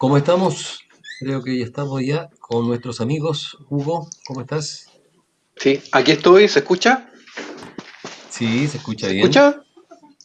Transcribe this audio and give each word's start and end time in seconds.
¿Cómo 0.00 0.16
estamos? 0.16 0.80
Creo 1.18 1.42
que 1.42 1.58
ya 1.58 1.64
estamos 1.66 2.00
ya 2.02 2.30
con 2.40 2.66
nuestros 2.66 3.02
amigos. 3.02 3.58
Hugo, 3.68 4.08
¿cómo 4.24 4.40
estás? 4.40 4.90
Sí, 5.56 5.82
aquí 5.92 6.12
estoy, 6.12 6.48
¿se 6.48 6.60
escucha? 6.60 7.10
Sí, 8.30 8.66
se 8.66 8.78
escucha 8.78 9.08
¿Se 9.08 9.12
bien. 9.12 9.24
escucha? 9.26 9.62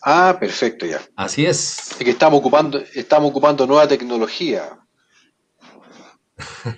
Ah, 0.01 0.37
perfecto 0.39 0.85
ya. 0.85 1.01
Así 1.17 1.45
es. 1.45 1.91
Es 1.91 1.97
que 1.97 2.11
estamos 2.11 2.39
ocupando, 2.39 2.79
estamos 2.93 3.29
ocupando 3.31 3.67
nueva 3.67 3.85
tecnología. 3.85 4.79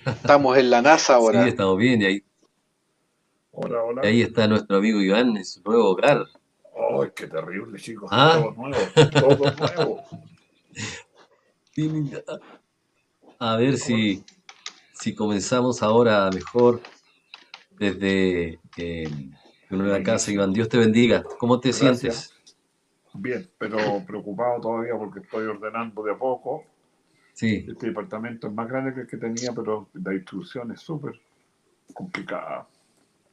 Estamos 0.04 0.58
en 0.58 0.68
la 0.68 0.82
NASA 0.82 1.14
ahora. 1.18 1.44
Sí, 1.44 1.50
estamos 1.50 1.78
bien. 1.78 2.02
Y 2.02 2.04
ahí, 2.06 2.24
Hola, 3.52 3.80
hola. 3.80 4.00
y 4.06 4.08
ahí 4.08 4.22
está 4.22 4.48
nuestro 4.48 4.78
amigo 4.78 5.00
Iván 5.00 5.36
en 5.36 5.44
su 5.44 5.62
nuevo 5.62 5.90
hogar. 5.90 6.26
Ay, 7.00 7.10
qué 7.14 7.28
terrible, 7.28 7.78
chicos. 7.78 8.08
Ah. 8.10 8.40
Todo 8.42 8.54
nuevo, 8.56 8.76
todo 9.12 9.52
nuevo. 9.52 10.02
A 13.38 13.56
ver 13.56 13.76
si, 13.76 14.24
si 14.92 15.14
comenzamos 15.14 15.82
ahora 15.82 16.28
mejor 16.32 16.80
desde 17.78 18.58
eh, 18.76 19.30
tu 19.68 19.76
nueva 19.76 20.02
casa, 20.02 20.32
Iván. 20.32 20.52
Dios 20.52 20.68
te 20.68 20.78
bendiga. 20.78 21.22
¿Cómo 21.38 21.60
te 21.60 21.68
Gracias. 21.68 22.00
sientes? 22.00 22.34
Bien, 23.14 23.48
pero 23.58 23.76
preocupado 24.06 24.60
todavía 24.60 24.94
porque 24.96 25.20
estoy 25.20 25.46
ordenando 25.46 26.02
de 26.02 26.12
a 26.12 26.18
poco. 26.18 26.64
Sí, 27.32 27.64
Este 27.68 27.86
departamento 27.86 28.48
es 28.48 28.52
más 28.52 28.68
grande 28.68 28.92
que 28.94 29.02
el 29.02 29.06
que 29.06 29.16
tenía, 29.16 29.52
pero 29.52 29.88
la 29.94 30.10
distribución 30.10 30.72
es 30.72 30.80
súper 30.80 31.20
complicada. 31.94 32.66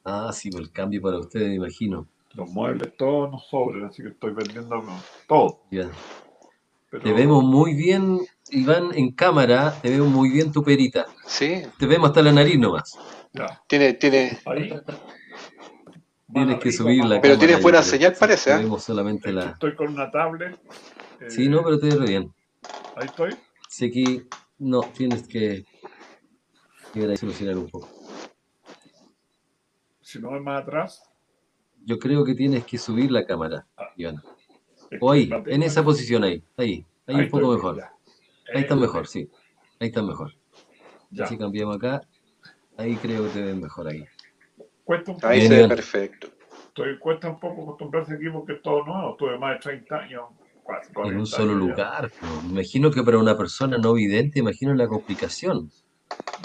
ah, 0.04 0.30
sí, 0.32 0.50
por 0.50 0.60
el 0.60 0.70
cambio 0.70 1.02
para 1.02 1.18
ustedes, 1.18 1.48
me 1.48 1.54
imagino. 1.56 2.06
Los 2.34 2.48
muebles 2.50 2.96
todos 2.96 3.30
nos 3.30 3.46
sobran, 3.48 3.86
así 3.86 4.02
que 4.02 4.10
estoy 4.10 4.32
vendiendo 4.32 4.84
todo. 5.26 5.60
Ya. 5.70 5.90
Pero 6.90 7.02
Te 7.02 7.12
vemos 7.12 7.42
muy 7.44 7.74
bien, 7.74 8.20
Iván, 8.50 8.90
en 8.94 9.12
cámara. 9.12 9.74
Te 9.82 9.90
veo 9.90 10.04
muy 10.06 10.30
bien 10.30 10.52
tu 10.52 10.62
perita. 10.62 11.06
Sí, 11.26 11.62
Te 11.78 11.86
vemos 11.86 12.08
hasta 12.10 12.22
la 12.22 12.32
nariz 12.32 12.58
nomás. 12.58 12.96
ya, 13.32 13.60
tiene, 13.68 13.94
tiene, 13.94 14.38
ahí. 14.46 14.72
Tienes 16.32 16.58
que 16.58 16.72
subir 16.72 17.04
la. 17.04 17.20
Pero 17.20 17.38
tienes 17.38 17.62
buena 17.62 17.82
señal, 17.82 18.14
parece, 18.18 18.52
¿eh? 18.52 18.58
vemos 18.58 18.82
solamente 18.84 19.24
que 19.28 19.32
la... 19.32 19.44
Estoy 19.50 19.74
con 19.74 19.88
una 19.88 20.10
tablet. 20.10 20.58
eh, 21.20 21.30
Sí, 21.30 21.48
no, 21.48 21.62
pero 21.62 21.78
te 21.78 21.86
ves 21.86 21.98
re 21.98 22.06
bien. 22.06 22.34
Ahí 22.96 23.06
estoy. 23.06 23.34
Sé 23.68 23.90
que 23.90 24.26
no, 24.58 24.80
tienes 24.82 25.26
que 25.28 25.64
llegar 26.94 27.12
a 27.12 27.16
solucionar 27.16 27.56
un 27.58 27.68
poco. 27.68 27.88
Si 30.00 30.18
no 30.18 30.36
es 30.36 30.42
más 30.42 30.62
atrás. 30.62 31.02
Yo 31.84 31.98
creo 31.98 32.24
que 32.24 32.34
tienes 32.34 32.64
que 32.64 32.78
subir 32.78 33.10
la 33.10 33.24
cámara, 33.24 33.66
Ah. 33.76 33.90
Iván. 33.96 34.22
O 35.00 35.12
ahí, 35.12 35.30
en 35.46 35.62
esa 35.62 35.80
ahí. 35.80 35.86
posición 35.86 36.24
ahí, 36.24 36.42
ahí, 36.56 36.86
ahí 37.06 37.16
un 37.24 37.30
poco 37.30 37.52
mejor. 37.54 37.76
ya. 37.76 37.92
Ahí 38.54 38.62
está 38.62 38.74
Eh, 38.74 38.78
mejor, 38.78 39.06
sí. 39.06 39.28
Ahí 39.80 39.88
está 39.88 40.02
mejor. 40.02 40.32
Ya. 41.10 41.26
Si 41.26 41.36
cambiamos 41.38 41.76
acá, 41.76 42.00
ahí 42.76 42.96
creo 42.96 43.24
que 43.24 43.30
te 43.30 43.42
ves 43.42 43.56
mejor 43.56 43.88
ahí. 43.88 44.04
Cuesta 44.84 45.12
un, 45.12 45.18
Ahí 45.24 45.40
Bien, 45.40 45.52
se 45.52 45.62
ve 45.62 45.68
perfecto. 45.68 46.28
estoy- 46.68 46.98
cuesta 46.98 47.30
un 47.30 47.40
poco 47.40 47.62
acostumbrarse 47.62 48.14
aquí 48.14 48.28
porque 48.32 48.54
es 48.54 48.62
todo 48.62 48.84
nuevo. 48.84 49.16
Tuve 49.16 49.38
más 49.38 49.54
de 49.54 49.60
30 49.60 49.96
años. 49.98 50.22
casi 50.66 50.88
En 50.88 50.94
40 50.94 51.18
un 51.20 51.26
solo 51.26 51.52
años 51.52 51.58
lugar. 51.68 52.12
Me 52.44 52.50
imagino 52.50 52.90
que 52.90 53.02
para 53.02 53.18
una 53.18 53.36
persona 53.36 53.78
no 53.78 53.92
vidente, 53.94 54.40
imagino 54.40 54.74
la 54.74 54.88
complicación. 54.88 55.70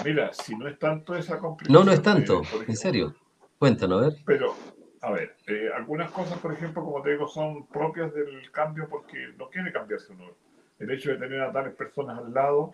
Mira, 0.04 0.32
si 0.32 0.56
no 0.56 0.68
es 0.68 0.78
tanto 0.78 1.14
esa 1.14 1.38
complicación. 1.38 1.84
No, 1.84 1.84
no 1.84 1.92
es 1.92 2.02
tanto, 2.02 2.40
ejemplo, 2.42 2.64
en 2.68 2.76
serio. 2.76 3.14
Cuéntanos, 3.58 4.00
a 4.02 4.04
ver. 4.08 4.16
Pero, 4.24 4.54
a 5.02 5.10
ver, 5.10 5.36
eh, 5.48 5.68
algunas 5.74 6.12
cosas, 6.12 6.38
por 6.38 6.52
ejemplo, 6.52 6.84
como 6.84 7.02
te 7.02 7.10
digo, 7.10 7.26
son 7.26 7.66
propias 7.66 8.14
del 8.14 8.50
cambio 8.52 8.88
porque 8.88 9.18
no 9.36 9.50
quiere 9.50 9.72
cambiarse 9.72 10.12
uno. 10.12 10.30
El 10.78 10.90
hecho 10.92 11.10
de 11.10 11.18
tener 11.18 11.40
a 11.40 11.52
tales 11.52 11.74
personas 11.74 12.18
al 12.18 12.32
lado, 12.32 12.70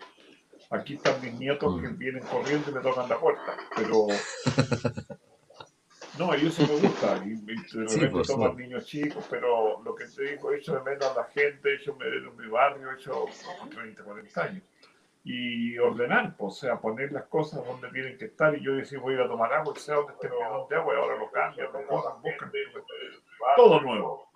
aquí 0.69 0.93
están 0.93 1.19
mis 1.21 1.33
nietos 1.33 1.81
que 1.81 1.87
Mm. 1.87 1.97
vienen 1.97 2.23
corriendo 2.23 2.69
y 2.69 2.73
me 2.73 2.81
tocan 2.81 3.09
la 3.09 3.19
puerta, 3.19 3.57
pero... 3.75 4.07
No, 6.17 6.35
y 6.35 6.47
eso 6.47 6.63
me 6.63 6.79
gusta, 6.79 7.21
y, 7.25 7.29
y 7.29 7.55
de 7.55 7.87
Sí, 7.87 8.05
por 8.07 8.25
toman 8.25 8.57
niños 8.57 8.85
chicos, 8.85 9.25
pero 9.29 9.81
lo 9.81 9.95
que 9.95 10.05
te 10.05 10.31
digo, 10.31 10.51
hecho 10.51 10.75
de 10.75 10.81
menos 10.81 11.05
a 11.05 11.21
la 11.21 11.23
gente, 11.25 11.75
hecho 11.75 11.93
de 11.93 12.09
menos 12.09 12.35
mi 12.35 12.47
barrio, 12.47 12.91
hecho 12.91 13.25
con 13.59 13.69
30, 13.69 14.03
40 14.03 14.43
años. 14.43 14.63
Y 15.23 15.77
ordenar, 15.77 16.35
pues, 16.37 16.53
o 16.53 16.55
sea, 16.55 16.79
poner 16.79 17.11
las 17.11 17.25
cosas 17.25 17.65
donde 17.65 17.89
tienen 17.89 18.17
que 18.17 18.25
estar, 18.25 18.55
y 18.55 18.63
yo 18.63 18.73
decir 18.73 18.99
voy 18.99 19.13
a 19.13 19.17
ir 19.17 19.21
a 19.23 19.27
tomar 19.27 19.53
agua, 19.53 19.73
y 19.75 19.79
sé 19.79 19.93
dónde 19.93 20.13
está 20.13 20.27
el 20.27 20.33
bidón 20.33 20.67
de 20.69 20.75
agua, 20.75 20.93
y 20.93 20.97
ahora 20.97 21.17
lo 21.17 21.31
cambian, 21.31 21.73
lo 21.73 21.87
cojan, 21.87 22.21
buscan, 22.21 22.51
todo 23.55 23.81
nuevo. 23.81 24.29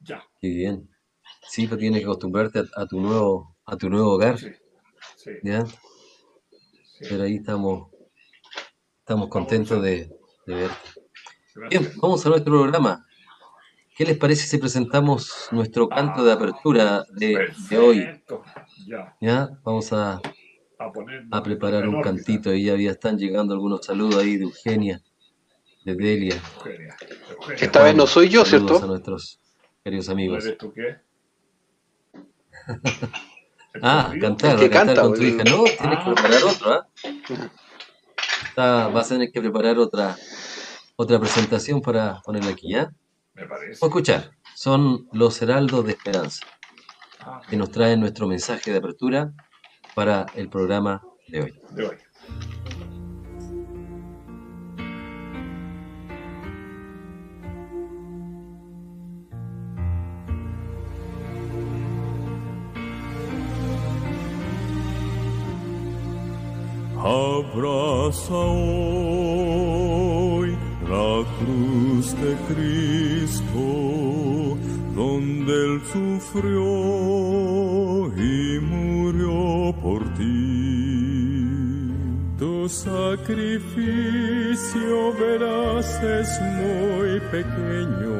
Ya, 0.00 0.22
Qué 0.40 0.48
bien. 0.48 0.88
Sí, 1.42 1.66
pero 1.66 1.78
tienes 1.78 2.00
que 2.00 2.04
acostumbrarte 2.04 2.60
a, 2.60 2.82
a 2.82 2.86
tu 2.86 3.00
nuevo, 3.00 3.56
a 3.64 3.76
tu 3.76 3.88
nuevo 3.90 4.12
hogar, 4.12 4.38
sí, 4.38 4.52
sí, 5.16 5.30
¿ya? 5.42 5.66
sí. 5.66 5.76
Pero 7.08 7.24
ahí 7.24 7.36
estamos, 7.36 7.90
estamos 8.98 9.28
contentos 9.28 9.82
de, 9.82 10.10
de 10.46 10.54
verte. 10.54 10.88
Bien, 11.70 11.90
vamos 11.96 12.24
a 12.24 12.28
nuestro 12.28 12.52
programa. 12.52 13.04
¿Qué 13.98 14.04
les 14.04 14.16
parece 14.16 14.46
si 14.46 14.58
presentamos 14.58 15.48
nuestro 15.50 15.88
canto 15.88 16.24
de 16.24 16.30
apertura 16.32 17.04
de, 17.10 17.48
de 17.68 17.78
hoy? 17.78 18.08
Ya. 19.20 19.50
Vamos 19.64 19.92
a, 19.92 20.20
a 21.32 21.42
preparar 21.42 21.88
un 21.88 22.00
cantito 22.00 22.54
y 22.54 22.62
ya, 22.62 22.76
ya 22.76 22.92
están 22.92 23.18
llegando 23.18 23.54
algunos 23.54 23.84
saludos 23.84 24.22
ahí 24.22 24.36
de 24.36 24.44
Eugenia, 24.44 25.00
de 25.84 25.94
Delia. 25.96 26.40
Esta 27.60 27.82
vez 27.82 27.96
no 27.96 28.06
soy 28.06 28.28
yo, 28.28 28.44
Saludos 28.44 28.70
a 28.70 28.74
¿cierto? 28.76 28.86
nuestros 28.86 29.40
queridos 29.82 30.06
¿no 30.06 30.12
amigos. 30.12 30.44
eres 30.44 30.58
tú 30.58 30.72
qué? 30.72 30.96
Ah, 33.82 34.12
cantar, 34.20 34.56
cantar 34.58 34.70
canta, 34.70 35.02
con 35.02 35.14
tu 35.14 35.22
hija. 35.22 35.44
No, 35.44 35.62
tienes 35.62 35.76
que 35.78 35.86
Ah. 35.86 36.14
preparar 36.14 36.42
otro, 36.44 36.72
¿ah? 36.72 36.88
Está- 38.48 38.88
vas 38.88 39.06
a 39.06 39.08
tener 39.14 39.30
que 39.30 39.40
preparar 39.40 39.78
otra, 39.78 40.16
otra 40.96 41.20
presentación 41.20 41.80
para 41.80 42.20
ponerla 42.24 42.50
aquí, 42.50 42.72
¿ya? 42.72 42.90
Me 43.38 43.46
parece. 43.46 43.84
A 43.84 43.88
escuchar. 43.88 44.30
Son 44.54 45.08
los 45.12 45.40
heraldos 45.42 45.84
de 45.84 45.92
esperanza 45.92 46.44
Ah, 47.20 47.40
que 47.48 47.56
nos 47.56 47.70
traen 47.70 48.00
nuestro 48.00 48.26
mensaje 48.26 48.70
de 48.70 48.78
apertura 48.78 49.32
para 49.94 50.26
el 50.34 50.48
programa 50.48 51.02
de 51.28 51.42
hoy. 51.42 51.60
de 51.72 51.86
hoy. 51.88 51.96
Abraza 66.96 68.34
hoy 68.34 69.67
la 70.98 71.16
cruz 71.38 72.06
de 72.24 72.32
Cristo, 72.50 73.64
donde 75.00 75.52
Él 75.66 75.74
sufrió 75.92 76.68
y 78.30 78.58
murió 78.72 79.40
por 79.84 80.00
ti. 80.16 80.32
Tu 82.40 82.54
sacrificio 82.68 84.16
verás 85.22 85.88
es 86.18 86.30
muy 86.60 87.10
pequeño 87.36 88.18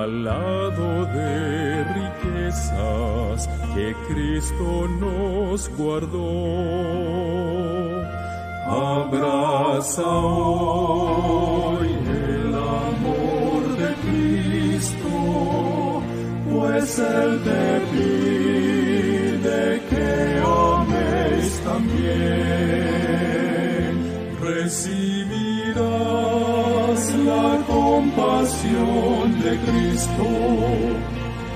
al 0.00 0.10
lado 0.24 0.86
de 1.16 1.84
riquezas 2.00 3.38
que 3.74 3.86
Cristo 4.08 4.68
nos 5.02 5.58
guardó. 5.76 7.12
Abraza 8.72 10.08
hoy 10.08 11.88
el 12.08 12.54
amor 12.54 13.62
de 13.76 13.90
Cristo, 14.06 15.12
pues 16.50 16.98
Él 16.98 17.30
te 17.44 17.66
pide 17.92 19.60
que 19.90 20.08
améis 20.40 21.52
también. 21.70 22.72
recibirás 24.40 25.82
la 27.26 27.48
compasión 27.66 29.24
de 29.44 29.52
Cristo. 29.66 30.26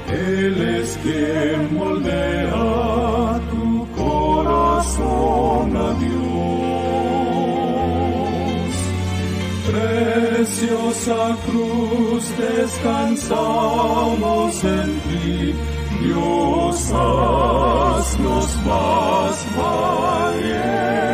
Él 0.08 0.54
es 0.80 0.88
quien 1.02 1.74
moldea 1.74 3.40
tu 3.50 3.86
corazón 3.96 5.68
a 5.76 5.78
Dios. 5.98 6.15
Preciosa 9.76 11.36
cruz, 11.44 12.24
descansamos 12.38 14.64
en 14.64 15.00
ti. 15.00 15.54
Dios, 16.02 16.90
haznos 16.92 18.56
más 18.64 19.46
valientes 19.56 21.05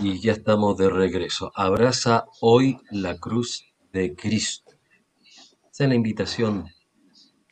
Y 0.00 0.20
ya 0.20 0.32
estamos 0.32 0.76
de 0.76 0.88
regreso. 0.88 1.50
Abraza 1.56 2.26
hoy 2.40 2.78
la 2.92 3.18
cruz 3.18 3.64
de 3.92 4.14
Cristo. 4.14 4.72
Esa 5.72 5.84
es 5.84 5.88
la 5.88 5.96
invitación 5.96 6.68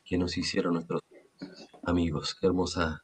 que 0.04 0.16
nos 0.16 0.36
hicieron 0.38 0.74
nuestros 0.74 1.02
amigos. 1.82 2.36
Qué 2.40 2.46
hermosa. 2.46 3.02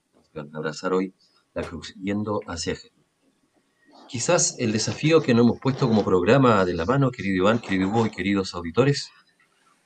Abrazar 0.53 0.93
hoy 0.93 1.13
la 1.55 1.63
cruz, 1.63 1.93
yendo 2.01 2.41
hacia 2.47 2.77
Jesús. 2.77 2.93
Quizás 4.09 4.57
el 4.61 4.73
desafío 4.73 5.23
que 5.23 5.35
nos 5.35 5.45
hemos 5.45 5.61
puesto 5.61 5.89
como 5.89 6.05
programa 6.05 6.65
de 6.65 6.75
la 6.75 6.85
mano, 6.85 7.11
querido 7.11 7.37
Iván, 7.37 7.59
querido 7.59 7.89
Hugo 7.89 8.07
y 8.07 8.11
queridos 8.11 8.55
auditores, 8.55 9.11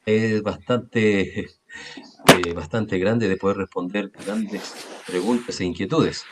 es 0.04 0.42
bastante, 0.42 1.40
eh, 1.40 2.52
bastante 2.54 2.98
grande 2.98 3.28
de 3.28 3.36
poder 3.36 3.56
responder 3.56 4.10
grandes 4.10 4.74
preguntas 5.06 5.60
e 5.60 5.64
inquietudes. 5.64 6.24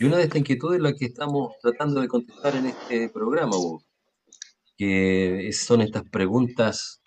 Y 0.00 0.06
una 0.06 0.16
de 0.16 0.22
estas 0.24 0.38
inquietudes 0.38 0.78
es 0.78 0.82
la 0.82 0.94
que 0.94 1.04
estamos 1.04 1.52
tratando 1.60 2.00
de 2.00 2.08
contestar 2.08 2.56
en 2.56 2.66
este 2.66 3.10
programa, 3.10 3.54
Hugo, 3.54 3.84
que 4.78 5.50
son 5.52 5.82
estas 5.82 6.04
preguntas 6.10 7.02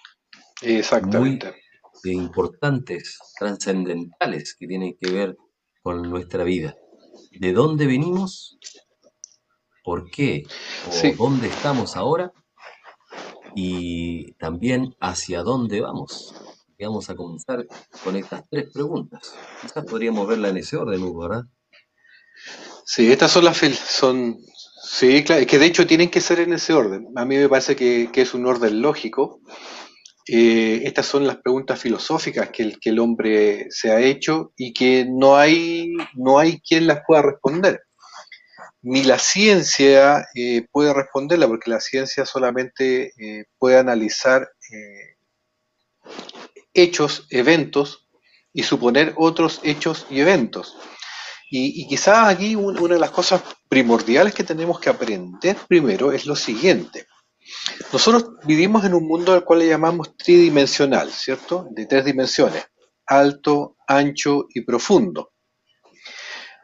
muy 0.62 0.74
Exactamente. 0.76 1.48
eh, 2.04 2.12
importantes, 2.12 3.18
trascendentales, 3.40 4.56
que 4.60 4.68
tienen 4.68 4.96
que 5.02 5.12
ver 5.12 5.36
con 5.82 6.04
nuestra 6.04 6.44
vida. 6.44 6.76
¿De 7.32 7.52
dónde 7.52 7.88
venimos? 7.88 8.60
¿Por 9.84 10.12
qué? 10.12 10.44
¿O 10.88 10.92
Sí, 10.92 11.12
dónde 11.14 11.48
estamos 11.48 11.98
ahora? 11.98 12.32
Y 13.56 14.34
también 14.34 14.96
hacia 15.00 15.42
dónde 15.42 15.82
vamos. 15.82 16.36
Y 16.78 16.86
vamos 16.86 17.10
a 17.10 17.16
comenzar 17.16 17.66
con 18.04 18.16
estas 18.16 18.48
tres 18.50 18.72
preguntas. 18.72 19.34
Quizás 19.64 19.84
podríamos 19.84 20.28
verla 20.28 20.50
en 20.50 20.58
ese 20.58 20.78
orden, 20.78 21.02
Hugo, 21.02 21.28
¿verdad? 21.28 21.44
Sí, 22.86 23.12
estas 23.12 23.32
son 23.32 23.46
las 23.46 23.58
son 23.58 24.38
sí, 24.84 25.24
claro, 25.24 25.46
que 25.46 25.60
de 25.60 25.66
hecho 25.66 25.88
tienen 25.88 26.10
que 26.10 26.22
ser 26.22 26.40
en 26.40 26.54
ese 26.54 26.74
orden. 26.74 27.08
A 27.16 27.26
mí 27.26 27.38
me 27.38 27.50
parece 27.50 27.76
que, 27.76 28.10
que 28.12 28.22
es 28.22 28.34
un 28.34 28.46
orden 28.46 28.82
lógico. 28.82 29.40
Eh, 30.28 30.82
estas 30.86 31.06
son 31.06 31.28
las 31.28 31.38
preguntas 31.38 31.80
filosóficas 31.80 32.50
que 32.50 32.64
el, 32.64 32.80
que 32.80 32.92
el 32.92 33.00
hombre 33.00 33.68
se 33.70 33.92
ha 33.92 34.00
hecho 34.00 34.54
y 34.56 34.74
que 34.74 35.06
no 35.10 35.36
hay, 35.36 35.94
no 36.14 36.40
hay 36.40 36.62
quien 36.62 36.88
las 36.88 37.02
pueda 37.06 37.22
responder. 37.22 37.82
Ni 38.82 39.04
la 39.04 39.20
ciencia 39.20 40.28
eh, 40.36 40.66
puede 40.72 40.94
responderla, 40.94 41.48
porque 41.48 41.70
la 41.72 41.82
ciencia 41.82 42.26
solamente 42.26 43.14
eh, 43.18 43.46
puede 43.58 43.78
analizar 43.78 44.50
hechos, 46.74 47.28
eventos 47.30 48.10
y 48.54 48.64
suponer 48.64 49.14
otros 49.18 49.62
hechos 49.64 50.06
y 50.10 50.20
eventos. 50.20 50.78
Y, 51.56 51.88
quizás 51.88 52.30
aquí 52.30 52.56
un- 52.56 52.80
una 52.80 52.96
de 52.96 53.00
las 53.00 53.12
cosas 53.12 53.44
primordiales 53.70 54.34
que 54.34 54.44
tenemos 54.44 54.80
que 54.80 54.90
aprender 54.90 55.56
primero 55.68 56.12
es 56.12 56.26
lo 56.26 56.36
siguiente. 56.36 57.06
Nosotros 57.92 58.38
vivimos 58.44 58.84
en 58.86 58.96
un 58.96 59.06
mundo 59.08 59.34
al 59.34 59.44
cual 59.44 59.60
le 59.60 59.68
llamamos 59.68 60.18
tridimensional, 60.18 61.12
¿cierto? 61.12 61.68
De 61.70 61.86
tres 61.86 62.06
dimensiones, 62.06 62.66
alto, 63.06 63.78
ancho 63.88 64.48
y 64.52 64.62
profundo. 64.62 65.34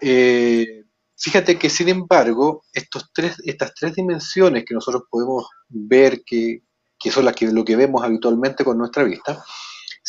Eh, 0.01 0.86
fíjate 1.15 1.60
que 1.60 1.69
sin 1.69 1.89
embargo, 1.89 2.63
estos 2.74 3.12
tres, 3.13 3.36
estas 3.46 3.74
tres 3.75 3.93
dimensiones 3.93 4.63
que 4.65 4.74
nosotros 4.74 5.03
podemos 5.10 5.46
ver, 5.67 6.24
que, 6.25 6.63
que 6.98 7.12
son 7.12 7.25
las 7.25 7.36
que, 7.36 7.46
lo 7.51 7.63
que 7.63 7.75
vemos 7.75 8.03
habitualmente 8.03 8.63
con 8.63 8.77
nuestra 8.77 9.03
vista, 9.03 9.43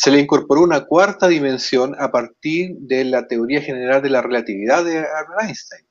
se 0.01 0.09
le 0.09 0.19
incorporó 0.19 0.63
una 0.63 0.85
cuarta 0.85 1.27
dimensión 1.27 1.95
a 1.99 2.09
partir 2.09 2.71
de 2.79 3.05
la 3.05 3.27
teoría 3.27 3.61
general 3.61 4.01
de 4.01 4.09
la 4.09 4.23
relatividad 4.23 4.83
de 4.83 5.05
Einstein. 5.39 5.85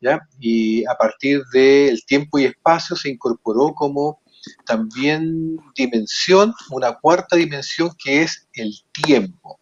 ¿ya? 0.00 0.26
Y 0.40 0.82
a 0.86 0.94
partir 0.94 1.42
del 1.52 2.02
tiempo 2.06 2.38
y 2.38 2.46
espacio 2.46 2.96
se 2.96 3.10
incorporó 3.10 3.74
como 3.74 4.22
también 4.64 5.58
dimensión, 5.76 6.54
una 6.70 6.94
cuarta 6.94 7.36
dimensión 7.36 7.90
que 8.02 8.22
es 8.22 8.48
el 8.54 8.72
tiempo. 9.04 9.60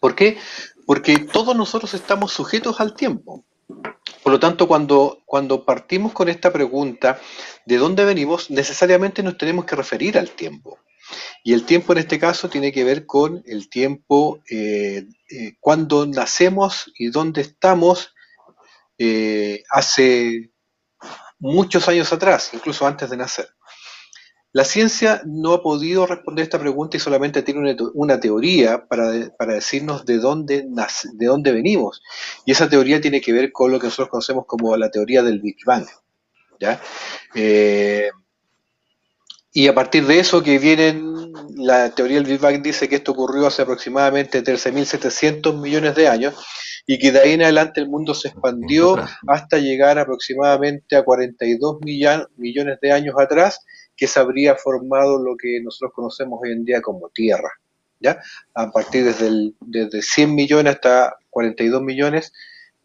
¿Por 0.00 0.16
qué? 0.16 0.36
Porque 0.84 1.16
todos 1.20 1.54
nosotros 1.54 1.94
estamos 1.94 2.32
sujetos 2.32 2.80
al 2.80 2.96
tiempo. 2.96 3.44
Por 4.24 4.32
lo 4.32 4.40
tanto, 4.40 4.66
cuando, 4.66 5.22
cuando 5.26 5.64
partimos 5.64 6.12
con 6.12 6.28
esta 6.28 6.52
pregunta, 6.52 7.20
¿de 7.66 7.76
dónde 7.76 8.04
venimos? 8.04 8.50
Necesariamente 8.50 9.22
nos 9.22 9.38
tenemos 9.38 9.64
que 9.64 9.76
referir 9.76 10.18
al 10.18 10.30
tiempo. 10.30 10.80
Y 11.42 11.52
el 11.52 11.64
tiempo 11.64 11.92
en 11.92 11.98
este 11.98 12.18
caso 12.18 12.48
tiene 12.48 12.72
que 12.72 12.84
ver 12.84 13.06
con 13.06 13.42
el 13.46 13.68
tiempo 13.68 14.40
eh, 14.50 15.06
eh, 15.30 15.56
cuando 15.60 16.06
nacemos 16.06 16.92
y 16.98 17.08
dónde 17.08 17.42
estamos 17.42 18.14
eh, 18.98 19.62
hace 19.70 20.50
muchos 21.38 21.88
años 21.88 22.12
atrás, 22.12 22.50
incluso 22.52 22.86
antes 22.86 23.10
de 23.10 23.16
nacer. 23.16 23.48
La 24.52 24.64
ciencia 24.64 25.20
no 25.26 25.52
ha 25.52 25.62
podido 25.62 26.06
responder 26.06 26.44
esta 26.44 26.58
pregunta 26.58 26.96
y 26.96 27.00
solamente 27.00 27.42
tiene 27.42 27.60
una, 27.60 27.76
una 27.92 28.18
teoría 28.18 28.86
para, 28.88 29.12
para, 29.36 29.54
decirnos 29.54 30.06
de 30.06 30.16
dónde, 30.16 30.64
nace, 30.66 31.10
de 31.12 31.26
dónde 31.26 31.52
venimos. 31.52 32.02
Y 32.46 32.52
esa 32.52 32.68
teoría 32.68 33.00
tiene 33.00 33.20
que 33.20 33.34
ver 33.34 33.52
con 33.52 33.70
lo 33.70 33.78
que 33.78 33.88
nosotros 33.88 34.08
conocemos 34.08 34.46
como 34.46 34.74
la 34.76 34.90
teoría 34.90 35.22
del 35.22 35.40
Big 35.40 35.58
Bang. 35.66 35.86
¿ya? 36.58 36.80
Y 39.56 39.68
a 39.68 39.74
partir 39.74 40.06
de 40.06 40.18
eso 40.18 40.42
que 40.42 40.58
vienen, 40.58 41.32
la 41.54 41.88
teoría 41.94 42.18
del 42.18 42.26
Big 42.26 42.38
Bang 42.38 42.60
dice 42.60 42.90
que 42.90 42.96
esto 42.96 43.12
ocurrió 43.12 43.46
hace 43.46 43.62
aproximadamente 43.62 44.44
13.700 44.44 45.58
millones 45.58 45.94
de 45.94 46.08
años 46.08 46.34
y 46.86 46.98
que 46.98 47.10
de 47.10 47.20
ahí 47.20 47.32
en 47.32 47.42
adelante 47.42 47.80
el 47.80 47.88
mundo 47.88 48.12
se 48.12 48.28
expandió 48.28 48.96
hasta 49.26 49.56
llegar 49.56 49.98
aproximadamente 49.98 50.94
a 50.94 51.04
42 51.04 51.78
millones 51.80 52.80
de 52.82 52.92
años 52.92 53.14
atrás, 53.18 53.64
que 53.96 54.06
se 54.06 54.20
habría 54.20 54.56
formado 54.56 55.18
lo 55.18 55.38
que 55.38 55.58
nosotros 55.62 55.92
conocemos 55.94 56.38
hoy 56.42 56.52
en 56.52 56.66
día 56.66 56.82
como 56.82 57.08
Tierra. 57.08 57.50
¿ya? 57.98 58.20
A 58.52 58.70
partir 58.70 59.06
desde, 59.06 59.28
el, 59.28 59.56
desde 59.60 60.02
100 60.02 60.34
millones 60.34 60.74
hasta 60.74 61.16
42 61.30 61.80
millones 61.80 62.30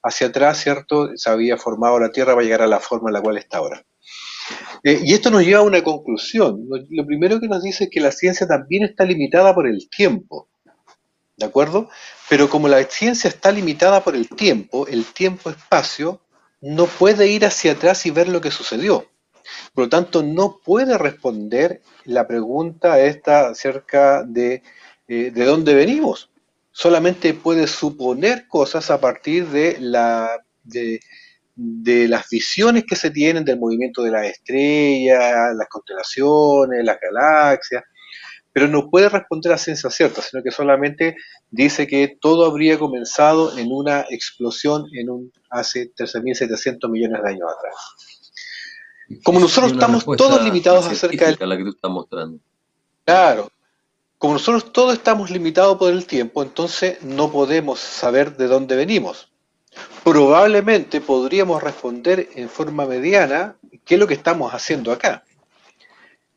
hacia 0.02 0.28
atrás, 0.28 0.60
¿cierto? 0.60 1.10
Se 1.18 1.30
había 1.30 1.58
formado 1.58 2.00
la 2.00 2.14
Tierra 2.14 2.32
para 2.32 2.46
llegar 2.46 2.62
a 2.62 2.68
la 2.68 2.80
forma 2.80 3.10
en 3.10 3.16
la 3.16 3.22
cual 3.22 3.38
está 3.38 3.58
ahora. 3.58 3.86
Eh, 4.84 5.02
y 5.04 5.14
esto 5.14 5.30
nos 5.30 5.44
lleva 5.44 5.60
a 5.60 5.64
una 5.64 5.84
conclusión. 5.84 6.68
Lo, 6.90 7.06
primero 7.06 7.40
que 7.40 7.48
nos 7.48 7.64
dice 7.64 7.86
es 7.86 7.90
que 7.90 8.00
la 8.00 8.12
ciencia 8.12 8.48
también 8.48 8.84
está 8.84 9.06
limitada 9.06 9.54
por 9.54 9.68
el 9.68 9.90
tiempo. 9.90 10.50
¿De 11.38 11.46
acuerdo? 11.46 11.90
Pero 12.30 12.50
como 12.50 12.68
la 12.68 12.84
ciencia 12.84 13.28
está 13.28 13.52
limitada 13.52 14.04
por 14.04 14.16
el 14.16 14.30
tiempo, 14.30 14.88
el 14.88 15.06
tiempo-espacio 15.06 16.22
no 16.62 16.86
puede 16.86 17.28
ir 17.28 17.46
hacia 17.46 17.74
atrás 17.74 18.06
y 18.06 18.12
ver 18.12 18.28
lo 18.28 18.42
que 18.42 18.52
sucedió. 18.52 19.08
Por 19.74 19.86
lo 19.86 19.90
tanto, 19.90 20.22
no 20.22 20.60
puede 20.64 20.98
responder 20.98 21.82
la 22.06 22.28
pregunta 22.28 23.00
esta 23.00 23.50
acerca 23.50 24.24
de 24.24 24.62
eh, 25.14 25.30
de 25.30 25.44
dónde 25.44 25.74
venimos. 25.74 26.30
Solamente 26.72 27.34
puede 27.34 27.68
suponer 27.68 28.48
cosas 28.48 28.90
a 28.92 29.02
partir 29.02 29.46
de, 29.48 29.76
la, 29.78 30.40
de, 30.64 31.02
de 31.64 32.08
las 32.08 32.28
visiones 32.30 32.86
que 32.88 32.96
se 32.96 33.12
tienen 33.12 33.46
del 33.46 33.60
movimiento 33.60 34.02
de 34.02 34.12
las 34.12 34.26
estrellas, 34.26 35.56
las 35.56 35.68
constelaciones, 35.70 36.84
las 36.84 36.98
galaxias, 37.00 37.84
pero 38.52 38.68
no 38.68 38.90
puede 38.90 39.10
responder 39.10 39.54
a 39.54 39.58
ciencia 39.58 39.90
cierta, 39.90 40.22
sino 40.22 40.42
que 40.42 40.52
solamente 40.52 41.16
dice 41.50 41.88
que 41.88 42.18
todo 42.20 42.46
habría 42.46 42.80
comenzado 42.80 43.58
en 43.58 43.72
una 43.72 44.02
explosión 44.10 44.86
en 44.94 45.10
un 45.10 45.32
hace 45.50 45.94
13.700 45.94 46.90
millones 46.90 47.22
de 47.24 47.30
años 47.30 47.50
atrás. 47.58 47.76
Como 49.24 49.40
nosotros 49.40 49.74
estamos 49.74 50.04
todos 50.18 50.44
limitados 50.44 50.88
acerca 50.88 51.32
de 51.32 51.46
la 51.46 51.58
que 51.58 51.64
tú 51.64 51.70
estás 51.70 51.92
mostrando. 51.92 52.40
Claro. 53.06 53.52
Como 54.18 54.34
nosotros 54.34 54.72
todos 54.72 54.94
estamos 54.94 55.32
limitados 55.32 55.78
por 55.78 55.92
el 55.92 56.06
tiempo, 56.06 56.44
entonces 56.44 57.02
no 57.04 57.32
podemos 57.32 57.80
saber 57.80 58.38
de 58.38 58.48
dónde 58.48 58.76
venimos. 58.76 59.31
Probablemente 60.04 61.00
podríamos 61.00 61.62
responder 61.62 62.30
en 62.36 62.50
forma 62.50 62.86
mediana 62.86 63.56
qué 63.86 63.96
es 63.96 64.00
lo 64.00 64.08
que 64.08 64.16
estamos 64.16 64.54
haciendo 64.54 64.92
acá. 64.92 65.24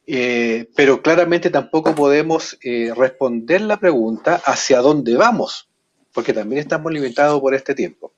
Eh, 0.06 0.68
pero 0.76 1.00
claramente 1.00 1.48
tampoco 1.48 1.94
podemos 1.94 2.58
eh, 2.62 2.92
responder 2.94 3.62
la 3.62 3.78
pregunta 3.78 4.40
hacia 4.44 4.80
dónde 4.80 5.16
vamos, 5.16 5.68
porque 6.12 6.34
también 6.34 6.60
estamos 6.60 6.92
limitados 6.92 7.40
por 7.40 7.54
este 7.54 7.74
tiempo. 7.74 8.12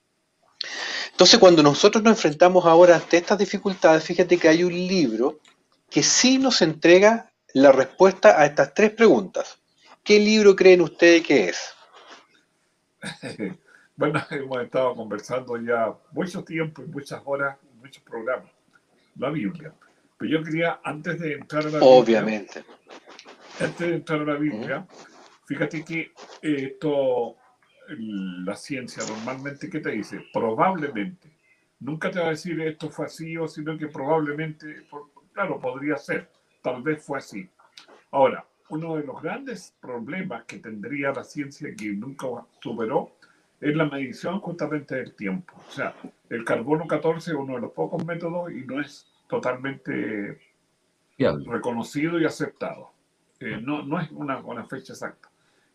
Entonces, 1.13 1.39
cuando 1.39 1.63
nosotros 1.63 2.03
nos 2.03 2.17
enfrentamos 2.17 2.67
ahora 2.67 2.97
ante 2.97 3.17
estas 3.17 3.39
dificultades, 3.39 4.05
fíjate 4.05 4.37
que 4.37 4.49
hay 4.49 4.65
un 4.65 4.73
libro 4.73 5.39
que 5.89 6.03
sí 6.03 6.39
nos 6.39 6.61
entrega 6.61 7.33
la 7.55 7.73
respuesta 7.73 8.41
a 8.41 8.47
estas 8.47 8.75
tres 8.75 8.91
preguntas. 8.91 9.59
¿Qué 10.03 10.19
libro 10.19 10.55
creen 10.55 10.83
ustedes 10.83 11.23
que 11.23 11.49
es? 11.49 11.59
Bueno, 13.97 14.21
hemos 14.31 14.63
estado 14.63 14.95
conversando 14.95 15.57
ya 15.57 15.95
mucho 16.13 16.45
tiempo 16.45 16.83
y 16.83 16.87
muchas 16.87 17.21
horas, 17.25 17.57
muchos 17.81 18.03
programas. 18.03 18.51
La 19.17 19.31
Biblia. 19.31 19.73
Pero 20.19 20.31
yo 20.31 20.45
quería, 20.45 20.81
antes 20.85 21.19
de 21.19 21.33
entrar 21.33 21.67
a 21.67 21.71
la 21.71 21.79
Obviamente. 21.81 22.61
Biblia, 22.61 22.77
antes 23.61 23.89
de 23.89 23.95
entrar 23.95 24.21
a 24.21 24.25
la 24.25 24.35
Biblia, 24.35 24.87
fíjate 25.47 25.85
que 25.85 26.13
esto, 26.43 27.37
la 27.99 28.55
ciencia 28.55 29.03
normalmente, 29.07 29.71
¿qué 29.71 29.81
te 29.81 29.91
dice? 29.91 30.27
Probablemente. 30.33 31.31
Nunca 31.81 32.11
te 32.11 32.21
va 32.21 32.27
a 32.27 32.31
decir 32.31 32.61
esto 32.61 32.91
fue 32.91 33.07
así 33.07 33.37
o 33.37 33.49
sino 33.49 33.77
que 33.77 33.89
probablemente, 33.89 34.87
claro, 35.33 35.59
podría 35.59 35.97
ser, 35.97 36.31
tal 36.63 36.83
vez 36.83 37.03
fue 37.05 37.19
así. 37.19 37.49
Ahora, 38.11 38.47
uno 38.71 38.97
de 38.97 39.05
los 39.05 39.23
grandes 39.23 39.75
problemas 39.81 40.45
que 40.45 40.59
tendría 40.59 41.13
la 41.13 41.25
ciencia 41.25 41.75
que 41.77 41.89
nunca 41.93 42.27
superó 42.61 43.16
es 43.61 43.75
la 43.75 43.87
medición 43.87 44.41
justamente 44.41 44.97
del 44.97 45.15
tiempo. 45.15 45.55
O 45.69 45.71
sea, 45.71 45.95
el 46.29 46.45
carbono 46.45 46.87
14 46.87 47.31
es 47.31 47.37
uno 47.37 47.55
de 47.55 47.61
los 47.63 47.73
pocos 47.73 48.05
métodos 48.05 48.53
y 48.53 48.65
no 48.65 48.81
es 48.81 49.07
totalmente 49.29 50.39
Fiable. 51.17 51.47
reconocido 51.51 52.21
y 52.21 52.25
aceptado. 52.25 52.93
Eh, 53.41 53.59
no, 53.63 53.83
no 53.83 54.01
es 54.01 54.11
una, 54.13 54.39
una 54.39 54.65
fecha 54.67 54.93
exacta. 54.93 55.31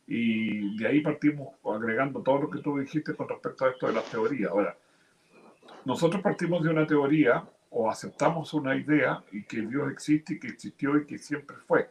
Y 0.08 0.78
de 0.78 0.88
ahí 0.88 1.02
partimos 1.02 1.56
agregando 1.64 2.22
todo 2.22 2.42
lo 2.42 2.50
que 2.50 2.60
tú 2.60 2.78
dijiste 2.78 3.16
con 3.16 3.30
respecto 3.30 3.66
a 3.66 3.70
esto 3.72 3.88
de 3.88 3.94
las 3.94 4.06
teorías. 4.06 4.52
Ahora, 4.52 4.76
nosotros 5.86 6.22
partimos 6.22 6.64
de 6.64 6.70
una 6.70 6.86
teoría 6.86 7.44
o 7.70 7.90
aceptamos 7.90 8.54
una 8.54 8.76
idea 8.76 9.24
y 9.32 9.44
que 9.44 9.62
Dios 9.62 9.90
existe 9.92 10.34
y 10.34 10.40
que 10.40 10.48
existió 10.48 10.98
y 10.98 11.06
que 11.06 11.18
siempre 11.18 11.56
fue. 11.68 11.90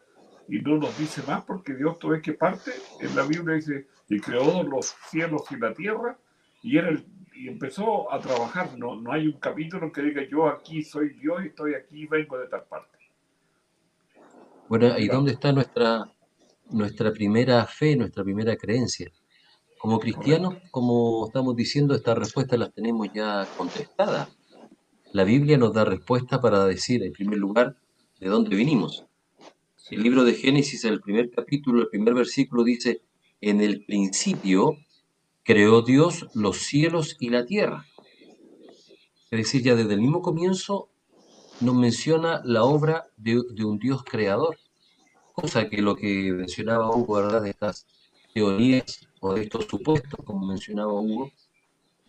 Y 0.51 0.61
no 0.63 0.79
nos 0.79 0.99
dice 0.99 1.23
más 1.29 1.45
porque 1.45 1.75
Dios 1.75 1.99
todo 2.01 2.13
es 2.15 2.23
que 2.23 2.33
parte, 2.33 2.73
en 2.99 3.15
la 3.15 3.25
Biblia 3.25 3.55
dice, 3.55 3.87
y 4.09 4.19
creó 4.19 4.65
los 4.65 4.97
cielos 5.09 5.43
y 5.53 5.57
la 5.57 5.73
tierra, 5.73 6.19
y, 6.63 6.77
era 6.77 6.89
el- 6.89 7.07
y 7.35 7.47
empezó 7.49 8.13
a 8.13 8.19
trabajar. 8.21 8.77
No, 8.77 8.97
no 9.01 9.13
hay 9.13 9.29
un 9.29 9.39
capítulo 9.39 9.93
que 9.93 10.03
diga 10.03 10.23
yo 10.29 10.49
aquí 10.49 10.83
soy 10.83 11.11
Dios 11.11 11.45
y 11.45 11.49
estoy 11.49 11.75
aquí, 11.75 12.07
vengo 12.07 12.37
de 12.37 12.49
tal 12.49 12.65
parte. 12.65 12.99
Bueno, 14.69 14.99
¿y 14.99 15.07
dónde 15.09 15.33
está 15.33 15.53
nuestra, 15.53 16.13
nuestra 16.71 17.13
primera 17.13 17.65
fe, 17.67 17.97
nuestra 17.97 18.25
primera 18.25 18.57
creencia? 18.57 19.11
Como 19.79 19.99
cristianos, 19.99 20.57
como 20.71 21.27
estamos 21.27 21.57
diciendo, 21.57 21.95
estas 21.95 22.19
respuestas 22.19 22.59
las 22.59 22.73
tenemos 22.75 23.09
ya 23.13 23.47
contestadas. 23.57 24.29
La 25.13 25.25
Biblia 25.25 25.57
nos 25.57 25.73
da 25.73 25.85
respuesta 25.85 26.41
para 26.41 26.65
decir, 26.67 27.03
en 27.03 27.13
primer 27.13 27.39
lugar, 27.39 27.77
de 28.19 28.29
dónde 28.29 28.55
venimos. 28.55 29.07
El 29.91 30.05
libro 30.05 30.23
de 30.23 30.35
Génesis, 30.35 30.85
el 30.85 31.01
primer 31.01 31.31
capítulo, 31.31 31.83
el 31.83 31.89
primer 31.89 32.15
versículo 32.15 32.63
dice, 32.63 33.03
en 33.41 33.61
el 33.61 33.85
principio 33.85 34.77
creó 35.43 35.83
Dios 35.83 36.29
los 36.33 36.59
cielos 36.59 37.17
y 37.19 37.31
la 37.31 37.45
tierra. 37.45 37.87
Es 39.33 39.39
decir, 39.39 39.63
ya 39.63 39.75
desde 39.75 39.95
el 39.95 40.01
mismo 40.01 40.23
comienzo 40.23 40.91
nos 41.61 41.75
menciona 41.75 42.41
la 42.45 42.63
obra 42.63 43.09
de, 43.17 43.43
de 43.51 43.65
un 43.65 43.81
Dios 43.81 44.05
creador. 44.05 44.59
Cosa 45.33 45.69
que 45.69 45.83
lo 45.83 45.97
que 45.97 46.33
mencionaba 46.35 46.95
Hugo, 46.95 47.17
¿verdad? 47.17 47.43
De 47.43 47.51
estas 47.51 47.85
teorías 48.33 49.09
o 49.19 49.35
de 49.35 49.43
estos 49.43 49.65
supuestos, 49.65 50.21
como 50.25 50.47
mencionaba 50.47 50.93
Hugo, 50.93 51.33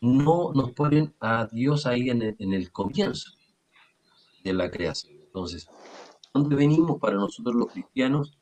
no 0.02 0.52
nos 0.54 0.72
ponen 0.74 1.16
a 1.20 1.48
Dios 1.48 1.88
ahí 1.88 2.12
en 2.12 2.22
el, 2.22 2.36
en 2.38 2.54
el 2.54 2.72
comienzo 2.72 3.32
de 4.44 4.54
la 4.54 4.70
creación. 4.70 5.18
Entonces, 5.20 5.68
¿dónde 6.34 6.56
venimos 6.56 7.00
para 7.00 7.16
nosotros 7.16 7.56
los 7.56 7.72
cristianos? 7.72 8.38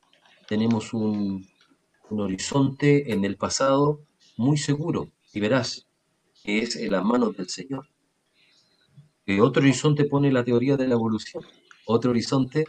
Tenemos 0.48 0.94
un, 0.94 1.48
horizonte 2.10 3.14
en 3.14 3.24
el 3.24 3.38
pasado 3.38 4.02
muy 4.38 4.58
seguro 4.58 5.10
y 5.34 5.40
verás 5.40 5.88
que 6.44 6.60
es 6.60 6.76
en 6.76 6.92
las 6.92 7.04
manos 7.04 7.38
del 7.38 7.50
Señor. 7.50 7.88
Otro 9.42 9.62
horizonte 9.62 10.06
pone 10.06 10.32
la 10.32 10.44
teoría 10.44 10.76
de 10.76 10.88
la 10.88 10.96
evolución, 10.96 11.44
otro 11.86 12.12
horizonte 12.12 12.66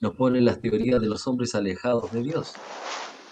nos 0.00 0.16
pone 0.16 0.40
las 0.40 0.60
teorías 0.60 1.00
de 1.00 1.06
los 1.06 1.26
hombres 1.28 1.54
alejados 1.54 2.10
de 2.10 2.22
Dios. 2.22 2.54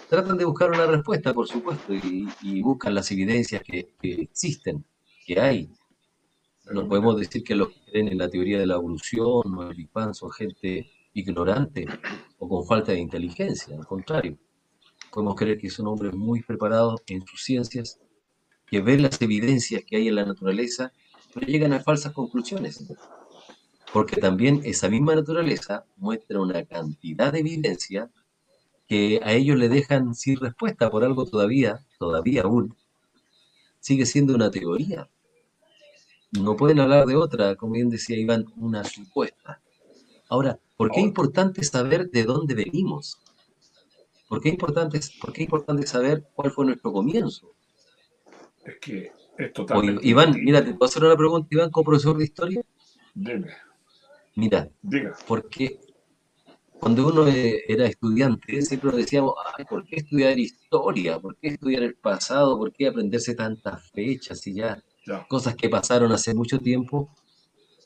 Tratan 0.09 0.37
de 0.37 0.45
buscar 0.45 0.71
una 0.71 0.85
respuesta, 0.85 1.33
por 1.33 1.47
supuesto, 1.47 1.93
y, 1.93 2.61
buscan 2.61 2.95
las 2.95 3.11
evidencias 3.11 3.63
que, 3.63 3.89
existen, 4.01 4.85
que 5.25 5.39
hay. 5.41 5.69
No 6.71 6.87
podemos 6.87 7.19
decir 7.19 7.43
que 7.43 7.55
los 7.55 7.69
que 7.69 7.91
creen 7.91 8.07
en 8.07 8.17
la 8.17 8.29
teoría 8.29 8.59
de 8.59 8.67
la 8.67 8.75
evolución 8.75 9.57
o 9.57 9.69
el 9.69 9.75
Big 9.75 9.89
son 10.13 10.31
gente 10.31 10.89
ignorante 11.13 11.85
o 12.37 12.47
con 12.47 12.65
falta 12.65 12.91
de 12.91 12.99
inteligencia, 12.99 13.75
al 13.75 13.85
contrario. 13.85 14.37
Podemos 15.11 15.35
creer 15.35 15.57
que 15.59 15.69
son 15.69 15.87
hombres 15.87 16.13
muy 16.13 16.41
preparados 16.41 17.01
en 17.07 17.25
sus 17.25 17.43
ciencias, 17.43 17.99
que 18.65 18.81
ven 18.81 19.03
las 19.03 19.21
evidencias 19.21 19.83
que 19.85 19.97
hay 19.97 20.07
en 20.07 20.15
la 20.15 20.25
naturaleza, 20.25 20.91
pero 21.33 21.45
llegan 21.45 21.73
a 21.73 21.79
falsas 21.79 22.13
conclusiones. 22.13 22.83
Porque 23.91 24.19
también 24.19 24.61
esa 24.63 24.89
misma 24.89 25.13
naturaleza 25.13 25.85
muestra 25.97 26.41
una 26.41 26.65
cantidad 26.65 27.31
de 27.31 27.39
evidencia 27.39 28.09
que 28.87 29.19
a 29.23 29.33
ellos 29.33 29.57
le 29.57 29.69
dejan 29.69 30.15
sin 30.15 30.37
respuesta 30.37 30.89
por 30.89 31.03
algo 31.03 31.25
todavía, 31.25 31.85
todavía 31.99 32.43
aún, 32.43 32.75
sigue 33.79 34.05
siendo 34.05 34.33
una 34.33 34.49
teoría. 34.49 35.09
No 36.31 36.55
pueden 36.55 36.79
hablar 36.79 37.05
de 37.05 37.15
otra, 37.15 37.55
como 37.55 37.73
bien 37.73 37.89
decía 37.89 38.17
Iván, 38.17 38.45
una 38.55 38.83
supuesta. 38.83 39.61
Ahora, 40.29 40.59
¿por 40.77 40.91
qué 40.91 40.99
es 41.01 41.05
importante 41.05 41.63
saber 41.63 42.09
de 42.09 42.23
dónde 42.23 42.55
venimos? 42.55 43.17
¿Por 44.27 44.41
qué 44.41 44.49
es 44.49 44.53
importante, 44.53 44.99
por 45.21 45.31
qué 45.33 45.41
es 45.41 45.45
importante 45.47 45.85
saber 45.87 46.23
cuál 46.33 46.51
fue 46.51 46.65
nuestro 46.65 46.91
comienzo? 46.91 47.53
Es 48.65 48.75
que 48.79 49.11
es 49.37 49.53
totalmente. 49.53 50.07
Iván, 50.07 50.33
mira, 50.43 50.63
te 50.63 50.71
puedo 50.73 50.85
hacer 50.89 51.03
una 51.03 51.17
pregunta, 51.17 51.47
Iván, 51.51 51.69
como 51.69 51.85
profesor 51.85 52.17
de 52.17 52.23
historia. 52.23 52.61
Dime, 53.13 53.53
Mira, 54.35 54.69
diga. 54.81 55.13
¿por 55.27 55.47
qué, 55.49 55.79
cuando 56.79 57.07
uno 57.07 57.27
eh, 57.27 57.61
era 57.67 57.85
estudiante, 57.85 58.61
siempre 58.63 58.89
nos 58.89 58.97
decíamos, 58.97 59.35
Ay, 59.57 59.65
¿por 59.65 59.85
qué 59.85 59.97
estudiar 59.97 60.37
historia? 60.39 61.19
¿Por 61.19 61.37
qué 61.37 61.49
estudiar 61.49 61.83
el 61.83 61.95
pasado? 61.95 62.57
¿Por 62.57 62.73
qué 62.73 62.87
aprenderse 62.87 63.35
tantas 63.35 63.89
fechas 63.91 64.45
y 64.47 64.55
ya 64.55 64.81
Ya. 65.05 65.25
cosas 65.27 65.55
que 65.55 65.69
pasaron 65.69 66.11
hace 66.11 66.33
mucho 66.33 66.59
tiempo? 66.59 67.09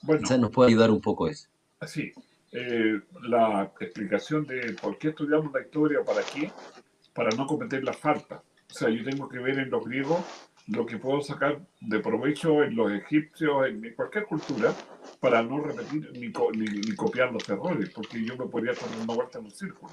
Bueno, 0.04 0.22
Quizás 0.22 0.40
nos 0.40 0.52
puede 0.52 0.70
ayudar 0.70 0.92
un 0.92 1.02
poco 1.02 1.28
eso. 1.28 1.48
así, 1.80 2.12
eh, 2.52 3.02
la 3.24 3.72
explicación 3.80 4.46
de 4.46 4.74
por 4.82 4.98
qué 4.98 5.10
estudiamos 5.10 5.52
la 5.54 5.62
historia, 5.62 6.04
para 6.04 6.22
qué, 6.24 6.52
para 7.14 7.32
no 7.32 7.46
cometer 7.46 7.84
las 7.84 7.98
faltas. 7.98 8.40
O 8.70 8.74
sea, 8.74 8.90
yo 8.90 9.04
tengo 9.04 9.28
que 9.30 9.40
ver 9.40 9.60
en 9.60 9.70
los 9.70 9.86
griegos 9.86 10.20
lo 10.68 10.86
que 10.86 10.98
puedo 10.98 11.22
sacar 11.22 11.60
de 11.80 12.00
provecho 12.00 12.64
en 12.64 12.76
los 12.76 12.92
egipcios, 12.92 13.68
en 13.68 13.94
cualquier 13.96 14.26
cultura, 14.26 14.74
para 15.20 15.42
no 15.42 15.60
repetir 15.62 16.12
ni, 16.20 16.32
co- 16.32 16.52
ni- 16.52 16.66
ni 16.66 16.96
copiar 16.96 17.32
los 17.32 17.48
errores, 17.50 17.90
porque 17.90 18.24
yo 18.24 18.36
me 18.38 18.46
podría 18.48 18.74
estar 18.74 18.90
dando 18.90 19.16
vuelta 19.16 19.40
en 19.40 19.46
un 19.46 19.52
círculo. 19.52 19.92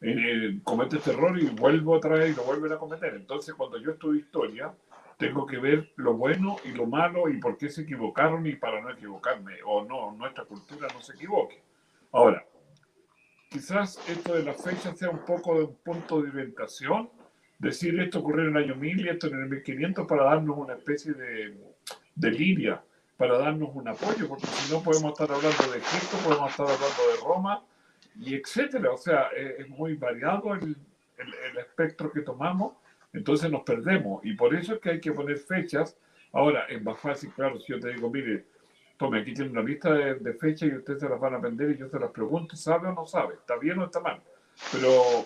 Eh, 0.00 0.14
eh, 0.16 0.60
cometo 0.62 0.96
este 0.96 1.10
error 1.10 1.36
y 1.38 1.46
vuelvo 1.46 1.94
otra 1.96 2.14
vez 2.16 2.32
y 2.32 2.36
lo 2.36 2.44
vuelven 2.44 2.72
a 2.72 2.78
cometer. 2.78 3.14
Entonces, 3.14 3.54
cuando 3.56 3.78
yo 3.78 3.90
estudio 3.90 4.20
historia, 4.20 4.72
tengo 5.18 5.44
que 5.44 5.58
ver 5.58 5.90
lo 5.96 6.14
bueno 6.14 6.56
y 6.64 6.68
lo 6.68 6.86
malo 6.86 7.28
y 7.28 7.38
por 7.38 7.58
qué 7.58 7.68
se 7.68 7.82
equivocaron 7.82 8.46
y 8.46 8.54
para 8.54 8.80
no 8.80 8.90
equivocarme, 8.90 9.54
o 9.66 9.84
no, 9.84 10.12
nuestra 10.12 10.44
cultura 10.44 10.86
no 10.94 11.00
se 11.02 11.14
equivoque. 11.14 11.60
Ahora, 12.12 12.44
quizás 13.50 13.98
esto 14.08 14.34
de 14.34 14.42
las 14.42 14.62
fechas 14.62 14.98
sea 14.98 15.10
un 15.10 15.24
poco 15.24 15.58
de 15.58 15.64
un 15.64 15.76
punto 15.76 16.22
de 16.22 16.30
orientación, 16.30 17.10
decir 17.58 17.98
esto 18.00 18.20
ocurrió 18.20 18.48
en 18.48 18.56
el 18.56 18.64
año 18.64 18.76
1000 18.76 19.00
y 19.00 19.08
esto 19.08 19.26
en 19.26 19.42
el 19.42 19.48
1500 19.48 20.06
para 20.06 20.24
darnos 20.24 20.56
una 20.56 20.74
especie 20.74 21.12
de, 21.12 21.56
de 22.14 22.30
línea, 22.30 22.82
para 23.16 23.38
darnos 23.38 23.70
un 23.74 23.88
apoyo, 23.88 24.28
porque 24.28 24.46
si 24.46 24.72
no 24.72 24.82
podemos 24.82 25.12
estar 25.12 25.30
hablando 25.30 25.72
de 25.72 25.78
Egipto, 25.78 26.16
podemos 26.24 26.50
estar 26.50 26.66
hablando 26.66 27.08
de 27.10 27.16
Roma, 27.22 27.64
y 28.20 28.34
etcétera. 28.34 28.92
O 28.92 28.96
sea, 28.96 29.28
es, 29.36 29.60
es 29.60 29.68
muy 29.68 29.94
variado 29.94 30.54
el, 30.54 30.76
el, 31.18 31.34
el 31.50 31.58
espectro 31.58 32.10
que 32.12 32.20
tomamos, 32.20 32.74
entonces 33.12 33.50
nos 33.50 33.62
perdemos, 33.62 34.24
y 34.24 34.34
por 34.34 34.54
eso 34.54 34.74
es 34.74 34.80
que 34.80 34.90
hay 34.90 35.00
que 35.00 35.12
poner 35.12 35.38
fechas. 35.38 35.96
Ahora, 36.32 36.66
es 36.66 36.82
más 36.82 36.98
fácil, 37.00 37.32
claro, 37.32 37.58
si 37.58 37.72
yo 37.72 37.80
te 37.80 37.92
digo, 37.92 38.10
mire, 38.10 38.44
tome, 38.98 39.20
aquí 39.20 39.32
tiene 39.32 39.50
una 39.50 39.62
lista 39.62 39.94
de, 39.94 40.16
de 40.16 40.34
fechas 40.34 40.68
y 40.68 40.74
ustedes 40.74 41.00
se 41.00 41.08
las 41.08 41.18
van 41.18 41.34
a 41.34 41.36
aprender 41.38 41.70
y 41.70 41.78
yo 41.78 41.88
se 41.88 41.98
las 41.98 42.10
pregunto, 42.10 42.56
¿sabe 42.56 42.88
o 42.88 42.92
no 42.92 43.06
sabe? 43.06 43.34
¿Está 43.34 43.56
bien 43.56 43.78
o 43.78 43.84
está 43.84 44.00
mal? 44.00 44.20
Pero 44.72 45.24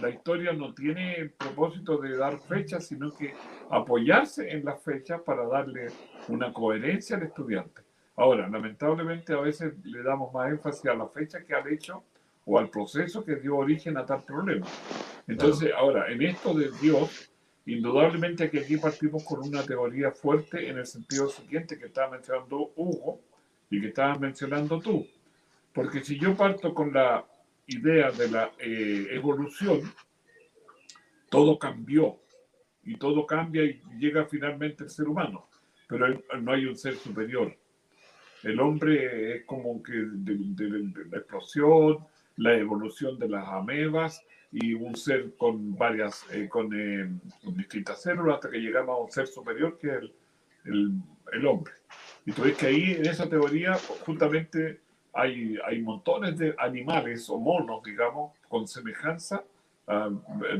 la 0.00 0.10
historia 0.10 0.52
no 0.52 0.74
tiene 0.74 1.14
el 1.16 1.30
propósito 1.30 1.98
de 1.98 2.16
dar 2.16 2.38
fechas, 2.38 2.86
sino 2.86 3.12
que 3.12 3.34
apoyarse 3.70 4.50
en 4.50 4.64
las 4.64 4.82
fechas 4.82 5.20
para 5.22 5.46
darle 5.46 5.88
una 6.28 6.52
coherencia 6.52 7.16
al 7.16 7.24
estudiante. 7.24 7.82
Ahora, 8.16 8.48
lamentablemente 8.48 9.32
a 9.32 9.40
veces 9.40 9.74
le 9.84 10.02
damos 10.02 10.32
más 10.32 10.50
énfasis 10.50 10.86
a 10.86 10.94
la 10.94 11.08
fecha 11.08 11.44
que 11.44 11.54
al 11.54 11.66
hecho 11.72 12.04
o 12.46 12.58
al 12.58 12.68
proceso 12.68 13.24
que 13.24 13.36
dio 13.36 13.56
origen 13.56 13.96
a 13.96 14.04
tal 14.04 14.22
problema. 14.22 14.66
Entonces, 15.26 15.72
ahora, 15.76 16.10
en 16.10 16.22
esto 16.22 16.54
de 16.54 16.70
Dios, 16.80 17.33
indudablemente 17.66 18.50
que 18.50 18.60
aquí 18.60 18.76
partimos 18.76 19.24
con 19.24 19.40
una 19.40 19.62
teoría 19.64 20.10
fuerte 20.12 20.68
en 20.68 20.78
el 20.78 20.86
sentido 20.86 21.28
siguiente 21.28 21.78
que 21.78 21.86
estaba 21.86 22.10
mencionando 22.12 22.72
Hugo 22.76 23.20
y 23.70 23.80
que 23.80 23.88
estabas 23.88 24.20
mencionando 24.20 24.80
tú. 24.80 25.06
Porque 25.72 26.04
si 26.04 26.18
yo 26.18 26.36
parto 26.36 26.74
con 26.74 26.92
la 26.92 27.24
idea 27.66 28.10
de 28.12 28.30
la 28.30 28.52
eh, 28.58 29.06
evolución, 29.10 29.80
todo 31.30 31.58
cambió 31.58 32.18
y 32.84 32.96
todo 32.96 33.26
cambia 33.26 33.64
y 33.64 33.80
llega 33.98 34.26
finalmente 34.26 34.84
el 34.84 34.90
ser 34.90 35.08
humano, 35.08 35.48
pero 35.88 36.06
no 36.40 36.52
hay 36.52 36.66
un 36.66 36.76
ser 36.76 36.94
superior. 36.96 37.56
El 38.42 38.60
hombre 38.60 39.36
es 39.36 39.44
como 39.46 39.82
que 39.82 39.92
de, 39.92 40.34
de- 40.36 40.82
de 40.88 41.04
la 41.10 41.16
explosión, 41.18 41.98
la 42.36 42.54
evolución 42.54 43.18
de 43.18 43.28
las 43.28 43.48
amebas 43.48 44.22
y 44.56 44.72
un 44.72 44.94
ser 44.96 45.34
con 45.36 45.76
varias, 45.76 46.24
eh, 46.30 46.48
con, 46.48 46.72
eh, 46.72 47.10
con 47.42 47.56
distintas 47.56 48.00
células 48.00 48.36
hasta 48.36 48.50
que 48.50 48.58
llegamos 48.58 48.96
a 48.96 49.02
un 49.02 49.10
ser 49.10 49.26
superior 49.26 49.76
que 49.78 49.88
es 49.88 49.94
el, 49.94 50.14
el- 50.66 50.92
el 51.32 51.46
hombre. 51.46 51.72
Y 52.24 52.30
tú 52.32 52.42
ves 52.42 52.56
que 52.56 52.66
ahí 52.66 52.92
en 52.92 53.06
esa 53.06 53.28
teoría 53.28 53.74
justamente 54.06 54.80
hay, 55.12 55.58
hay 55.66 55.82
montones 55.82 56.38
de 56.38 56.54
animales 56.58 57.28
o 57.28 57.38
monos, 57.38 57.82
digamos, 57.82 58.32
con 58.48 58.68
semejanza, 58.68 59.42
ah, 59.88 60.10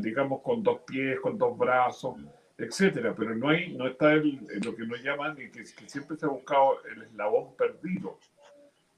digamos, 0.01 0.43
con 0.43 0.63
dos 0.63 0.81
pies, 0.87 1.21
con 1.21 1.39
dos 1.39 1.57
brazos, 1.57 2.17
etcétera, 2.59 3.15
pero 3.17 3.35
no 3.37 3.49
hay, 3.51 3.73
no 3.77 3.87
está 3.87 4.13
el, 4.15 4.41
lo 4.65 4.75
que 4.75 4.87
nos 4.87 5.01
llaman 5.03 5.33
y 5.39 5.51
que, 5.51 5.61
que 5.65 5.89
siempre 5.89 6.17
se 6.17 6.27
ha 6.27 6.31
buscado 6.31 6.79
el 6.93 7.03
eslabón 7.03 7.55
perdido. 7.57 8.19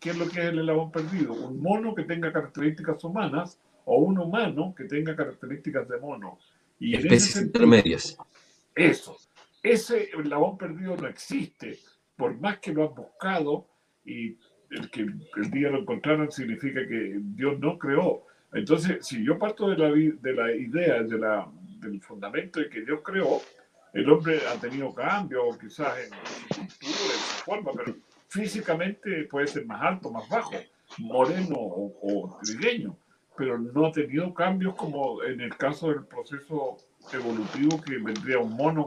¿Qué 0.00 0.10
es 0.10 0.18
lo 0.18 0.26
que 0.28 0.40
es 0.40 0.46
el 0.46 0.60
eslabón 0.60 0.90
perdido? 0.90 1.32
Un 1.34 1.60
mono 1.60 1.94
que 1.94 2.04
tenga 2.04 2.32
características 2.32 3.02
humanas 3.04 3.58
o 3.86 3.98
un 3.98 4.18
humano 4.18 4.74
que 4.76 4.84
tenga 4.84 5.16
características 5.16 5.88
de 5.88 5.98
mono. 5.98 6.38
Y 6.78 6.94
Especies 6.96 7.32
sentido, 7.32 7.46
intermedias. 7.64 8.18
eso. 8.74 9.16
Ese 9.62 10.10
eslabón 10.10 10.58
perdido 10.58 10.96
no 10.96 11.08
existe. 11.08 11.78
Por 12.16 12.38
más 12.40 12.58
que 12.58 12.72
lo 12.72 12.88
han 12.88 12.94
buscado 12.94 13.66
y 14.04 14.36
el 14.70 14.90
que 14.90 15.00
el 15.02 15.50
día 15.50 15.70
lo 15.70 15.80
encontraron 15.80 16.30
significa 16.30 16.86
que 16.86 17.18
Dios 17.20 17.58
no 17.58 17.78
creó. 17.78 18.26
Entonces, 18.52 19.06
si 19.06 19.24
yo 19.24 19.38
parto 19.38 19.68
de 19.68 19.76
la, 19.76 19.90
de 19.90 20.32
la 20.32 20.52
idea, 20.54 21.02
de 21.02 21.18
la, 21.18 21.50
del 21.80 22.00
fundamento 22.00 22.60
de 22.60 22.68
que 22.68 22.82
Dios 22.82 23.00
creó, 23.04 23.40
el 23.92 24.08
hombre 24.10 24.40
ha 24.48 24.54
tenido 24.60 24.94
cambios, 24.94 25.56
quizás 25.58 25.98
en 25.98 26.10
su 26.10 26.56
cultura, 26.56 27.12
en 27.14 27.20
su 27.20 27.44
forma, 27.44 27.72
pero 27.72 27.96
físicamente 28.28 29.24
puede 29.24 29.46
ser 29.46 29.66
más 29.66 29.82
alto, 29.82 30.10
más 30.10 30.28
bajo, 30.28 30.52
moreno 30.98 31.54
o, 31.56 31.92
o 32.02 32.38
trigueño, 32.42 32.96
pero 33.36 33.58
no 33.58 33.86
ha 33.86 33.92
tenido 33.92 34.32
cambios 34.32 34.74
como 34.74 35.22
en 35.22 35.40
el 35.40 35.56
caso 35.56 35.88
del 35.88 36.04
proceso 36.04 36.76
evolutivo 37.12 37.80
que 37.80 37.98
vendría 37.98 38.38
un 38.38 38.56
mono 38.56 38.86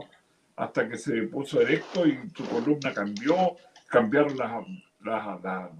hasta 0.56 0.88
que 0.88 0.98
se 0.98 1.22
puso 1.22 1.60
erecto 1.60 2.06
y 2.06 2.18
su 2.36 2.46
columna 2.46 2.92
cambió, 2.92 3.56
cambiaron 3.88 4.36
las, 4.36 4.66
las, 5.02 5.42
las, 5.42 5.70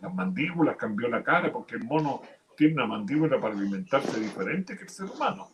las 0.00 0.14
mandíbulas, 0.14 0.76
cambió 0.76 1.08
la 1.08 1.22
cara, 1.22 1.52
porque 1.52 1.74
el 1.74 1.84
mono 1.84 2.22
tiene 2.56 2.74
una 2.74 2.86
mandíbula 2.86 3.40
para 3.40 3.54
alimentarse 3.54 4.18
diferente 4.20 4.76
que 4.76 4.84
el 4.84 4.88
ser 4.88 5.06
humano. 5.06 5.50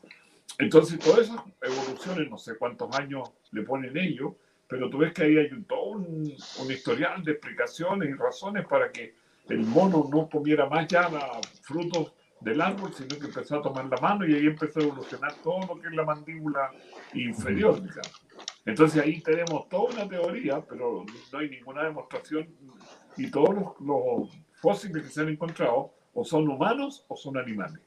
Entonces, 0.58 0.98
todas 0.98 1.28
esas 1.28 1.40
evoluciones, 1.60 2.30
no 2.30 2.38
sé 2.38 2.56
cuántos 2.56 2.96
años 2.96 3.30
le 3.50 3.62
ponen 3.62 3.96
ellos, 3.96 4.34
pero 4.68 4.88
tú 4.88 4.98
ves 4.98 5.12
que 5.12 5.24
ahí 5.24 5.38
hay 5.38 5.52
un, 5.52 5.64
todo 5.64 5.84
un, 5.90 6.32
un 6.60 6.70
historial 6.70 7.22
de 7.24 7.32
explicaciones 7.32 8.08
y 8.08 8.14
razones 8.14 8.66
para 8.66 8.90
que 8.90 9.14
el 9.48 9.60
mono 9.60 10.08
no 10.10 10.28
comiera 10.28 10.68
más 10.68 10.86
ya 10.88 11.08
frutos 11.62 12.12
del 12.40 12.60
árbol, 12.60 12.92
sino 12.92 13.18
que 13.18 13.26
empezó 13.26 13.58
a 13.58 13.62
tomar 13.62 13.86
la 13.86 13.96
mano 13.98 14.26
y 14.26 14.34
ahí 14.34 14.46
empezó 14.46 14.80
a 14.80 14.84
evolucionar 14.84 15.34
todo 15.42 15.60
lo 15.66 15.80
que 15.80 15.88
es 15.88 15.94
la 15.94 16.04
mandíbula 16.04 16.70
inferior, 17.14 17.82
digamos. 17.82 18.22
Entonces 18.64 19.02
ahí 19.02 19.20
tenemos 19.22 19.68
toda 19.68 19.94
una 19.94 20.08
teoría, 20.08 20.60
pero 20.60 21.04
no 21.32 21.38
hay 21.38 21.48
ninguna 21.48 21.84
demostración 21.84 22.48
y 23.16 23.30
todos 23.30 23.54
los, 23.54 23.80
los 23.80 24.38
fósiles 24.54 25.04
que 25.04 25.08
se 25.08 25.20
han 25.22 25.28
encontrado 25.28 25.92
o 26.12 26.24
son 26.24 26.48
humanos 26.48 27.04
o 27.08 27.16
son 27.16 27.38
animales. 27.38 27.80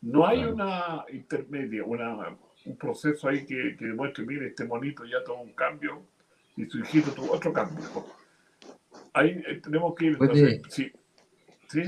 No 0.00 0.26
hay 0.26 0.44
una 0.44 1.04
intermedia, 1.12 1.82
una, 1.84 2.36
un 2.64 2.76
proceso 2.76 3.28
ahí 3.28 3.44
que, 3.44 3.76
que 3.76 3.86
demuestre, 3.86 4.24
mire, 4.24 4.48
este 4.48 4.64
monito 4.64 5.04
ya 5.04 5.24
tuvo 5.24 5.40
un 5.40 5.52
cambio 5.52 6.02
y 6.56 6.66
su 6.66 6.78
hijito 6.78 7.12
tuvo 7.12 7.32
otro 7.32 7.52
cambio. 7.52 7.84
Ahí 9.12 9.42
eh, 9.46 9.60
tenemos 9.62 9.94
que 9.94 10.06
ir, 10.06 10.12
entonces, 10.12 10.62
sí, 10.68 10.92
sí, 11.68 11.82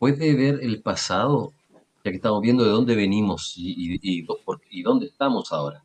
puede 0.00 0.34
ver 0.34 0.58
el 0.62 0.82
pasado, 0.82 1.52
ya 2.02 2.10
que 2.10 2.16
estamos 2.16 2.40
viendo 2.40 2.64
de 2.64 2.70
dónde 2.70 2.96
venimos 2.96 3.54
y, 3.56 3.74
y- 3.76 4.00
y 4.02 4.26
y 4.70 4.82
dónde 4.82 5.06
estamos 5.06 5.52
ahora. 5.52 5.84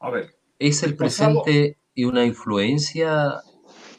a 0.00 0.10
ver, 0.10 0.34
¿Es 0.58 0.82
el 0.82 0.90
El 0.90 0.96
pasado- 0.96 1.42
presente 1.44 1.78
y 1.94 2.04
una 2.04 2.24
influencia 2.26 3.40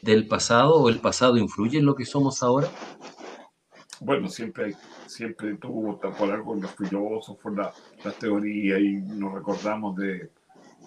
del 0.02 0.26
pasado 0.28 0.74
o 0.82 0.88
el 0.90 0.98
pasado 1.00 1.38
influye 1.38 1.78
en 1.78 1.86
lo 1.86 1.94
que 1.94 2.04
somos 2.04 2.42
ahora? 2.42 2.68
Bueno, 4.00 4.28
siempre 4.28 4.74
siempre 5.06 5.54
tuvo 5.56 5.98
por 5.98 6.30
algo 6.30 6.54
los 6.54 6.70
filósofos, 6.76 7.54
la, 7.56 7.72
las 8.04 8.18
teorías, 8.18 8.78
y 8.80 8.92
nos 9.18 9.34
recordamos 9.34 9.96
de, 9.96 10.30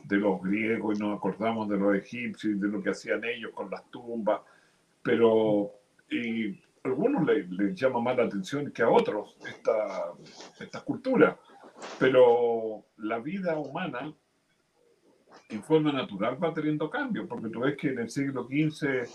de 0.05 0.17
los 0.17 0.41
griegos 0.41 0.95
y 0.97 0.99
nos 1.01 1.17
acordamos 1.17 1.67
de 1.69 1.77
los 1.77 1.95
egipcios 1.95 2.53
y 2.55 2.59
de 2.59 2.67
lo 2.67 2.81
que 2.83 2.91
hacían 2.91 3.23
ellos 3.23 3.51
con 3.53 3.69
las 3.69 3.83
tumbas, 3.91 4.41
pero 5.01 5.71
y 6.09 6.59
algunos 6.83 7.25
les, 7.25 7.75
llama 7.75 8.01
más 8.01 8.17
la 8.17 8.25
atención 8.25 8.71
que 8.71 8.83
a 8.83 8.89
otros 8.89 9.37
esta, 9.47 10.13
esta 10.59 10.81
cultura, 10.81 11.37
pero 11.97 12.85
la 12.97 13.19
vida 13.19 13.57
humana 13.57 14.13
en 15.49 15.63
forma 15.63 15.91
natural 15.91 16.41
va 16.43 16.53
teniendo 16.53 16.89
cambios, 16.89 17.27
porque 17.27 17.49
tú 17.49 17.61
ves 17.61 17.77
que 17.77 17.89
en 17.89 17.99
el 17.99 18.09
siglo 18.09 18.43
XV 18.45 19.07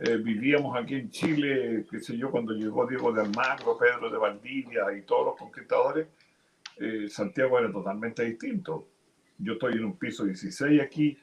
eh, 0.00 0.16
vivíamos 0.16 0.76
aquí 0.76 0.94
en 0.94 1.10
Chile, 1.10 1.86
qué 1.90 2.00
sé 2.00 2.16
yo, 2.16 2.30
cuando 2.30 2.54
llegó 2.54 2.86
Diego 2.86 3.12
de 3.12 3.22
Almagro, 3.22 3.76
Pedro 3.78 4.10
de 4.10 4.18
Valdivia 4.18 4.84
y 4.96 5.02
todos 5.02 5.26
los 5.26 5.36
conquistadores, 5.36 6.08
eh, 6.78 7.08
Santiago 7.08 7.58
era 7.58 7.70
totalmente 7.70 8.24
distinto. 8.24 8.88
Yo 9.38 9.54
estoy 9.54 9.74
en 9.74 9.84
un 9.84 9.98
piso 9.98 10.24
16 10.24 10.80
aquí 10.80 11.18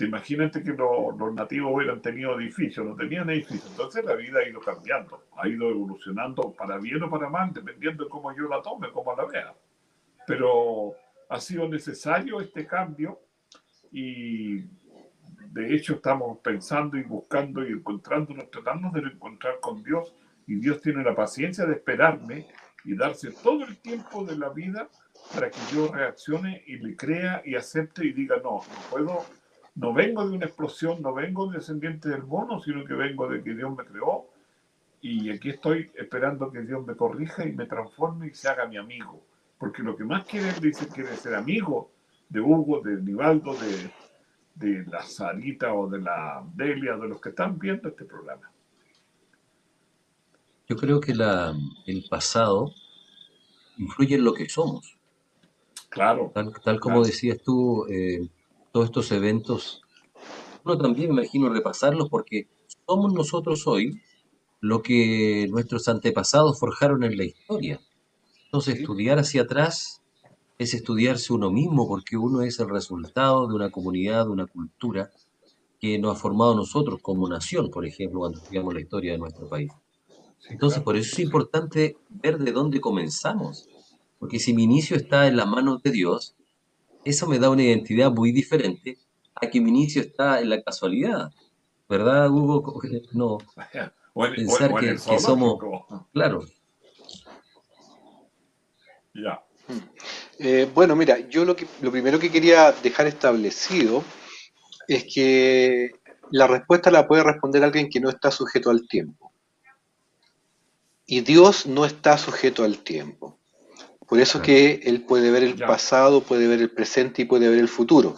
imagínate 0.00 0.62
que 0.62 0.72
lo- 0.72 1.12
los 1.12 1.34
nativos 1.34 1.72
hubieran 1.74 2.02
tenido 2.02 2.38
edificios, 2.40 2.86
no 2.86 2.96
tenían 2.96 3.30
edificios. 3.30 3.70
Entonces 3.70 4.04
la 4.04 4.14
vida 4.14 4.40
ha 4.40 4.48
ido 4.48 4.60
cambiando, 4.60 5.24
ha 5.38 5.48
ido 5.48 5.70
evolucionando 5.70 6.52
para 6.52 6.78
bien 6.78 7.02
o 7.02 7.10
para 7.10 7.28
mal, 7.28 7.52
dependiendo 7.52 8.04
de 8.04 8.10
cómo 8.10 8.34
yo 8.36 8.48
la 8.48 8.62
tome, 8.62 8.90
cómo 8.92 9.14
la 9.14 9.24
vea. 9.26 9.54
Pero 10.26 10.94
ha 11.30 11.40
sido 11.40 11.68
necesario 11.68 12.40
este 12.40 12.66
cambio 12.66 13.20
y 13.92 14.62
de 15.52 15.74
hecho 15.74 15.94
estamos 15.94 16.38
pensando 16.40 16.96
y 16.98 17.04
buscando 17.04 17.66
y 17.66 17.72
encontrándonos, 17.72 18.50
tratando 18.50 18.90
de 18.90 19.08
encontrar 19.08 19.60
con 19.60 19.82
Dios 19.82 20.14
y 20.46 20.56
Dios 20.56 20.80
tiene 20.82 21.04
la 21.04 21.14
paciencia 21.14 21.66
de 21.66 21.74
esperarme 21.74 22.46
y 22.84 22.96
darse 22.96 23.32
todo 23.42 23.64
el 23.64 23.78
tiempo 23.78 24.24
de 24.24 24.36
la 24.38 24.50
vida 24.50 24.88
para 25.34 25.50
que 25.50 25.58
yo 25.74 25.88
reaccione 25.92 26.62
y 26.66 26.78
le 26.78 26.96
crea 26.96 27.42
y 27.44 27.56
acepte 27.56 28.06
y 28.06 28.12
diga, 28.12 28.36
no, 28.38 28.60
no 28.60 28.90
puedo, 28.90 29.24
no 29.74 29.92
vengo 29.92 30.28
de 30.28 30.36
una 30.36 30.46
explosión, 30.46 31.02
no 31.02 31.12
vengo 31.14 31.50
descendiente 31.50 32.08
del 32.08 32.24
mono, 32.24 32.60
sino 32.60 32.84
que 32.84 32.94
vengo 32.94 33.28
de 33.28 33.42
que 33.42 33.54
Dios 33.54 33.74
me 33.76 33.84
creó 33.84 34.28
y 35.00 35.30
aquí 35.30 35.50
estoy 35.50 35.90
esperando 35.96 36.50
que 36.50 36.62
Dios 36.62 36.86
me 36.86 36.96
corrija 36.96 37.44
y 37.46 37.52
me 37.52 37.66
transforme 37.66 38.28
y 38.28 38.34
se 38.34 38.48
haga 38.48 38.66
mi 38.66 38.76
amigo. 38.76 39.22
Porque 39.58 39.82
lo 39.82 39.96
que 39.96 40.04
más 40.04 40.24
quiere, 40.24 40.52
dice, 40.60 40.88
quiere 40.88 41.14
ser 41.16 41.34
amigo 41.34 41.90
de 42.28 42.40
Hugo, 42.40 42.80
de 42.80 43.02
Nivaldo, 43.02 43.54
de, 43.54 43.90
de 44.54 44.84
la 44.86 45.02
Sarita 45.02 45.74
o 45.74 45.88
de 45.88 46.00
la 46.00 46.42
Delia, 46.54 46.96
de 46.96 47.08
los 47.08 47.20
que 47.20 47.28
están 47.30 47.58
viendo 47.58 47.88
este 47.88 48.04
programa. 48.04 48.50
Yo 50.68 50.76
creo 50.76 51.00
que 51.00 51.14
la, 51.14 51.54
el 51.86 52.06
pasado 52.08 52.72
influye 53.76 54.14
en 54.14 54.24
lo 54.24 54.32
que 54.32 54.48
somos. 54.48 54.96
Claro, 55.90 56.30
Tal, 56.34 56.52
tal 56.64 56.80
como 56.80 56.96
claro. 56.96 57.06
decías 57.06 57.38
tú, 57.42 57.86
eh, 57.88 58.26
todos 58.74 58.86
estos 58.86 59.12
eventos, 59.12 59.82
uno 60.64 60.76
también 60.76 61.14
me 61.14 61.22
imagino 61.22 61.48
repasarlos 61.48 62.08
porque 62.08 62.48
somos 62.88 63.14
nosotros 63.14 63.68
hoy 63.68 64.02
lo 64.60 64.82
que 64.82 65.46
nuestros 65.48 65.86
antepasados 65.86 66.58
forjaron 66.58 67.04
en 67.04 67.16
la 67.16 67.22
historia. 67.22 67.80
Entonces, 68.46 68.80
estudiar 68.80 69.20
hacia 69.20 69.42
atrás 69.42 70.02
es 70.58 70.74
estudiarse 70.74 71.32
uno 71.32 71.52
mismo 71.52 71.86
porque 71.86 72.16
uno 72.16 72.42
es 72.42 72.58
el 72.58 72.68
resultado 72.68 73.46
de 73.46 73.54
una 73.54 73.70
comunidad, 73.70 74.24
de 74.24 74.32
una 74.32 74.46
cultura 74.48 75.12
que 75.80 75.96
nos 76.00 76.16
ha 76.16 76.20
formado 76.20 76.56
nosotros 76.56 76.98
como 77.00 77.28
nación, 77.28 77.70
por 77.70 77.86
ejemplo, 77.86 78.18
cuando 78.18 78.38
estudiamos 78.38 78.74
la 78.74 78.80
historia 78.80 79.12
de 79.12 79.18
nuestro 79.18 79.48
país. 79.48 79.70
Entonces, 80.50 80.82
por 80.82 80.96
eso 80.96 81.12
es 81.12 81.20
importante 81.20 81.96
ver 82.10 82.38
de 82.38 82.50
dónde 82.50 82.80
comenzamos, 82.80 83.68
porque 84.18 84.40
si 84.40 84.52
mi 84.52 84.64
inicio 84.64 84.96
está 84.96 85.28
en 85.28 85.36
las 85.36 85.46
manos 85.46 85.80
de 85.80 85.92
Dios, 85.92 86.34
eso 87.04 87.26
me 87.26 87.38
da 87.38 87.50
una 87.50 87.62
identidad 87.62 88.10
muy 88.10 88.32
diferente 88.32 88.98
a 89.34 89.48
que 89.48 89.60
mi 89.60 89.70
inicio 89.70 90.02
está 90.02 90.40
en 90.40 90.50
la 90.50 90.62
casualidad, 90.62 91.32
¿verdad, 91.88 92.30
Hugo? 92.30 92.80
No, 93.12 93.38
O 94.14 94.26
en, 94.26 94.32
o- 94.32 94.36
pensar 94.36 94.74
que, 94.76 94.98
somos, 95.18 95.58
claro, 96.12 96.44
Ya. 99.14 99.42
Eh, 100.38 100.68
bueno, 100.74 100.96
mira, 100.96 101.18
yo 101.28 101.44
lo, 101.44 101.54
que, 101.54 101.66
lo 101.80 101.90
primero 101.90 102.18
que 102.18 102.30
quería 102.30 102.72
dejar 102.72 103.06
establecido 103.06 104.02
es 104.88 105.06
que 105.12 105.92
la 106.30 106.46
respuesta 106.46 106.90
la 106.90 107.06
puede 107.06 107.22
responder 107.22 107.62
alguien 107.62 107.88
que 107.88 108.00
no 108.00 108.10
está 108.10 108.30
sujeto 108.30 108.70
al 108.70 108.86
tiempo. 108.88 109.32
Y 111.06 111.20
Dios 111.20 111.66
no 111.66 111.84
está 111.84 112.18
sujeto 112.18 112.64
al 112.64 112.78
tiempo. 112.78 113.38
Por 114.06 114.20
eso 114.20 114.42
que 114.42 114.80
Él 114.84 115.02
puede 115.02 115.30
ver 115.30 115.42
el 115.42 115.54
pasado, 115.54 116.22
puede 116.22 116.46
ver 116.46 116.60
el 116.60 116.70
presente 116.70 117.22
y 117.22 117.24
puede 117.24 117.48
ver 117.48 117.58
el 117.58 117.68
futuro. 117.68 118.16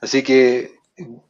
Así 0.00 0.22
que 0.22 0.76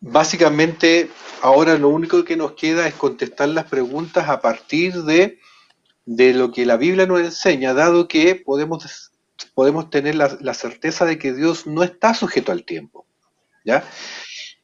básicamente 0.01 1.11
ahora 1.43 1.77
lo 1.77 1.89
único 1.89 2.25
que 2.25 2.37
nos 2.37 2.53
queda 2.53 2.87
es 2.87 2.95
contestar 2.95 3.49
las 3.49 3.65
preguntas 3.65 4.29
a 4.29 4.41
partir 4.41 5.03
de, 5.03 5.39
de 6.05 6.35
lo 6.35 6.53
que 6.53 6.67
la 6.67 6.77
Biblia 6.77 7.07
nos 7.07 7.21
enseña, 7.21 7.75
dado 7.75 8.07
que 8.07 8.37
podemos, 8.37 9.13
podemos 9.55 9.91
tener 9.91 10.15
la, 10.15 10.37
la 10.41 10.55
certeza 10.55 11.05
de 11.05 11.19
que 11.19 11.33
Dios 11.33 11.67
no 11.67 11.83
está 11.83 12.15
sujeto 12.15 12.53
al 12.53 12.65
tiempo. 12.65 13.07
¿ya? 13.65 13.85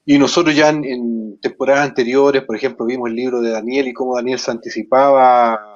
Y 0.04 0.18
nosotros 0.18 0.54
ya 0.54 0.68
en, 0.68 0.84
en 0.84 1.38
temporadas 1.40 1.88
anteriores, 1.88 2.42
por 2.44 2.56
ejemplo, 2.56 2.86
vimos 2.86 3.08
el 3.08 3.16
libro 3.16 3.40
de 3.40 3.50
Daniel 3.50 3.88
y 3.88 3.92
cómo 3.92 4.16
Daniel 4.16 4.38
se 4.38 4.50
anticipaba 4.50 5.71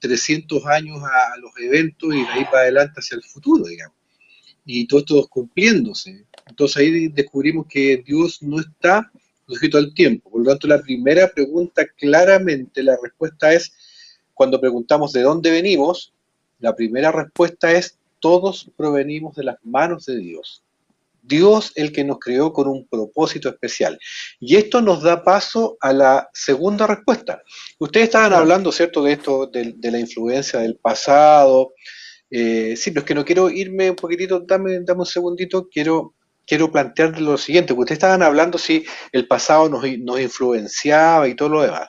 300 0.00 0.66
años 0.66 1.00
a, 1.02 1.36
los 1.38 1.52
eventos 1.58 2.14
y 2.14 2.22
de 2.22 2.28
ahí 2.28 2.44
para 2.44 2.62
adelante 2.62 3.00
hacia 3.00 3.16
el 3.16 3.22
futuro, 3.22 3.64
digamos. 3.64 3.96
Y 4.64 4.86
todo 4.86 5.00
esto 5.00 5.26
cumpliéndose. 5.28 6.24
Entonces 6.46 6.76
ahí 6.76 7.08
descubrimos 7.08 7.66
que 7.68 8.02
Dios 8.04 8.42
no 8.42 8.60
está 8.60 9.10
sujeto 9.46 9.78
al 9.78 9.94
tiempo. 9.94 10.30
Por 10.30 10.42
lo 10.42 10.50
tanto, 10.50 10.68
la 10.68 10.82
primera 10.82 11.28
pregunta 11.28 11.86
claramente, 11.96 12.82
la 12.82 12.98
respuesta 13.02 13.52
es, 13.52 13.72
cuando 14.34 14.60
preguntamos 14.60 15.12
de 15.12 15.22
dónde 15.22 15.50
venimos, 15.50 16.12
la 16.58 16.74
primera 16.74 17.10
respuesta 17.12 17.72
es, 17.72 17.98
todos 18.20 18.70
provenimos 18.76 19.36
de 19.36 19.44
las 19.44 19.56
manos 19.64 20.06
de 20.06 20.16
Dios. 20.16 20.62
Dios 21.28 21.72
el 21.76 21.92
que 21.92 22.02
nos 22.04 22.18
creó 22.18 22.52
con 22.52 22.66
un 22.66 22.88
propósito 22.88 23.48
especial. 23.48 23.98
Y 24.40 24.56
esto 24.56 24.80
nos 24.82 25.02
da 25.02 25.22
paso 25.22 25.76
a 25.80 25.92
la 25.92 26.28
segunda 26.32 26.86
respuesta. 26.86 27.42
Ustedes 27.78 28.06
estaban 28.06 28.32
hablando, 28.32 28.72
¿cierto?, 28.72 29.02
de 29.04 29.12
esto, 29.12 29.46
de, 29.46 29.74
de 29.76 29.90
la 29.90 29.98
influencia 30.00 30.60
del 30.60 30.76
pasado. 30.76 31.74
Eh, 32.30 32.74
sí, 32.76 32.90
pero 32.90 33.00
es 33.02 33.06
que 33.06 33.14
no 33.14 33.24
quiero 33.24 33.50
irme 33.50 33.90
un 33.90 33.96
poquitito, 33.96 34.40
dame, 34.40 34.80
dame 34.80 35.00
un 35.00 35.06
segundito, 35.06 35.68
quiero, 35.70 36.14
quiero 36.46 36.70
plantear 36.70 37.20
lo 37.20 37.38
siguiente, 37.38 37.74
porque 37.74 37.84
ustedes 37.84 37.98
estaban 37.98 38.22
hablando 38.22 38.58
si 38.58 38.84
el 39.12 39.26
pasado 39.26 39.68
nos, 39.68 39.82
nos 40.00 40.20
influenciaba 40.20 41.28
y 41.28 41.34
todo 41.34 41.48
lo 41.50 41.62
demás. 41.62 41.88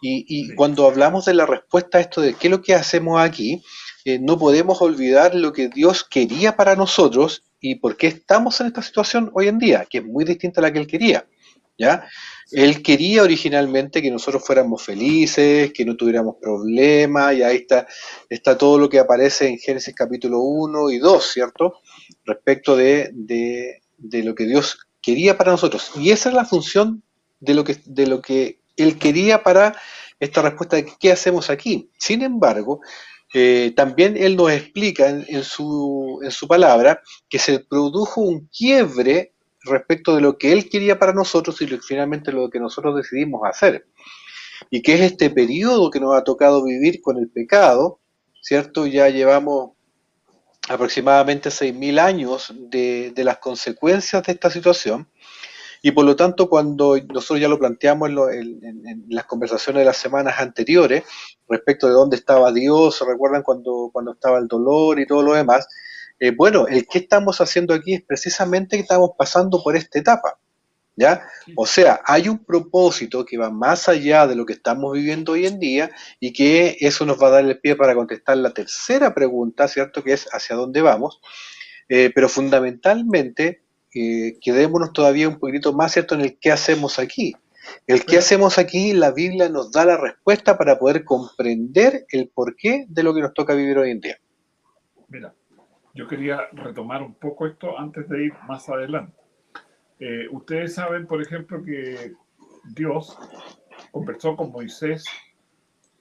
Y, 0.00 0.24
y 0.28 0.46
Sí. 0.46 0.54
cuando 0.54 0.86
hablamos 0.86 1.24
de 1.24 1.34
la 1.34 1.46
respuesta 1.46 1.98
a 1.98 2.00
esto 2.00 2.20
de 2.20 2.34
qué 2.34 2.46
es 2.46 2.50
lo 2.52 2.62
que 2.62 2.74
hacemos 2.74 3.20
aquí, 3.20 3.62
eh, 4.04 4.18
no 4.20 4.38
podemos 4.38 4.80
olvidar 4.80 5.34
lo 5.34 5.52
que 5.52 5.68
Dios 5.68 6.04
quería 6.04 6.56
para 6.56 6.76
nosotros 6.76 7.42
y 7.60 7.76
por 7.76 7.96
qué 7.96 8.08
estamos 8.08 8.60
en 8.60 8.68
esta 8.68 8.82
situación 8.82 9.30
hoy 9.34 9.48
en 9.48 9.58
día, 9.58 9.86
que 9.88 9.98
es 9.98 10.04
muy 10.04 10.24
distinta 10.24 10.60
a 10.60 10.62
la 10.62 10.72
que 10.72 10.78
Él 10.78 10.86
quería. 10.86 11.26
¿ya? 11.78 12.08
Él 12.50 12.82
quería 12.82 13.22
originalmente 13.22 14.02
que 14.02 14.10
nosotros 14.10 14.44
fuéramos 14.44 14.82
felices, 14.82 15.72
que 15.72 15.84
no 15.84 15.96
tuviéramos 15.96 16.36
problemas, 16.40 17.34
y 17.34 17.42
ahí 17.42 17.56
está, 17.56 17.86
está 18.28 18.58
todo 18.58 18.78
lo 18.78 18.88
que 18.88 18.98
aparece 18.98 19.48
en 19.48 19.58
Génesis 19.58 19.94
capítulo 19.94 20.40
1 20.40 20.90
y 20.90 20.98
2, 20.98 21.30
¿cierto? 21.32 21.80
Respecto 22.24 22.76
de, 22.76 23.10
de, 23.12 24.22
lo 24.24 24.34
que 24.34 24.46
Dios 24.46 24.78
quería 25.00 25.38
para 25.38 25.52
nosotros. 25.52 25.92
Y 25.96 26.10
esa 26.10 26.30
es 26.30 26.34
la 26.34 26.44
función 26.44 27.02
de 27.40 27.54
lo 27.54 27.64
que, 27.64 27.76
de 27.84 28.06
lo 28.06 28.20
que 28.20 28.60
Él 28.76 28.98
quería 28.98 29.42
para 29.42 29.76
esta 30.18 30.42
respuesta 30.42 30.76
de 30.76 30.86
qué 30.98 31.12
hacemos 31.12 31.50
aquí. 31.50 31.90
Sin 31.98 32.22
embargo, 32.22 32.80
eh, 33.34 33.72
también 33.76 34.16
Él 34.16 34.36
nos 34.36 34.50
explica 34.50 35.08
en, 35.08 35.44
su, 35.44 36.20
en 36.22 36.30
su 36.30 36.48
palabra 36.48 37.02
que 37.28 37.38
se 37.38 37.60
produjo 37.60 38.22
un 38.22 38.48
quiebre 38.48 39.34
respecto 39.62 40.14
de 40.14 40.22
lo 40.22 40.38
que 40.38 40.52
Él 40.52 40.68
quería 40.68 40.98
para 40.98 41.12
nosotros 41.12 41.60
y 41.60 41.66
lo, 41.66 41.78
finalmente 41.78 42.32
lo 42.32 42.48
que 42.48 42.60
nosotros 42.60 42.96
decidimos 42.96 43.42
hacer. 43.44 43.86
Y 44.70 44.82
que 44.82 44.94
es 44.94 45.00
este 45.00 45.30
periodo 45.30 45.90
que 45.90 46.00
nos 46.00 46.16
ha 46.16 46.24
tocado 46.24 46.64
vivir 46.64 47.00
con 47.00 47.18
el 47.18 47.28
pecado, 47.28 48.00
¿cierto? 48.40 48.86
Ya 48.86 49.08
llevamos 49.08 49.72
aproximadamente 50.68 51.50
6.000 51.50 51.98
años 51.98 52.54
de, 52.56 53.12
de, 53.14 53.24
las 53.24 53.38
consecuencias 53.38 54.22
de 54.22 54.32
esta 54.32 54.50
situación. 54.50 55.08
Y 55.82 55.92
por 55.92 56.04
lo 56.04 56.16
tanto, 56.16 56.48
cuando 56.48 56.96
nosotros 57.12 57.40
ya 57.40 57.48
lo 57.48 57.58
planteamos 57.58 58.08
en, 58.08 58.14
lo, 58.14 58.30
en, 58.30 58.64
en, 58.64 58.86
en, 58.86 59.04
las 59.08 59.26
conversaciones 59.26 59.80
de 59.80 59.86
las 59.86 59.96
semanas 59.96 60.34
anteriores, 60.38 61.04
respecto 61.48 61.86
de 61.86 61.92
dónde 61.92 62.16
estaba 62.16 62.52
Dios, 62.52 63.02
recuerdan 63.06 63.42
cuando, 63.42 63.90
cuando 63.92 64.12
estaba 64.12 64.38
el 64.38 64.48
dolor 64.48 64.98
y 64.98 65.06
todo 65.06 65.22
lo 65.22 65.34
demás, 65.34 65.66
eh, 66.20 66.32
bueno, 66.32 66.66
el 66.66 66.86
que 66.86 66.98
estamos 66.98 67.40
haciendo 67.40 67.74
aquí 67.74 67.94
es 67.94 68.02
precisamente 68.02 68.76
que 68.76 68.82
estamos 68.82 69.10
pasando 69.16 69.62
por 69.62 69.76
esta 69.76 69.98
etapa. 69.98 70.38
¿Ya? 70.96 71.22
O 71.54 71.64
sea, 71.64 72.00
hay 72.04 72.28
un 72.28 72.44
propósito 72.44 73.24
que 73.24 73.38
va 73.38 73.50
más 73.50 73.88
allá 73.88 74.26
de 74.26 74.34
lo 74.34 74.44
que 74.44 74.54
estamos 74.54 74.94
viviendo 74.94 75.30
hoy 75.30 75.46
en 75.46 75.60
día 75.60 75.92
y 76.18 76.32
que 76.32 76.76
eso 76.80 77.06
nos 77.06 77.22
va 77.22 77.28
a 77.28 77.30
dar 77.30 77.44
el 77.44 77.60
pie 77.60 77.76
para 77.76 77.94
contestar 77.94 78.36
la 78.38 78.50
tercera 78.50 79.14
pregunta, 79.14 79.68
¿cierto? 79.68 80.02
Que 80.02 80.14
es 80.14 80.26
hacia 80.32 80.56
dónde 80.56 80.82
vamos. 80.82 81.20
Eh, 81.88 82.10
pero 82.12 82.28
fundamentalmente, 82.28 83.62
quedémonos 83.90 84.92
todavía 84.92 85.28
un 85.28 85.38
poquito 85.38 85.72
más, 85.72 85.92
¿cierto? 85.92 86.14
En 86.14 86.22
el 86.22 86.38
qué 86.38 86.52
hacemos 86.52 86.98
aquí. 86.98 87.34
El 87.86 88.04
qué 88.04 88.18
hacemos 88.18 88.58
aquí, 88.58 88.92
la 88.92 89.12
Biblia 89.12 89.48
nos 89.48 89.72
da 89.72 89.84
la 89.84 89.96
respuesta 89.96 90.56
para 90.56 90.78
poder 90.78 91.04
comprender 91.04 92.06
el 92.10 92.28
porqué 92.28 92.86
de 92.88 93.02
lo 93.02 93.14
que 93.14 93.20
nos 93.20 93.34
toca 93.34 93.54
vivir 93.54 93.78
hoy 93.78 93.90
en 93.90 94.00
día. 94.00 94.16
Mira, 95.08 95.34
yo 95.94 96.06
quería 96.06 96.48
retomar 96.52 97.02
un 97.02 97.14
poco 97.14 97.46
esto 97.46 97.78
antes 97.78 98.08
de 98.08 98.26
ir 98.26 98.32
más 98.46 98.68
adelante. 98.68 99.16
Eh, 100.00 100.28
ustedes 100.30 100.74
saben, 100.74 101.06
por 101.06 101.20
ejemplo, 101.20 101.62
que 101.62 102.12
Dios 102.74 103.18
conversó 103.90 104.36
con 104.36 104.52
Moisés 104.52 105.04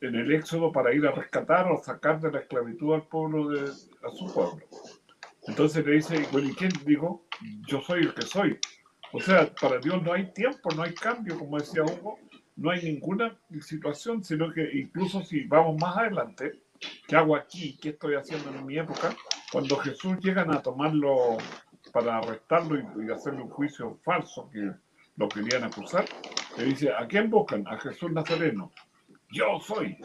en 0.01 0.15
el 0.15 0.31
Éxodo 0.33 0.71
para 0.71 0.93
ir 0.93 1.05
a 1.07 1.11
rescatar 1.11 1.71
o 1.71 1.81
sacar 1.81 2.19
de 2.21 2.31
la 2.31 2.39
esclavitud 2.39 2.93
al 2.93 3.07
pueblo 3.07 3.49
de 3.49 3.71
a 3.71 4.11
su 4.11 4.31
pueblo. 4.31 4.63
Entonces 5.47 5.85
le 5.85 5.93
dice, 5.93 6.27
bueno, 6.31 6.49
¿y 6.49 6.53
quién 6.53 6.71
digo? 6.85 7.26
Yo 7.67 7.81
soy 7.81 8.01
el 8.01 8.13
que 8.13 8.23
soy. 8.23 8.59
O 9.13 9.19
sea, 9.19 9.53
para 9.53 9.79
Dios 9.79 10.01
no 10.03 10.13
hay 10.13 10.31
tiempo, 10.33 10.69
no 10.75 10.83
hay 10.83 10.93
cambio, 10.93 11.37
como 11.37 11.57
decía 11.57 11.83
Hugo, 11.83 12.19
no 12.57 12.71
hay 12.71 12.83
ninguna 12.83 13.37
situación, 13.61 14.23
sino 14.23 14.51
que 14.51 14.69
incluso 14.73 15.23
si 15.23 15.45
vamos 15.45 15.79
más 15.79 15.97
adelante, 15.97 16.63
¿qué 17.07 17.15
hago 17.15 17.35
aquí? 17.35 17.77
¿Qué 17.81 17.89
estoy 17.89 18.15
haciendo 18.15 18.49
en 18.49 18.65
mi 18.65 18.77
época? 18.77 19.15
Cuando 19.51 19.77
Jesús 19.77 20.17
llegan 20.19 20.51
a 20.53 20.61
tomarlo 20.61 21.37
para 21.93 22.17
arrestarlo 22.17 22.77
y, 22.77 23.07
y 23.07 23.11
hacerle 23.11 23.43
un 23.43 23.49
juicio 23.49 23.97
falso 24.03 24.49
que 24.51 24.71
lo 25.15 25.29
querían 25.29 25.63
acusar, 25.63 26.05
le 26.57 26.65
dice, 26.65 26.91
¿a 26.91 27.07
quién 27.07 27.29
buscan? 27.29 27.67
A 27.67 27.77
Jesús 27.79 28.11
Nazareno. 28.11 28.71
Yo 29.29 29.59
soy. 29.59 29.97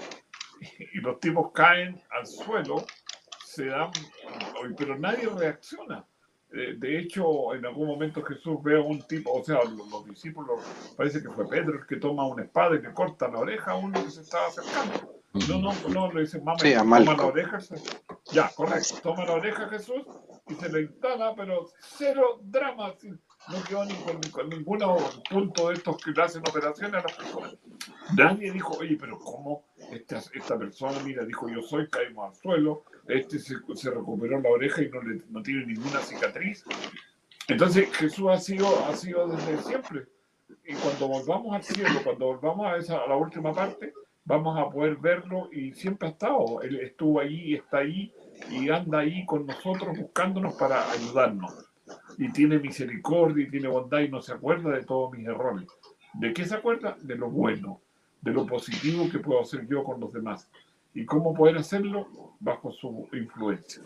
Y 0.92 1.00
los 1.00 1.18
tipos 1.18 1.50
caen 1.52 2.00
al 2.10 2.26
suelo, 2.26 2.84
se 3.44 3.66
dan, 3.66 3.90
pero 4.76 4.98
nadie 4.98 5.28
reacciona. 5.28 6.04
Eh, 6.54 6.74
De 6.76 6.98
hecho, 6.98 7.54
en 7.54 7.64
algún 7.64 7.86
momento 7.88 8.22
Jesús 8.22 8.62
ve 8.62 8.76
a 8.76 8.82
un 8.82 9.00
tipo, 9.02 9.32
o 9.32 9.42
sea, 9.42 9.60
los, 9.64 9.88
los 9.90 10.04
discípulos, 10.04 10.60
parece 10.96 11.22
que 11.22 11.30
fue 11.30 11.48
Pedro 11.48 11.78
el 11.78 11.86
que 11.86 11.96
toma 11.96 12.26
una 12.26 12.44
espada 12.44 12.76
y 12.76 12.82
le 12.82 12.92
corta 12.92 13.28
la 13.28 13.38
oreja 13.38 13.72
a 13.72 13.76
uno 13.76 14.02
que 14.04 14.10
se 14.10 14.20
estaba 14.20 14.46
acercando. 14.46 15.22
No, 15.48 15.58
no, 15.58 15.72
no, 15.88 16.12
le 16.12 16.22
dice, 16.22 16.38
mamá, 16.40 16.58
Sí, 16.58 16.74
toma 16.74 17.00
la 17.00 17.24
oreja. 17.24 17.58
Ya, 18.32 18.50
correcto, 18.54 18.96
toma 19.02 19.24
la 19.24 19.32
oreja 19.32 19.66
Jesús 19.68 20.02
y 20.48 20.54
se 20.54 20.68
le 20.70 20.82
instala, 20.82 21.34
pero 21.34 21.68
cero 21.80 22.40
drama, 22.42 22.92
no 23.48 23.64
quedó 23.66 23.84
ni 23.86 23.94
con, 23.94 24.20
con 24.30 24.48
ningún 24.50 24.80
punto 25.30 25.68
de 25.68 25.74
estos 25.74 25.96
que 25.96 26.10
le 26.10 26.22
hacen 26.22 26.42
operaciones 26.46 27.02
a 27.02 27.08
las 27.08 27.16
personas. 27.16 27.56
Nadie 28.14 28.52
dijo, 28.52 28.74
oye, 28.78 28.98
pero 29.00 29.18
¿cómo 29.18 29.64
esta, 29.90 30.18
esta 30.34 30.58
persona, 30.58 30.98
mira, 31.02 31.24
dijo, 31.24 31.48
yo 31.48 31.62
soy, 31.62 31.88
caímos 31.88 32.28
al 32.28 32.36
suelo, 32.36 32.84
este 33.12 33.38
se, 33.38 33.56
se 33.74 33.90
recuperó 33.90 34.40
la 34.40 34.50
oreja 34.50 34.82
y 34.82 34.88
no, 34.90 35.02
le, 35.02 35.22
no 35.30 35.42
tiene 35.42 35.66
ninguna 35.66 36.00
cicatriz? 36.00 36.64
Entonces 37.48 37.94
Jesús 37.96 38.28
ha 38.30 38.38
sido, 38.38 38.86
ha 38.86 38.94
sido 38.94 39.28
desde 39.28 39.58
siempre. 39.62 40.06
Y 40.64 40.74
cuando 40.74 41.08
volvamos 41.08 41.54
al 41.54 41.62
cielo, 41.62 42.00
cuando 42.04 42.26
volvamos 42.26 42.66
a, 42.66 42.76
esa, 42.76 42.98
a 42.98 43.08
la 43.08 43.16
última 43.16 43.52
parte, 43.52 43.92
vamos 44.24 44.58
a 44.58 44.70
poder 44.70 44.96
verlo 44.96 45.48
y 45.52 45.72
siempre 45.72 46.08
ha 46.08 46.10
estado. 46.12 46.62
Él 46.62 46.80
estuvo 46.80 47.20
ahí, 47.20 47.54
está 47.54 47.78
ahí 47.78 48.12
y 48.50 48.68
anda 48.70 49.00
ahí 49.00 49.24
con 49.26 49.46
nosotros 49.46 49.98
buscándonos 49.98 50.54
para 50.54 50.90
ayudarnos. 50.90 51.52
Y 52.18 52.30
tiene 52.32 52.58
misericordia 52.58 53.44
y 53.44 53.50
tiene 53.50 53.68
bondad 53.68 54.00
y 54.00 54.08
no 54.08 54.22
se 54.22 54.32
acuerda 54.32 54.70
de 54.70 54.84
todos 54.84 55.12
mis 55.12 55.26
errores. 55.26 55.66
¿De 56.14 56.32
qué 56.32 56.44
se 56.44 56.54
acuerda? 56.54 56.96
De 57.00 57.16
lo 57.16 57.30
bueno, 57.30 57.80
de 58.20 58.32
lo 58.32 58.46
positivo 58.46 59.08
que 59.10 59.18
puedo 59.18 59.40
hacer 59.40 59.66
yo 59.66 59.82
con 59.82 60.00
los 60.00 60.12
demás. 60.12 60.48
¿Y 60.94 61.04
cómo 61.06 61.32
poder 61.34 61.56
hacerlo? 61.56 62.36
Bajo 62.40 62.70
su 62.72 63.08
influencia. 63.12 63.82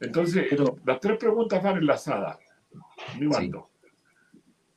Entonces, 0.00 0.46
Pero- 0.48 0.76
las 0.84 1.00
tres 1.00 1.18
preguntas 1.18 1.62
van 1.62 1.76
enlazadas. 1.78 2.38
Mi 3.14 3.20
Sí. 3.20 3.26
mando. 3.26 3.70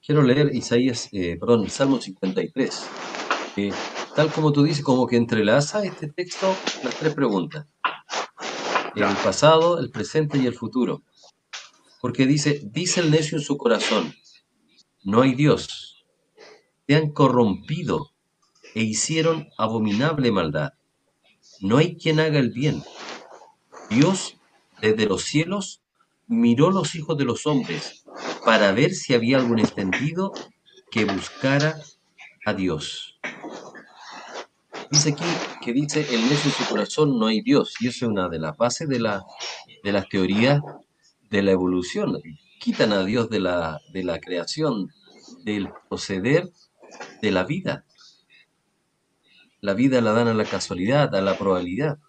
Quiero 0.06 0.24
leer 0.24 0.54
Isaías, 0.56 1.10
eh, 1.12 1.38
perdón, 1.40 1.70
Salmo 1.70 2.00
53. 2.02 2.88
que, 3.56 3.72
tal 4.16 4.32
como 4.32 4.52
tú 4.54 4.64
dices, 4.64 4.84
como 4.84 5.06
que 5.08 5.18
entrelaza 5.18 5.84
este 5.84 6.08
texto 6.08 6.48
las 6.84 6.96
tres 6.96 7.14
preguntas. 7.14 7.68
El 8.96 9.02
Ya. 9.04 9.16
pasado, 9.24 9.78
el 9.80 9.90
presente 9.92 10.38
y 10.38 10.48
el 10.48 10.54
futuro. 10.54 11.02
Porque 12.02 12.26
dice, 12.26 12.62
dice 12.64 13.02
el 13.02 13.12
necio 13.12 13.38
en 13.38 13.44
su 13.44 13.58
corazón, 13.58 14.14
no 15.04 15.22
hay 15.22 15.36
Dios. 15.36 16.06
Te 16.88 16.96
han 16.96 17.12
corrompido 17.12 18.12
e 18.74 18.82
hicieron 18.84 19.50
abominable 19.58 20.32
maldad. 20.32 20.72
No 21.62 21.78
hay 21.78 21.96
quien 21.96 22.20
haga 22.20 22.40
el 22.40 22.50
bien. 22.50 22.84
Dios 23.90 24.36
desde 24.82 25.06
los 25.06 25.24
cielos 25.24 25.82
miró 26.28 26.72
los 26.72 26.96
hijos 26.96 27.18
de 27.18 27.26
los 27.26 27.46
hombres 27.46 28.04
para 28.44 28.72
ver 28.72 28.94
si 28.94 29.14
había 29.14 29.38
algún 29.38 29.60
extendido 29.60 30.34
que 30.90 31.06
buscara 31.06 31.80
a 32.46 32.54
Dios. 32.54 33.20
Dice 34.90 35.12
aquí 35.12 35.24
que 35.64 35.72
dice 35.72 36.06
el 36.12 36.22
necio 36.24 36.50
en 36.50 36.58
su 36.58 36.66
corazón 36.66 37.20
no 37.20 37.28
hay 37.28 37.42
Dios 37.42 37.76
y 37.80 37.88
eso 37.88 38.06
es 38.06 38.12
una 38.12 38.28
de 38.28 38.40
las 38.40 38.58
bases 38.58 38.90
de, 38.90 39.00
la, 39.00 39.24
de 39.84 39.92
las 39.92 40.10
teorías 40.10 40.62
de 41.30 41.44
la 41.44 41.52
evolución. 41.52 42.22
Quitan 42.60 42.92
a 42.92 43.06
Dios 43.06 43.30
de 43.30 43.40
la, 43.40 43.80
de 43.94 44.04
la 44.04 44.20
creación, 44.20 44.92
del 45.44 45.70
proceder 45.90 46.50
de 47.22 47.32
la 47.32 47.44
vida. 47.44 47.86
La 49.62 49.76
vida 49.76 50.02
la 50.02 50.12
dan 50.12 50.28
a 50.28 50.34
la 50.34 50.46
casualidad, 50.46 51.14
a 51.14 51.22
la 51.22 51.38
probabilidad. 51.38 52.00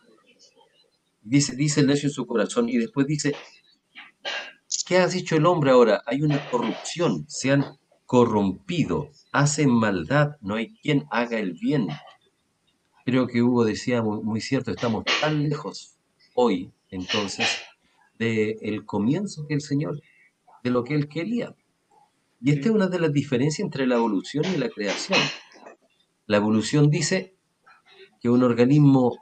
Dice, 1.21 1.55
dice 1.55 1.83
necio 1.83 2.09
en 2.09 2.15
su 2.15 2.27
corazón 2.27 2.71
y 2.71 2.79
después 2.79 3.07
dice, 3.07 3.35
¿qué 4.87 4.97
has 4.97 5.15
hecho 5.15 5.37
el 5.37 5.45
hombre 5.45 5.71
ahora? 5.71 6.03
Hay 6.07 6.23
una 6.23 6.51
corrupción, 6.51 7.27
se 7.29 7.53
han 7.53 7.77
corrompido, 8.07 9.11
hacen 9.33 9.71
maldad, 9.71 10.37
no 10.41 10.55
hay 10.55 10.75
quien 10.79 11.05
haga 11.11 11.39
el 11.39 11.53
bien. 11.53 11.89
Creo 13.05 13.27
que 13.27 13.43
Hugo 13.43 13.67
decía 13.67 14.03
muy, 14.03 14.23
muy 14.23 14.41
cierto, 14.41 14.71
estamos 14.71 15.05
tan 15.21 15.49
lejos 15.49 15.99
hoy, 16.35 16.73
entonces, 16.89 17.49
del 18.19 18.87
comienzo 18.87 19.47
que 19.47 19.55
el 19.55 19.61
Señor, 19.61 20.01
de 20.65 20.71
lo 20.71 20.85
que 20.85 20.95
Él 20.95 21.07
quería. 21.07 21.55
Y 22.41 22.53
esta 22.53 22.69
es 22.69 22.75
una 22.75 22.89
de 22.89 22.99
las 22.99 23.13
diferencias 23.13 23.61
entre 23.61 23.87
la 23.87 23.97
evolución 23.97 24.45
y 24.55 24.57
la 24.57 24.71
creación. 24.71 25.19
La 26.27 26.39
evolución 26.39 26.89
dice 26.89 27.35
que 28.23 28.31
un 28.31 28.45
organismo 28.45 29.19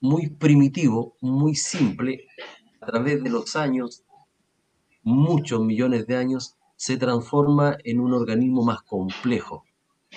muy 0.00 0.30
primitivo, 0.30 1.16
muy 1.20 1.56
simple, 1.56 2.26
a 2.80 2.86
través 2.86 3.22
de 3.22 3.30
los 3.30 3.56
años, 3.56 4.04
muchos 5.02 5.60
millones 5.60 6.06
de 6.06 6.16
años, 6.16 6.54
se 6.76 6.96
transforma 6.96 7.76
en 7.82 7.98
un 7.98 8.14
organismo 8.14 8.64
más 8.64 8.82
complejo, 8.82 9.64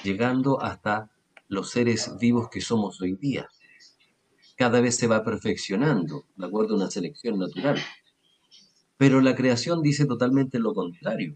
llegando 0.03 0.61
hasta 0.61 1.09
los 1.47 1.71
seres 1.71 2.15
vivos 2.19 2.49
que 2.49 2.61
somos 2.61 3.01
hoy 3.01 3.15
día. 3.15 3.49
Cada 4.55 4.79
vez 4.81 4.97
se 4.97 5.07
va 5.07 5.23
perfeccionando, 5.23 6.25
de 6.35 6.45
acuerdo 6.45 6.75
a 6.75 6.77
una 6.77 6.91
selección 6.91 7.39
natural. 7.39 7.79
Pero 8.97 9.19
la 9.21 9.35
creación 9.35 9.81
dice 9.81 10.05
totalmente 10.05 10.59
lo 10.59 10.75
contrario. 10.75 11.33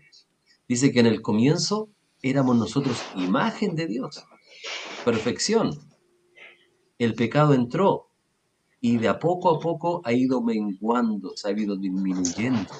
Dice 0.67 0.91
que 0.91 0.99
en 0.99 1.07
el 1.07 1.23
comienzo 1.23 1.89
éramos 2.21 2.55
nosotros 2.57 3.01
imagen 3.15 3.75
de 3.75 3.87
Dios, 3.87 4.23
perfección. 5.03 5.94
El 6.97 7.13
pecado 7.13 7.53
entró 7.53 8.07
y 8.79 8.97
de 8.97 9.09
a 9.09 9.19
poco 9.19 9.49
a 9.49 9.59
poco 9.59 10.01
ha 10.05 10.13
ido 10.13 10.41
menguando, 10.41 11.35
se 11.35 11.49
ha 11.49 11.51
ido 11.51 11.75
disminuyendo. 11.75 12.71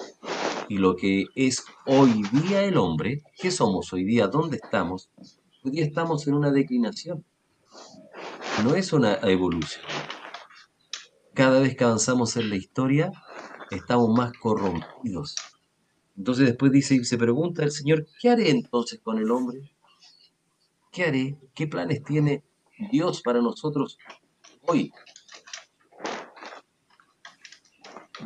Y 0.70 0.78
lo 0.78 0.96
que 0.96 1.26
es 1.36 1.66
hoy 1.86 2.24
día 2.32 2.64
el 2.64 2.78
hombre, 2.78 3.24
¿qué 3.38 3.52
somos 3.52 3.92
hoy 3.92 4.06
día? 4.06 4.28
¿Dónde 4.28 4.58
estamos? 4.64 5.10
Hoy 5.64 5.72
día 5.72 5.84
estamos 5.84 6.26
en 6.28 6.36
una 6.36 6.52
declinación. 6.52 7.26
No 8.64 8.74
es 8.74 8.94
una 8.94 9.16
evolución. 9.16 9.84
Cada 11.34 11.60
vez 11.60 11.76
que 11.76 11.84
avanzamos 11.84 12.38
en 12.38 12.50
la 12.50 12.56
historia, 12.56 13.12
estamos 13.70 14.10
más 14.18 14.32
corrompidos. 14.38 15.36
Entonces 16.16 16.48
después 16.48 16.72
dice, 16.72 17.04
se 17.04 17.18
pregunta 17.18 17.64
el 17.64 17.72
Señor, 17.72 18.08
¿qué 18.22 18.30
haré 18.30 18.50
entonces 18.50 19.02
con 19.04 19.18
el 19.18 19.30
hombre? 19.30 19.74
¿Qué 20.94 21.04
haré? 21.04 21.38
¿Qué 21.54 21.68
planes 21.68 22.02
tiene 22.02 22.46
Dios 22.92 23.22
para 23.22 23.42
nosotros 23.42 23.98
hoy? 24.62 24.92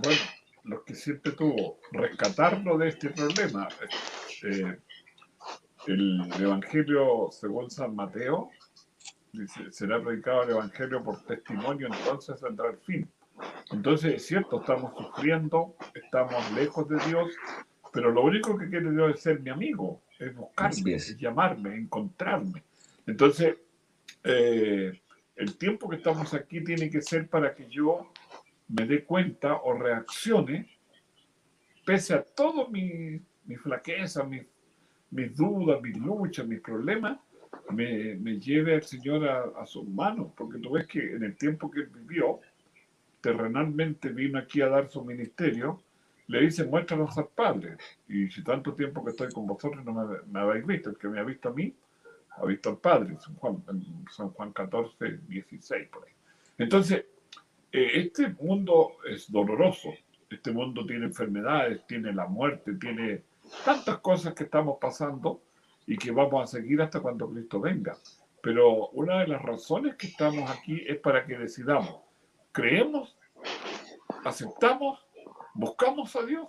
Bueno, 0.02 0.22
lo 0.64 0.84
que 0.84 0.96
siempre 0.96 1.32
tuvo, 1.32 1.80
rescatarlo 1.92 2.78
de 2.78 2.90
este 2.90 3.10
problema. 3.10 3.68
Eh, 4.44 4.78
el 5.88 6.32
Evangelio 6.40 7.30
según 7.32 7.70
San 7.70 7.96
Mateo, 7.96 8.52
dice, 9.34 9.72
será 9.72 10.02
predicado 10.02 10.44
el 10.44 10.52
Evangelio 10.52 11.04
por 11.04 11.24
testimonio, 11.24 11.88
entonces 11.88 12.40
vendrá 12.42 12.70
el 12.70 12.78
fin. 12.78 13.10
Entonces, 13.72 14.16
es 14.16 14.26
cierto, 14.26 14.60
estamos 14.60 14.94
sufriendo, 14.98 15.76
estamos 15.94 16.52
lejos 16.52 16.88
de 16.90 16.98
Dios, 17.08 17.34
pero 17.94 18.12
lo 18.12 18.24
único 18.24 18.58
que 18.58 18.70
quiere 18.70 18.92
Dios 18.92 19.16
es 19.16 19.22
ser 19.22 19.40
mi 19.40 19.50
amigo, 19.50 20.02
es 20.20 20.36
buscarme, 20.36 20.96
es. 20.96 21.10
es 21.10 21.18
llamarme, 21.18 21.76
encontrarme. 21.76 22.64
Entonces, 23.08 23.58
eh, 24.24 25.02
el 25.36 25.58
tiempo 25.58 25.90
que 25.90 25.98
estamos 25.98 26.34
aquí 26.34 26.64
tiene 26.64 26.90
que 26.90 27.02
ser 27.02 27.28
para 27.28 27.56
que 27.56 27.68
yo 27.70 28.12
me 28.68 28.86
dé 28.86 29.04
cuenta 29.04 29.56
o 29.56 29.74
reaccione, 29.74 30.70
pese 31.86 32.14
a 32.14 32.24
todas 32.24 32.70
mis 32.70 33.22
mi 33.50 33.56
flaquezas, 33.56 34.28
mis, 34.28 34.46
mis 35.10 35.36
dudas, 35.36 35.82
mis 35.82 35.98
luchas, 35.98 36.46
mis 36.48 36.62
problemas, 36.62 37.18
me, 37.72 38.16
me 38.16 38.40
lleve 38.40 38.76
al 38.76 38.84
Señor 38.84 39.28
a, 39.28 39.62
a 39.62 39.66
sus 39.66 39.88
manos, 39.88 40.32
porque 40.38 40.60
tú 40.60 40.72
ves 40.72 40.86
que 40.86 41.16
en 41.16 41.24
el 41.24 41.36
tiempo 41.36 41.70
que 41.72 41.82
vivió, 41.82 42.40
terrenalmente 43.22 44.10
vino 44.10 44.38
aquí 44.38 44.62
a 44.62 44.70
dar 44.70 44.90
su 44.90 45.04
ministerio, 45.04 45.82
le 46.28 46.42
dice, 46.42 46.64
muéstranos 46.64 47.18
al 47.18 47.28
Padre. 47.30 47.78
Y 48.08 48.30
si 48.30 48.44
tanto 48.44 48.76
tiempo 48.76 49.04
que 49.04 49.12
estoy 49.12 49.32
con 49.32 49.48
vosotros 49.48 49.84
no 49.84 49.94
me, 49.94 50.18
me 50.28 50.40
habéis 50.40 50.66
visto, 50.66 50.92
el 50.92 50.98
que 50.98 51.08
me 51.08 51.20
ha 51.20 51.24
visto 51.24 51.50
a 51.50 51.54
mí, 51.54 51.74
visto 52.48 52.70
al 52.70 52.78
Padre, 52.78 53.18
San 53.20 53.36
Juan, 53.36 53.64
San 54.12 54.30
Juan 54.32 54.52
14, 54.54 55.20
16, 55.28 55.88
por 55.90 56.06
ahí. 56.06 56.14
Entonces, 56.58 57.06
eh, 57.72 57.92
este 57.96 58.30
mundo 58.30 58.98
es 59.10 59.32
doloroso, 59.32 59.90
este 60.30 60.52
mundo 60.52 60.86
tiene 60.86 61.06
enfermedades, 61.06 61.86
tiene 61.88 62.14
la 62.14 62.28
muerte, 62.28 62.74
tiene 62.76 63.24
tantas 63.66 64.00
cosas 64.00 64.34
que 64.34 64.44
estamos 64.44 64.78
pasando 64.80 65.42
y 65.86 65.98
que 65.98 66.12
vamos 66.12 66.44
a 66.44 66.48
seguir 66.48 66.82
hasta 66.82 67.00
cuando 67.00 67.30
Cristo 67.30 67.60
venga. 67.60 67.98
Pero 68.42 68.90
una 68.90 69.20
de 69.20 69.28
las 69.28 69.42
razones 69.42 69.96
que 69.96 70.08
estamos 70.08 70.50
aquí 70.50 70.84
es 70.88 70.98
para 70.98 71.26
que 71.26 71.38
decidamos, 71.38 72.00
creemos, 72.52 73.18
aceptamos, 74.24 75.06
buscamos 75.54 76.16
a 76.16 76.24
Dios, 76.24 76.48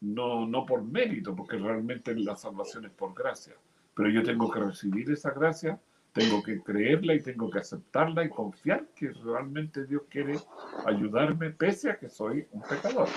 no, 0.00 0.46
no 0.46 0.66
por 0.66 0.82
mérito, 0.82 1.34
porque 1.34 1.56
realmente 1.56 2.14
la 2.14 2.36
salvación 2.36 2.84
es 2.84 2.92
por 2.92 3.14
gracia, 3.14 3.54
pero 3.94 4.08
yo 4.10 4.22
tengo 4.22 4.50
que 4.50 4.60
recibir 4.60 5.10
esa 5.10 5.30
gracia, 5.30 5.80
tengo 6.12 6.42
que 6.42 6.62
creerla 6.62 7.14
y 7.14 7.22
tengo 7.22 7.50
que 7.50 7.58
aceptarla 7.58 8.24
y 8.24 8.28
confiar 8.28 8.86
que 8.94 9.10
realmente 9.10 9.84
Dios 9.84 10.02
quiere 10.08 10.38
ayudarme 10.86 11.50
pese 11.50 11.90
a 11.90 11.98
que 11.98 12.08
soy 12.08 12.46
un 12.52 12.62
pecador. 12.62 13.08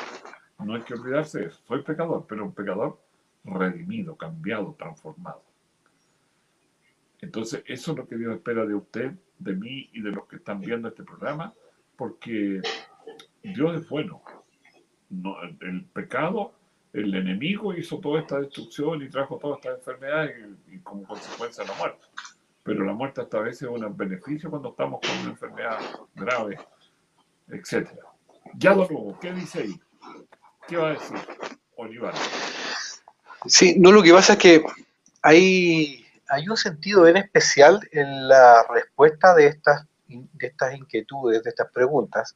No 0.59 0.73
hay 0.73 0.81
que 0.81 0.95
olvidarse 0.95 1.45
eso, 1.45 1.61
soy 1.67 1.83
pecador, 1.83 2.25
pero 2.27 2.43
un 2.43 2.53
pecador 2.53 2.99
redimido, 3.43 4.15
cambiado, 4.15 4.75
transformado. 4.77 5.43
Entonces, 7.21 7.63
eso 7.67 7.91
es 7.91 7.97
lo 7.97 8.07
que 8.07 8.17
Dios 8.17 8.35
espera 8.35 8.65
de 8.65 8.75
usted, 8.75 9.13
de 9.39 9.53
mí 9.53 9.89
y 9.93 10.01
de 10.01 10.11
los 10.11 10.27
que 10.27 10.37
están 10.37 10.59
viendo 10.59 10.87
este 10.87 11.03
programa, 11.03 11.53
porque 11.95 12.61
Dios 13.43 13.81
es 13.81 13.89
bueno. 13.89 14.21
No, 15.09 15.41
el 15.41 15.85
pecado, 15.85 16.53
el 16.93 17.13
enemigo 17.13 17.73
hizo 17.73 17.99
toda 17.99 18.21
esta 18.21 18.39
destrucción 18.39 19.01
y 19.01 19.09
trajo 19.09 19.37
todas 19.37 19.59
estas 19.59 19.77
enfermedades 19.77 20.35
y, 20.67 20.79
como 20.79 21.03
consecuencia 21.03 21.63
la 21.63 21.73
muerte. 21.73 22.05
Pero 22.63 22.83
la 22.83 22.93
muerte 22.93 23.21
hasta 23.21 23.37
a 23.37 23.41
veces 23.41 23.63
es 23.63 23.69
un 23.69 23.95
beneficio 23.95 24.49
cuando 24.49 24.69
estamos 24.69 24.99
con 25.01 25.17
una 25.19 25.29
enfermedad 25.29 25.79
grave, 26.15 26.57
etc. 27.49 27.89
Ya 28.55 28.71
lo 28.71 28.87
luego, 28.87 29.19
¿qué 29.19 29.33
dice 29.33 29.61
ahí? 29.61 29.79
¿Qué 30.67 30.77
va 30.77 30.89
a 30.89 30.93
decir 30.93 31.17
Olivar? 31.75 32.13
Sí, 33.45 33.75
no, 33.79 33.91
lo 33.91 34.03
que 34.03 34.11
pasa 34.11 34.33
es 34.33 34.39
que 34.39 34.63
hay, 35.21 36.05
hay 36.27 36.49
un 36.49 36.57
sentido 36.57 37.03
bien 37.03 37.17
especial 37.17 37.79
en 37.91 38.27
la 38.27 38.65
respuesta 38.69 39.33
de 39.35 39.47
estas, 39.47 39.85
de 40.07 40.47
estas 40.47 40.75
inquietudes, 40.75 41.43
de 41.43 41.49
estas 41.49 41.71
preguntas, 41.71 42.35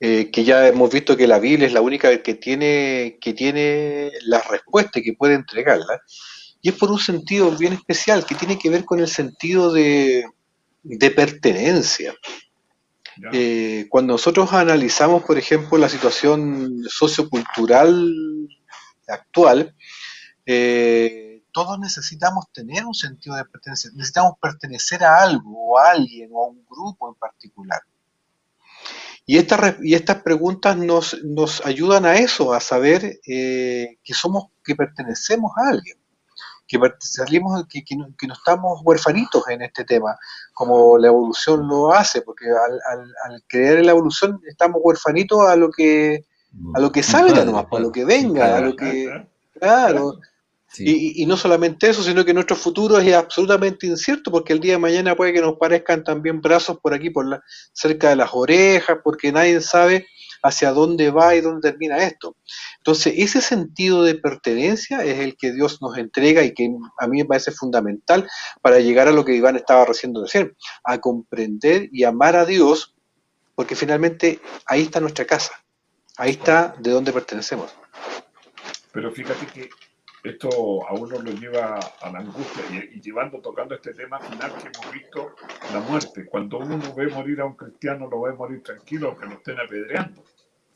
eh, 0.00 0.30
que 0.30 0.44
ya 0.44 0.66
hemos 0.66 0.90
visto 0.90 1.16
que 1.16 1.26
la 1.26 1.38
Biblia 1.38 1.66
es 1.66 1.72
la 1.72 1.80
única 1.80 2.22
que 2.22 2.34
tiene, 2.34 3.18
que 3.20 3.34
tiene 3.34 4.10
las 4.22 4.48
respuestas 4.48 4.96
y 4.96 5.04
que 5.04 5.12
puede 5.14 5.34
entregarlas, 5.34 6.00
y 6.60 6.68
es 6.68 6.74
por 6.74 6.90
un 6.90 6.98
sentido 6.98 7.50
bien 7.52 7.72
especial, 7.72 8.24
que 8.24 8.34
tiene 8.34 8.58
que 8.58 8.70
ver 8.70 8.84
con 8.84 9.00
el 9.00 9.08
sentido 9.08 9.72
de, 9.72 10.24
de 10.82 11.10
pertenencia. 11.10 12.14
Eh, 13.32 13.86
cuando 13.90 14.14
nosotros 14.14 14.52
analizamos, 14.52 15.22
por 15.22 15.36
ejemplo, 15.38 15.76
la 15.78 15.88
situación 15.88 16.82
sociocultural 16.88 18.48
actual, 19.06 19.74
eh, 20.46 21.42
todos 21.52 21.78
necesitamos 21.78 22.46
tener 22.52 22.84
un 22.86 22.94
sentido 22.94 23.36
de 23.36 23.44
pertenencia, 23.44 23.90
necesitamos 23.94 24.34
pertenecer 24.40 25.04
a 25.04 25.22
algo 25.22 25.72
o 25.72 25.78
a 25.78 25.90
alguien 25.90 26.30
o 26.32 26.44
a 26.44 26.48
un 26.48 26.64
grupo 26.68 27.08
en 27.10 27.14
particular. 27.16 27.80
Y, 29.24 29.38
esta 29.38 29.76
y 29.80 29.94
estas 29.94 30.22
preguntas 30.22 30.76
nos, 30.76 31.22
nos 31.22 31.64
ayudan 31.64 32.04
a 32.06 32.16
eso, 32.16 32.52
a 32.52 32.60
saber 32.60 33.20
eh, 33.26 33.98
que 34.02 34.14
somos, 34.14 34.46
que 34.64 34.74
pertenecemos 34.74 35.52
a 35.56 35.68
alguien, 35.70 35.96
que, 36.66 36.78
salimos, 36.98 37.64
que, 37.68 37.84
que 37.84 37.96
no, 37.96 38.08
que 38.18 38.26
no 38.26 38.34
estamos 38.34 38.80
huerfanitos 38.82 39.46
en 39.48 39.62
este 39.62 39.84
tema, 39.84 40.16
como 40.54 40.98
la 40.98 41.06
evolución 41.08 41.68
lo 41.68 41.92
hace, 41.92 42.22
porque 42.22 42.46
al, 42.50 42.80
al- 42.90 43.14
al 43.24 43.42
creer 43.46 43.78
en 43.78 43.86
la 43.86 43.92
evolución 43.92 44.40
estamos 44.48 44.80
huerfanitos 44.82 45.40
a 45.48 45.54
lo 45.54 45.70
que, 45.70 46.24
a 46.74 46.80
lo 46.80 46.90
que 46.90 47.02
salga 47.02 47.34
Padre, 47.34 47.44
nomás, 47.46 47.66
a 47.70 47.78
lo 47.78 47.92
que 47.92 48.04
venga, 48.04 48.56
a 48.56 48.60
lo 48.60 48.74
que, 48.76 49.26
claro, 49.58 50.18
Sí. 50.72 51.12
y, 51.16 51.26
no 51.26 51.36
solamente 51.36 51.90
eso, 51.90 52.02
sino 52.02 52.24
que 52.24 52.32
nuestro 52.32 52.56
futuro 52.56 52.98
es 52.98 53.14
absolutamente 53.14 53.86
incierto, 53.86 54.30
porque 54.30 54.54
el 54.54 54.60
día 54.60 54.72
de 54.72 54.78
mañana 54.78 55.14
puede 55.14 55.32
que 55.32 55.40
nos 55.40 55.58
parezcan 55.58 56.02
también 56.02 56.40
brazos 56.40 56.78
por 56.80 56.94
aquí, 56.94 57.10
por 57.10 57.26
la, 57.26 57.42
cerca 57.72 58.08
de 58.08 58.16
las 58.16 58.30
orejas, 58.32 58.98
porque 59.04 59.32
nadie 59.32 59.60
sabe 59.60 60.06
hacia 60.42 60.72
dónde 60.72 61.10
va 61.10 61.34
y 61.34 61.40
dónde 61.40 61.70
termina 61.70 61.98
esto. 61.98 62.36
Entonces, 62.78 63.14
ese 63.16 63.40
sentido 63.40 64.02
de 64.02 64.16
pertenencia 64.16 65.04
es 65.04 65.20
el 65.20 65.36
que 65.36 65.52
Dios 65.52 65.80
nos 65.80 65.96
entrega 65.96 66.42
y 66.42 66.52
que 66.52 66.68
a 66.98 67.06
mí 67.06 67.18
me 67.18 67.24
parece 67.24 67.52
fundamental 67.52 68.28
para 68.60 68.80
llegar 68.80 69.08
a 69.08 69.12
lo 69.12 69.24
que 69.24 69.34
Iván 69.34 69.56
estaba 69.56 69.84
recién 69.84 70.12
decir, 70.12 70.56
a 70.84 70.98
comprender 71.00 71.88
y 71.92 72.04
amar 72.04 72.36
a 72.36 72.44
Dios, 72.44 72.94
porque 73.54 73.76
finalmente 73.76 74.40
ahí 74.66 74.82
está 74.82 75.00
nuestra 75.00 75.24
casa, 75.24 75.52
ahí 76.16 76.32
está 76.32 76.74
de 76.80 76.90
dónde 76.90 77.12
pertenecemos. 77.12 77.72
Pero 78.92 79.12
fíjate 79.12 79.46
que 79.46 79.70
esto 80.22 80.86
a 80.88 80.92
uno 80.94 81.18
lo 81.20 81.30
lleva 81.32 81.78
a 82.00 82.10
la 82.12 82.20
angustia 82.20 82.62
y, 82.70 82.96
y 82.98 83.00
llevando, 83.00 83.40
tocando 83.40 83.74
este 83.74 83.92
tema 83.92 84.18
final 84.20 84.52
que 84.54 84.68
hemos 84.68 84.92
visto, 84.92 85.34
la 85.72 85.80
muerte. 85.80 86.26
Cuando 86.26 86.58
uno 86.58 86.78
ve 86.96 87.08
morir 87.08 87.40
a 87.40 87.44
un 87.46 87.54
cristiano, 87.54 88.08
lo 88.08 88.20
ve 88.22 88.32
morir 88.32 88.62
tranquilo, 88.62 89.08
aunque 89.08 89.26
lo 89.26 89.32
estén 89.32 89.58
apedreando. 89.58 90.22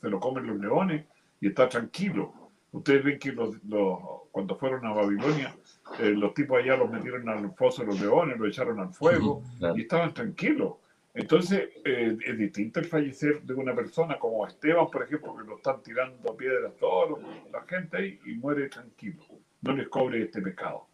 Se 0.01 0.09
lo 0.09 0.19
comen 0.19 0.47
los 0.47 0.57
leones 0.59 1.05
y 1.39 1.47
está 1.47 1.69
tranquilo. 1.69 2.33
Ustedes 2.71 3.03
ven 3.03 3.19
que 3.19 3.31
los, 3.31 3.55
los- 3.63 3.99
cuando 4.31 4.55
fueron 4.57 4.85
a 4.85 4.93
Babilonia, 4.93 5.55
eh, 5.99 6.09
los 6.09 6.33
tipos 6.33 6.59
allá 6.59 6.75
los 6.75 6.91
metieron 6.91 7.27
al 7.29 7.51
foso 7.55 7.81
de 7.81 7.87
los 7.87 7.99
leones, 8.01 8.37
los 8.37 8.49
echaron 8.49 8.79
al 8.79 8.93
fuego 8.93 9.41
Claro. 9.57 9.77
y 9.77 9.81
estaban 9.81 10.13
tranquilos. 10.13 10.73
Entonces, 11.17 11.69
eh, 11.83 12.15
es 12.23 12.37
distinto 12.37 12.79
el 12.79 12.85
fallecer 12.85 13.41
de 13.41 13.55
una 13.55 13.73
persona 13.73 14.19
como 14.19 14.45
Esteban, 14.45 14.87
por 14.91 15.01
ejemplo, 15.01 15.35
que 15.35 15.47
lo 15.47 15.57
están 15.57 15.81
tirando 15.81 16.37
piedras 16.37 16.75
todos 16.79 17.19
la 17.51 17.63
gente 17.63 17.97
ahí 17.97 18.19
y 18.27 18.35
muere 18.35 18.69
tranquilo. 18.69 19.23
No 19.61 19.73
les 19.73 19.87
cobre 19.87 20.21
este 20.21 20.43
pecado. 20.43 20.85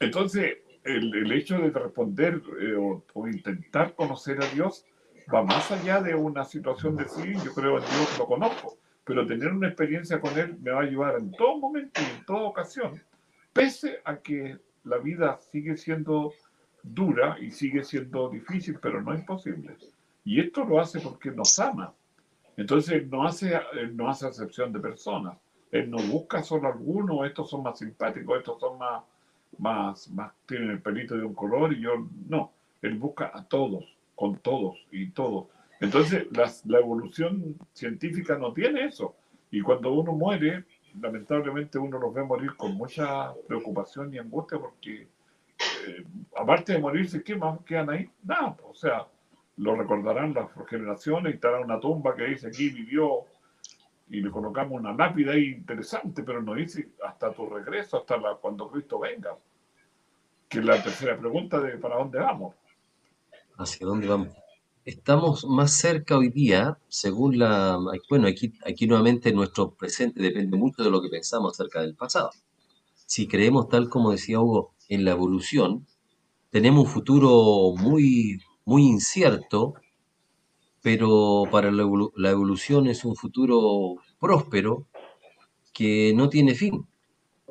Entonces, 0.00 0.56
el, 0.84 1.14
el 1.14 1.30
hecho 1.32 1.58
de 1.58 1.68
responder 1.68 2.40
eh, 2.62 2.74
o, 2.76 3.04
o 3.12 3.28
intentar 3.28 3.94
conocer 3.94 4.42
a 4.42 4.46
Dios 4.46 4.86
va 5.32 5.42
más 5.42 5.70
allá 5.70 6.00
de 6.00 6.14
una 6.14 6.44
situación 6.44 6.96
de 6.96 7.06
sí, 7.06 7.34
yo 7.44 7.52
creo 7.52 7.76
en 7.76 7.84
Dios, 7.84 8.18
lo 8.18 8.26
conozco, 8.26 8.78
pero 9.04 9.26
tener 9.26 9.52
una 9.52 9.68
experiencia 9.68 10.18
con 10.18 10.36
Él 10.38 10.56
me 10.62 10.70
va 10.70 10.80
a 10.80 10.84
ayudar 10.84 11.16
en 11.18 11.30
todo 11.32 11.58
momento 11.58 12.00
y 12.00 12.18
en 12.18 12.24
toda 12.24 12.40
ocasión, 12.40 13.02
pese 13.52 14.00
a 14.06 14.16
que 14.16 14.56
la 14.84 14.96
vida 14.96 15.38
sigue 15.52 15.76
siendo 15.76 16.32
dura 16.82 17.36
y 17.40 17.50
sigue 17.50 17.84
siendo 17.84 18.28
difícil, 18.28 18.78
pero 18.80 19.00
no 19.02 19.14
imposible. 19.14 19.76
Y 20.24 20.40
esto 20.40 20.64
lo 20.64 20.80
hace 20.80 21.00
porque 21.00 21.30
nos 21.30 21.58
ama. 21.58 21.92
Entonces 22.56 23.06
no 23.08 23.24
hace, 23.26 23.58
él 23.74 23.96
no 23.96 24.08
hace 24.08 24.26
acepción 24.26 24.72
de 24.72 24.80
personas. 24.80 25.36
Él 25.70 25.90
no 25.90 25.96
busca 25.98 26.42
solo 26.42 26.68
algunos, 26.68 27.26
estos 27.26 27.48
son 27.48 27.62
más 27.62 27.78
simpáticos, 27.78 28.38
estos 28.38 28.60
son 28.60 28.78
más, 28.78 29.02
más, 29.58 30.10
más, 30.10 30.32
tienen 30.46 30.70
el 30.70 30.82
pelito 30.82 31.16
de 31.16 31.24
un 31.24 31.34
color 31.34 31.72
y 31.72 31.80
yo 31.80 32.06
no. 32.28 32.52
Él 32.82 32.98
busca 32.98 33.30
a 33.32 33.44
todos, 33.44 33.84
con 34.14 34.36
todos 34.38 34.76
y 34.90 35.10
todos. 35.10 35.46
Entonces 35.80 36.26
las- 36.36 36.64
la 36.66 36.78
evolución 36.78 37.56
científica 37.72 38.36
no 38.36 38.52
tiene 38.52 38.84
eso. 38.84 39.14
Y 39.50 39.62
cuando 39.62 39.92
uno 39.92 40.12
muere, 40.12 40.64
lamentablemente 41.00 41.78
uno 41.78 41.98
los 41.98 42.12
ve 42.12 42.22
morir 42.22 42.54
con 42.56 42.74
mucha 42.74 43.32
preocupación 43.48 44.12
y 44.14 44.18
angustia 44.18 44.58
porque 44.58 45.06
eh, 45.86 46.04
aparte 46.36 46.72
de 46.72 46.78
morirse, 46.78 47.22
¿qué 47.22 47.36
más 47.36 47.60
quedan 47.64 47.90
ahí? 47.90 48.10
Nada, 48.22 48.56
o 48.64 48.74
sea, 48.74 49.06
lo 49.56 49.76
recordarán 49.76 50.34
las 50.34 50.48
generaciones 50.68 51.32
y 51.32 51.34
estará 51.36 51.60
una 51.60 51.78
tumba 51.78 52.14
que 52.14 52.24
dice 52.24 52.48
aquí 52.48 52.70
vivió 52.70 53.24
y 54.08 54.20
le 54.20 54.30
colocamos 54.30 54.80
una 54.80 54.92
lápida 54.92 55.32
ahí 55.32 55.52
interesante, 55.52 56.22
pero 56.22 56.42
no 56.42 56.54
dice 56.54 56.90
hasta 57.06 57.32
tu 57.32 57.48
regreso, 57.48 57.98
hasta 57.98 58.20
cuando 58.40 58.70
Cristo 58.70 58.98
venga. 58.98 59.36
Que 60.48 60.58
es 60.58 60.64
la 60.64 60.82
tercera 60.82 61.18
pregunta 61.18 61.58
de 61.60 61.78
para 61.78 61.96
dónde 61.96 62.18
vamos. 62.18 62.54
¿Hacia 63.56 63.86
dónde 63.86 64.06
vamos? 64.08 64.28
Estamos 64.84 65.46
más 65.46 65.72
cerca 65.72 66.18
hoy 66.18 66.28
día, 66.28 66.76
según 66.88 67.38
la... 67.38 67.78
Bueno, 68.10 68.26
aquí, 68.26 68.52
aquí 68.66 68.86
nuevamente 68.86 69.32
nuestro 69.32 69.70
presente 69.70 70.20
depende 70.20 70.56
mucho 70.56 70.82
de 70.82 70.90
lo 70.90 71.00
que 71.00 71.08
pensamos 71.08 71.52
acerca 71.52 71.80
del 71.80 71.94
pasado. 71.94 72.30
Si 73.06 73.28
creemos, 73.28 73.68
tal 73.68 73.88
como 73.88 74.10
decía 74.10 74.40
Hugo, 74.40 74.71
en 74.94 75.04
la 75.04 75.12
evolución, 75.12 75.86
tenemos 76.50 76.84
un 76.86 76.90
futuro 76.90 77.74
muy, 77.76 78.40
muy 78.64 78.82
incierto, 78.82 79.74
pero 80.82 81.44
para 81.50 81.70
la, 81.70 81.82
evolu- 81.84 82.12
la 82.16 82.30
evolución 82.30 82.86
es 82.86 83.04
un 83.04 83.16
futuro 83.16 83.96
próspero 84.20 84.86
que 85.72 86.12
no 86.14 86.28
tiene 86.28 86.54
fin. 86.54 86.86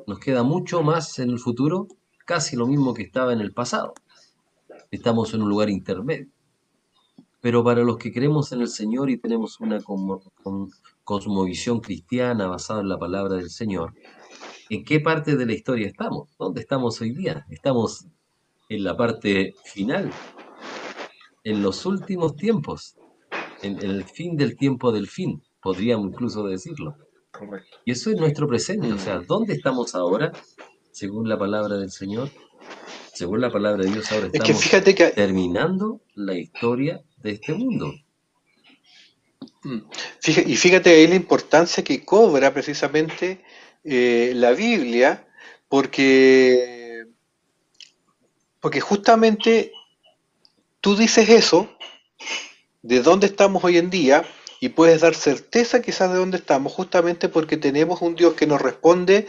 Nos 0.06 0.18
queda 0.18 0.42
mucho 0.42 0.82
más 0.82 1.18
en 1.18 1.30
el 1.30 1.38
futuro, 1.38 1.88
casi 2.26 2.56
lo 2.56 2.66
mismo 2.66 2.94
que 2.94 3.02
estaba 3.02 3.32
en 3.32 3.40
el 3.40 3.52
pasado. 3.52 3.94
Estamos 4.90 5.34
en 5.34 5.42
un 5.42 5.48
lugar 5.48 5.70
intermedio. 5.70 6.28
Pero 7.40 7.64
para 7.64 7.82
los 7.82 7.96
que 7.96 8.12
creemos 8.12 8.52
en 8.52 8.60
el 8.60 8.68
Señor 8.68 9.10
y 9.10 9.18
tenemos 9.18 9.58
una 9.60 9.80
cosmovisión 11.02 11.80
cristiana 11.80 12.46
basada 12.46 12.82
en 12.82 12.88
la 12.88 12.98
palabra 12.98 13.34
del 13.36 13.50
Señor, 13.50 13.94
¿en 14.72 14.84
qué 14.84 15.00
parte 15.00 15.36
de 15.36 15.44
la 15.44 15.52
historia 15.52 15.86
estamos? 15.86 16.30
¿Dónde 16.38 16.62
estamos 16.62 16.98
hoy 17.02 17.10
día? 17.10 17.44
Estamos 17.50 18.06
en 18.70 18.84
la 18.84 18.96
parte 18.96 19.54
final, 19.64 20.10
en 21.44 21.62
los 21.62 21.84
últimos 21.84 22.36
tiempos, 22.36 22.96
en, 23.60 23.78
en 23.84 23.90
el 23.90 24.04
fin 24.04 24.34
del 24.34 24.56
tiempo 24.56 24.90
del 24.90 25.08
fin, 25.08 25.42
podríamos 25.60 26.08
incluso 26.08 26.46
decirlo. 26.46 26.96
Correcto. 27.30 27.76
Y 27.84 27.92
eso 27.92 28.10
es 28.10 28.16
nuestro 28.16 28.48
presente. 28.48 28.90
O 28.90 28.98
sea. 28.98 29.18
¿dónde 29.18 29.52
estamos 29.52 29.94
ahora? 29.94 30.32
Según 30.90 31.28
la 31.28 31.38
palabra 31.38 31.76
del 31.76 31.90
Señor. 31.90 32.30
Según 33.12 33.42
la 33.42 33.52
palabra 33.52 33.84
de 33.84 33.90
Dios, 33.90 34.10
ahora 34.10 34.28
Es 34.28 34.32
que 34.32 34.38
estamos 34.38 34.62
fíjate 34.62 34.94
que 34.94 35.08
terminando 35.08 36.00
la 36.14 36.34
historia 36.34 37.02
de 37.18 37.32
este 37.32 37.52
mundo. 37.52 37.92
Mm. 39.64 39.80
Y 40.46 40.56
fíjate 40.56 40.90
ahí 40.90 41.06
la 41.08 41.14
importancia 41.14 41.84
que 41.84 42.06
cobra 42.06 42.54
precisamente 42.54 43.42
eh, 43.84 44.32
la 44.34 44.52
Biblia, 44.52 45.26
porque, 45.68 47.06
porque 48.60 48.80
justamente 48.80 49.72
tú 50.80 50.96
dices 50.96 51.28
eso, 51.28 51.68
de 52.82 53.00
dónde 53.02 53.26
estamos 53.26 53.62
hoy 53.64 53.78
en 53.78 53.90
día, 53.90 54.24
y 54.60 54.68
puedes 54.70 55.00
dar 55.00 55.14
certeza 55.14 55.82
quizás 55.82 56.10
de 56.12 56.18
dónde 56.18 56.36
estamos, 56.36 56.72
justamente 56.72 57.28
porque 57.28 57.56
tenemos 57.56 58.00
un 58.00 58.14
Dios 58.14 58.34
que 58.34 58.46
nos 58.46 58.60
responde 58.60 59.26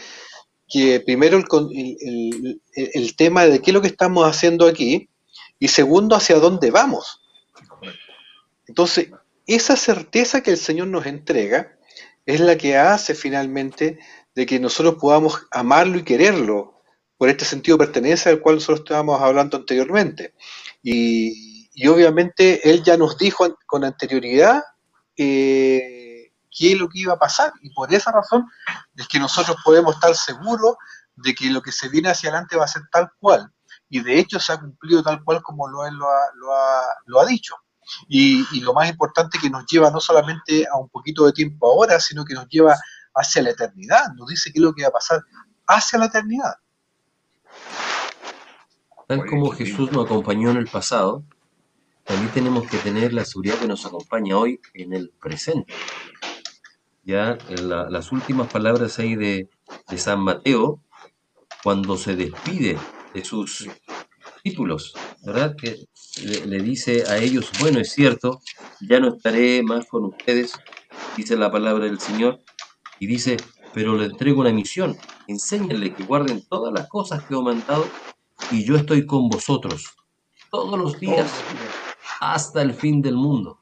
que 0.69 0.99
primero 1.01 1.37
el, 1.37 1.45
el- 1.73 2.61
el- 2.75 2.91
el- 2.93 3.15
tema 3.15 3.45
de 3.45 3.61
qué 3.61 3.71
es 3.71 3.75
lo 3.75 3.81
que 3.81 3.87
estamos 3.89 4.27
haciendo 4.27 4.67
aquí, 4.67 5.09
y 5.59 5.69
segundo, 5.69 6.15
hacia 6.15 6.37
dónde 6.39 6.71
vamos. 6.71 7.21
Entonces, 8.67 9.09
esa 9.47 9.75
certeza 9.75 10.41
que 10.41 10.51
el 10.51 10.57
Señor 10.57 10.87
nos 10.87 11.05
entrega 11.05 11.77
es 12.25 12.39
la 12.39 12.57
que 12.57 12.77
hace 12.77 13.13
finalmente 13.15 13.99
de 14.35 14.45
que 14.45 14.59
nosotros 14.59 14.95
podamos 14.99 15.45
amarlo 15.51 15.97
y 15.97 16.03
quererlo, 16.03 16.81
por 17.17 17.29
este 17.29 17.45
sentido 17.45 17.77
de 17.77 17.85
pertenencia 17.85 18.31
del 18.31 18.41
cual 18.41 18.55
nosotros 18.55 18.79
estábamos 18.81 19.21
hablando 19.21 19.57
anteriormente. 19.57 20.33
Y, 20.81 21.69
y 21.73 21.87
obviamente 21.87 22.69
Él 22.69 22.83
ya 22.83 22.97
nos 22.97 23.17
dijo 23.17 23.57
con 23.65 23.83
anterioridad 23.85 24.63
eh, 25.15 26.31
qué 26.51 26.73
es 26.73 26.77
lo 26.79 26.89
que 26.89 26.99
iba 26.99 27.13
a 27.13 27.19
pasar, 27.19 27.53
y 27.61 27.69
por 27.73 27.93
esa 27.93 28.11
razón 28.11 28.45
es 28.95 29.07
que 29.07 29.19
nosotros 29.19 29.57
podemos 29.63 29.95
estar 29.95 30.15
seguros 30.15 30.75
de 31.15 31.33
que 31.33 31.49
lo 31.49 31.61
que 31.61 31.71
se 31.71 31.89
viene 31.89 32.09
hacia 32.09 32.29
adelante 32.29 32.57
va 32.57 32.65
a 32.65 32.67
ser 32.67 32.83
tal 32.91 33.09
cual, 33.19 33.51
y 33.89 34.01
de 34.01 34.19
hecho 34.19 34.39
se 34.39 34.51
ha 34.53 34.59
cumplido 34.59 35.03
tal 35.03 35.23
cual 35.23 35.41
como 35.43 35.67
lo 35.67 35.85
Él 35.85 35.93
lo 35.95 36.07
ha, 36.09 36.19
lo 36.35 36.53
ha- 36.53 36.95
lo 37.05 37.19
ha 37.21 37.25
dicho. 37.25 37.55
Y, 38.07 38.45
y 38.53 38.61
lo 38.61 38.73
más 38.73 38.89
importante 38.89 39.37
que 39.39 39.49
nos 39.49 39.65
lleva 39.67 39.91
no 39.91 39.99
solamente 39.99 40.65
a 40.71 40.77
un 40.77 40.87
poquito 40.89 41.25
de 41.25 41.33
tiempo 41.33 41.67
ahora, 41.69 41.99
sino 41.99 42.23
que 42.23 42.33
nos 42.33 42.47
lleva 42.47 42.77
hacia 43.15 43.41
la 43.41 43.51
eternidad. 43.51 44.13
Nos 44.15 44.27
dice 44.27 44.51
qué 44.51 44.59
es 44.59 44.63
lo 44.63 44.73
que 44.73 44.83
va 44.83 44.89
a 44.89 44.93
pasar 44.93 45.21
hacia 45.67 45.99
la 45.99 46.05
eternidad. 46.05 46.53
Tal 49.07 49.25
como 49.25 49.51
Jesús 49.51 49.91
nos 49.91 50.05
acompañó 50.05 50.51
en 50.51 50.57
el 50.57 50.67
pasado, 50.67 51.23
también 52.05 52.31
tenemos 52.31 52.67
que 52.69 52.77
tener 52.77 53.13
la 53.13 53.25
seguridad 53.25 53.55
que 53.59 53.67
nos 53.67 53.85
acompaña 53.85 54.37
hoy 54.37 54.59
en 54.73 54.93
el 54.93 55.11
presente. 55.21 55.73
Ya 57.03 57.37
en 57.49 57.69
la- 57.69 57.89
las 57.89 58.11
últimas 58.11 58.51
palabras 58.51 58.97
ahí 58.99 59.15
de, 59.15 59.49
de 59.89 59.97
San 59.97 60.21
Mateo, 60.21 60.81
cuando 61.63 61.97
se 61.97 62.15
despide 62.15 62.77
de 63.13 63.23
sus 63.25 63.67
títulos, 64.41 64.93
¿verdad? 65.25 65.55
Que 65.55 65.85
le, 66.23 66.45
le 66.45 66.59
dice 66.61 67.05
a 67.07 67.17
ellos, 67.17 67.51
bueno, 67.59 67.79
es 67.79 67.91
cierto, 67.91 68.41
ya 68.81 68.99
no 68.99 69.15
estaré 69.15 69.63
más 69.63 69.85
con 69.85 70.05
ustedes, 70.05 70.53
dice 71.15 71.35
la 71.37 71.51
palabra 71.51 71.85
del 71.85 71.99
Señor, 71.99 72.39
y 73.03 73.05
dice, 73.05 73.35
pero 73.73 73.97
le 73.97 74.05
entrego 74.05 74.39
una 74.39 74.53
misión, 74.53 74.95
enséñenle 75.27 75.93
que 75.93 76.05
guarden 76.05 76.41
todas 76.47 76.73
las 76.73 76.87
cosas 76.87 77.21
que 77.25 77.35
he 77.35 77.41
mandado, 77.41 77.85
y 78.49 78.63
yo 78.63 78.77
estoy 78.77 79.05
con 79.05 79.27
vosotros 79.27 79.93
todos 80.49 80.79
los 80.79 80.97
días 81.01 81.29
hasta 82.21 82.61
el 82.61 82.73
fin 82.73 83.01
del 83.01 83.15
mundo. 83.15 83.59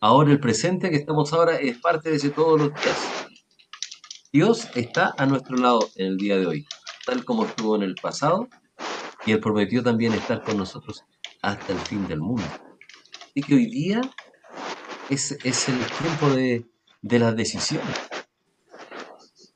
Ahora 0.00 0.32
el 0.32 0.40
presente 0.40 0.90
que 0.90 0.96
estamos 0.96 1.32
ahora 1.32 1.54
es 1.58 1.78
parte 1.78 2.10
de 2.10 2.16
ese 2.16 2.30
todos 2.30 2.58
los 2.58 2.70
días. 2.70 2.98
Dios 4.32 4.66
está 4.74 5.14
a 5.18 5.24
nuestro 5.24 5.56
lado 5.56 5.88
en 5.94 6.06
el 6.08 6.16
día 6.16 6.36
de 6.36 6.46
hoy, 6.48 6.66
tal 7.06 7.24
como 7.24 7.44
estuvo 7.44 7.76
en 7.76 7.84
el 7.84 7.94
pasado, 7.94 8.48
y 9.24 9.30
Él 9.30 9.38
prometió 9.38 9.84
también 9.84 10.14
estar 10.14 10.42
con 10.42 10.56
nosotros 10.56 11.04
hasta 11.42 11.72
el 11.72 11.78
fin 11.78 12.08
del 12.08 12.18
mundo. 12.18 12.42
Y 13.34 13.42
que 13.42 13.54
hoy 13.54 13.66
día 13.66 14.00
es, 15.10 15.30
es 15.44 15.68
el 15.68 15.78
tiempo 15.78 16.30
de, 16.30 16.66
de 17.02 17.18
las 17.20 17.36
decisiones. 17.36 18.13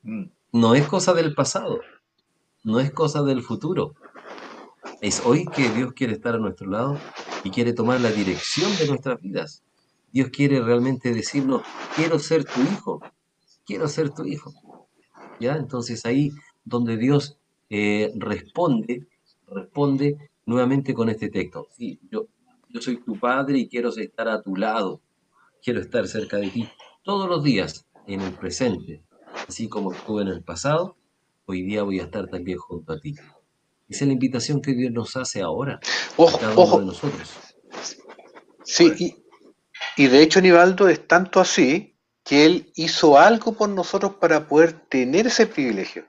No 0.03 0.75
es 0.75 0.87
cosa 0.87 1.13
del 1.15 1.35
pasado, 1.35 1.81
no 2.65 2.81
es 2.81 2.91
cosa 2.91 3.23
del 3.23 3.43
futuro. 3.43 3.95
Es 5.01 5.23
hoy 5.25 5.47
que 5.47 5.69
Dios 5.71 5.93
quiere 5.93 6.15
estar 6.15 6.35
a 6.35 6.39
nuestro 6.39 6.69
lado 6.69 6.99
y 7.45 7.51
quiere 7.51 7.73
tomar 7.73 8.01
la 8.01 8.11
dirección 8.11 8.71
de 8.79 8.89
nuestras 8.89 9.21
vidas. 9.21 9.63
Dios 10.13 10.31
quiere 10.31 10.61
realmente 10.61 11.13
decirnos, 11.13 11.63
quiero 11.95 12.19
ser 12.19 12.45
tu 12.45 12.61
hijo, 12.63 13.01
quiero 13.67 13.89
ser 13.89 14.11
tu 14.11 14.25
hijo. 14.25 14.53
¿Ya? 15.41 15.57
Entonces 15.57 16.05
ahí 16.07 16.33
donde 16.65 16.97
Dios 16.97 17.39
eh, 17.71 18.13
responde, 18.17 19.07
responde 19.47 20.31
nuevamente 20.47 20.95
con 20.95 21.09
este 21.09 21.29
texto. 21.29 21.69
Yo, 22.11 22.27
yo 22.69 22.81
soy 22.81 22.97
tu 22.99 23.19
padre 23.19 23.59
y 23.59 23.69
quiero 23.69 23.91
estar 23.91 24.29
a 24.29 24.43
tu 24.43 24.57
lado, 24.57 25.01
quiero 25.63 25.81
estar 25.81 26.07
cerca 26.09 26.39
de 26.39 26.49
ti 26.51 26.69
todos 27.03 27.29
los 27.29 27.43
días 27.43 27.87
en 28.07 28.23
el 28.23 28.33
presente, 28.35 29.03
así 29.49 29.69
como 29.69 29.93
estuve 29.93 30.23
en 30.23 30.29
el 30.29 30.43
pasado, 30.43 30.97
hoy 31.47 31.63
día 31.63 31.83
voy 31.83 32.01
a 32.01 32.05
estar 32.05 32.29
también 32.29 32.59
junto 32.59 32.93
a 32.93 33.01
ti. 33.01 33.15
Esa 33.89 34.05
es 34.05 34.07
la 34.09 34.13
invitación 34.13 34.61
que 34.61 34.75
Dios 34.75 34.93
nos 34.93 35.17
hace 35.17 35.41
ahora, 35.41 35.81
a 35.83 36.23
Ojo, 36.23 36.39
cada 36.39 36.53
uno 36.53 36.63
de 36.63 36.69
ojo, 36.69 36.81
nosotros. 36.83 37.31
sí, 38.63 38.93
y, 38.99 39.17
y 39.97 40.07
de 40.09 40.23
hecho 40.23 40.43
Nivaldo 40.43 40.89
es 40.89 41.07
tanto 41.09 41.41
así 41.41 41.97
que 42.23 42.45
él 42.45 42.71
hizo 42.75 43.19
algo 43.19 43.53
por 43.55 43.71
nosotros 43.71 44.17
para 44.21 44.47
poder 44.47 44.75
tener 44.91 45.27
ese 45.27 45.47
privilegio. 45.47 46.05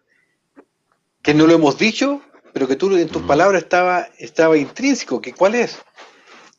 Que 1.22 1.34
no 1.34 1.48
lo 1.48 1.54
hemos 1.54 1.78
dicho, 1.78 2.22
pero 2.52 2.68
que 2.68 2.76
tú 2.76 2.94
en 2.98 3.08
tus 3.08 3.22
palabras 3.22 3.64
estaba, 3.64 4.10
estaba 4.18 4.58
intrínseco, 4.58 5.22
que 5.22 5.34
cuál 5.34 5.56
es? 5.56 5.78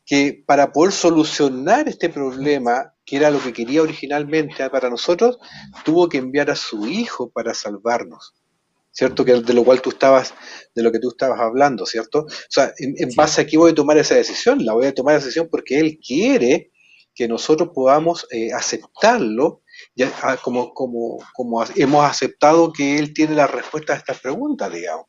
Que 0.06 0.42
para 0.46 0.72
poder 0.72 0.92
solucionar 0.92 1.88
este 1.88 2.08
problema, 2.08 2.94
que 3.10 3.16
era 3.16 3.28
lo 3.28 3.42
que 3.42 3.52
quería 3.52 3.82
originalmente 3.82 4.70
para 4.70 4.88
nosotros, 4.88 5.40
tuvo 5.84 6.08
que 6.08 6.18
enviar 6.18 6.48
a 6.48 6.54
su 6.54 6.86
hijo 6.86 7.28
para 7.28 7.54
salvarnos. 7.54 8.34
¿Cierto? 8.92 9.24
Que 9.24 9.34
de 9.40 9.52
lo 9.54 9.64
cual 9.64 9.82
tú 9.82 9.90
estabas, 9.90 10.32
de 10.76 10.82
lo 10.82 10.92
que 10.92 11.00
tú 11.00 11.08
estabas 11.08 11.40
hablando, 11.40 11.86
¿cierto? 11.86 12.20
O 12.20 12.28
sea, 12.48 12.72
en, 12.78 12.94
en 12.98 13.10
Sí. 13.10 13.16
base 13.16 13.40
a 13.40 13.46
qué 13.46 13.56
voy 13.56 13.72
a 13.72 13.74
tomar 13.74 13.98
esa 13.98 14.14
decisión, 14.14 14.64
la 14.64 14.74
voy 14.74 14.86
a 14.86 14.94
tomar 14.94 15.16
esa 15.16 15.24
decisión 15.26 15.48
porque 15.50 15.80
él 15.80 15.98
quiere 15.98 16.70
que 17.14 17.26
nosotros 17.26 17.70
podamos 17.74 18.26
eh, 18.30 18.52
aceptarlo, 18.52 19.62
ya, 19.96 20.12
ah, 20.22 20.36
como, 20.42 20.72
como, 20.72 21.18
como 21.34 21.64
hemos 21.74 22.04
aceptado 22.04 22.72
que 22.72 22.98
él 22.98 23.12
tiene 23.12 23.34
la 23.34 23.46
respuesta 23.48 23.92
a 23.92 23.96
estas 23.96 24.20
preguntas, 24.20 24.72
digamos 24.72 25.06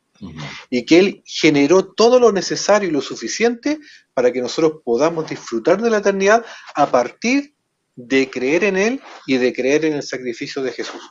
y 0.70 0.84
que 0.84 0.98
Él 1.00 1.22
generó 1.26 1.92
todo 1.92 2.20
lo 2.20 2.30
necesario 2.30 2.88
y 2.88 2.92
lo 2.92 3.00
suficiente 3.00 3.80
para 4.14 4.32
que 4.32 4.40
nosotros 4.40 4.80
podamos 4.84 5.28
disfrutar 5.28 5.82
de 5.82 5.90
la 5.90 5.98
eternidad 5.98 6.44
a 6.76 6.86
partir 6.90 7.54
de 7.96 8.30
creer 8.30 8.64
en 8.64 8.76
Él 8.76 9.00
y 9.26 9.36
de 9.36 9.52
creer 9.52 9.84
en 9.84 9.94
el 9.94 10.02
sacrificio 10.02 10.62
de 10.62 10.72
Jesús. 10.72 11.02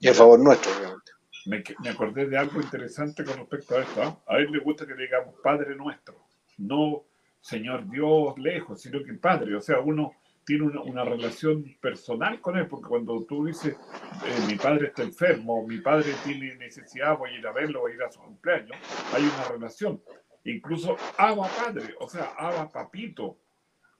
Y 0.00 0.08
a 0.08 0.14
favor 0.14 0.38
nuestro, 0.38 0.70
obviamente. 0.72 1.12
Me, 1.46 1.62
me 1.82 1.90
acordé 1.90 2.26
de 2.26 2.36
algo 2.36 2.60
interesante 2.60 3.24
con 3.24 3.38
respecto 3.38 3.76
a 3.76 3.82
esto. 3.82 4.02
¿ah? 4.02 4.22
A 4.26 4.38
él 4.38 4.50
le 4.50 4.58
gusta 4.58 4.86
que 4.86 4.94
le 4.94 5.04
digamos 5.04 5.34
Padre 5.42 5.74
nuestro, 5.74 6.26
no 6.58 7.04
Señor 7.40 7.88
Dios 7.88 8.38
lejos, 8.38 8.80
sino 8.80 9.02
que 9.02 9.14
Padre. 9.14 9.56
O 9.56 9.60
sea, 9.60 9.80
uno 9.80 10.12
tiene 10.44 10.64
una, 10.64 10.80
una 10.80 11.04
relación 11.04 11.64
personal 11.80 12.40
con 12.40 12.56
él, 12.56 12.66
porque 12.68 12.88
cuando 12.88 13.22
tú 13.24 13.44
dices, 13.44 13.74
eh, 13.74 14.46
mi 14.46 14.54
padre 14.56 14.86
está 14.86 15.02
enfermo, 15.02 15.66
mi 15.66 15.78
padre 15.78 16.14
tiene 16.24 16.54
necesidad, 16.56 17.18
voy 17.18 17.30
a 17.30 17.38
ir 17.38 17.46
a 17.46 17.52
verlo, 17.52 17.80
voy 17.80 17.92
a 17.92 17.94
ir 17.96 18.02
a 18.02 18.10
su 18.10 18.18
cumpleaños, 18.18 18.76
hay 19.12 19.24
una 19.24 19.48
relación. 19.48 20.02
Incluso 20.44 20.96
Abba 21.18 21.48
Padre, 21.48 21.94
o 22.00 22.08
sea, 22.08 22.32
Abba 22.38 22.70
Papito. 22.70 23.36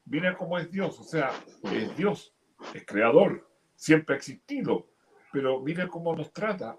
Mira 0.09 0.37
cómo 0.37 0.59
es 0.59 0.71
Dios, 0.71 0.99
o 0.99 1.05
sea, 1.05 1.31
es 1.65 1.97
Dios, 1.97 2.35
es 2.73 2.85
creador, 2.87 3.47
siempre 3.75 4.15
ha 4.15 4.19
existido, 4.19 4.87
pero 5.33 5.61
mira 5.61 5.87
cómo 5.89 6.17
nos 6.17 6.33
trata. 6.33 6.77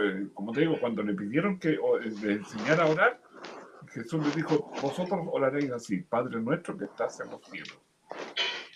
Eh, 0.00 0.28
como 0.32 0.52
te 0.52 0.60
digo, 0.60 0.78
cuando 0.80 1.02
le 1.02 1.14
pidieron 1.14 1.58
que 1.58 1.70
eh, 1.70 1.78
le 2.22 2.32
enseñara 2.34 2.84
a 2.84 2.88
orar, 2.88 3.20
Jesús 3.88 4.24
les 4.24 4.36
dijo, 4.36 4.70
vosotros 4.80 5.20
oraréis 5.32 5.70
así, 5.72 5.98
Padre 5.98 6.40
nuestro 6.40 6.76
que 6.76 6.84
estás 6.84 7.18
en 7.20 7.30
los 7.30 7.42
cielos. 7.42 7.78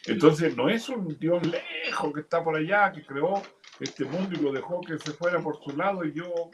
Entonces 0.06 0.56
no 0.56 0.68
es 0.68 0.88
un 0.88 1.16
Dios 1.18 1.46
lejos 1.46 2.12
que 2.12 2.20
está 2.20 2.42
por 2.42 2.56
allá, 2.56 2.90
que 2.90 3.04
creó 3.04 3.42
este 3.78 4.04
mundo 4.04 4.30
y 4.38 4.42
lo 4.42 4.52
dejó 4.52 4.80
que 4.80 4.98
se 4.98 5.12
fuera 5.12 5.40
por 5.40 5.62
su 5.62 5.76
lado 5.76 6.04
y 6.04 6.12
yo 6.12 6.50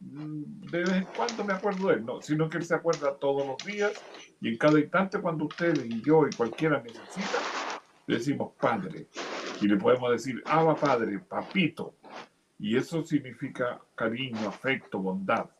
de 0.00 0.78
vez 0.78 0.90
en 0.90 1.04
cuando 1.16 1.44
me 1.44 1.52
acuerdo 1.52 1.88
de 1.88 1.94
él, 1.94 2.04
no, 2.04 2.22
sino 2.22 2.48
que 2.48 2.58
él 2.58 2.64
se 2.64 2.74
acuerda 2.74 3.16
todos 3.16 3.46
los 3.46 3.56
días 3.64 3.92
y 4.40 4.48
en 4.48 4.58
cada 4.58 4.78
instante 4.78 5.20
cuando 5.20 5.46
ustedes 5.46 5.84
y 5.84 6.00
yo 6.02 6.26
y 6.26 6.34
cualquiera 6.36 6.80
necesita, 6.80 7.38
le 8.06 8.16
decimos 8.16 8.52
Padre 8.60 9.08
y 9.60 9.66
le 9.66 9.76
podemos 9.76 10.10
decir 10.12 10.42
Abba 10.46 10.76
Padre, 10.76 11.18
Papito 11.18 11.94
y 12.58 12.76
eso 12.76 13.04
significa 13.04 13.80
cariño, 13.94 14.48
afecto, 14.48 14.98
bondad. 14.98 15.50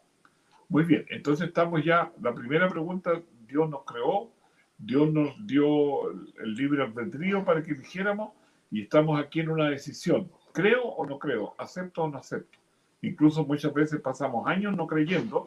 Muy 0.68 0.84
bien, 0.84 1.04
entonces 1.08 1.48
estamos 1.48 1.84
ya, 1.84 2.12
la 2.20 2.34
primera 2.34 2.68
pregunta, 2.68 3.20
Dios 3.46 3.68
nos 3.70 3.84
creó, 3.84 4.30
Dios 4.76 5.12
nos 5.12 5.34
dio 5.46 6.10
el 6.10 6.54
libre 6.54 6.82
albedrío 6.82 7.44
para 7.44 7.62
que 7.62 7.72
eligiéramos 7.72 8.32
y 8.70 8.82
estamos 8.82 9.18
aquí 9.18 9.40
en 9.40 9.48
una 9.48 9.70
decisión. 9.70 10.30
creo 10.52 10.82
o 10.82 11.06
no 11.06 11.18
creo, 11.18 11.54
acepto 11.58 12.02
o 12.02 12.08
no 12.08 12.18
acepto. 12.18 12.57
Incluso 13.02 13.44
muchas 13.44 13.72
veces 13.72 14.00
pasamos 14.00 14.46
años 14.46 14.76
no 14.76 14.86
creyendo 14.86 15.46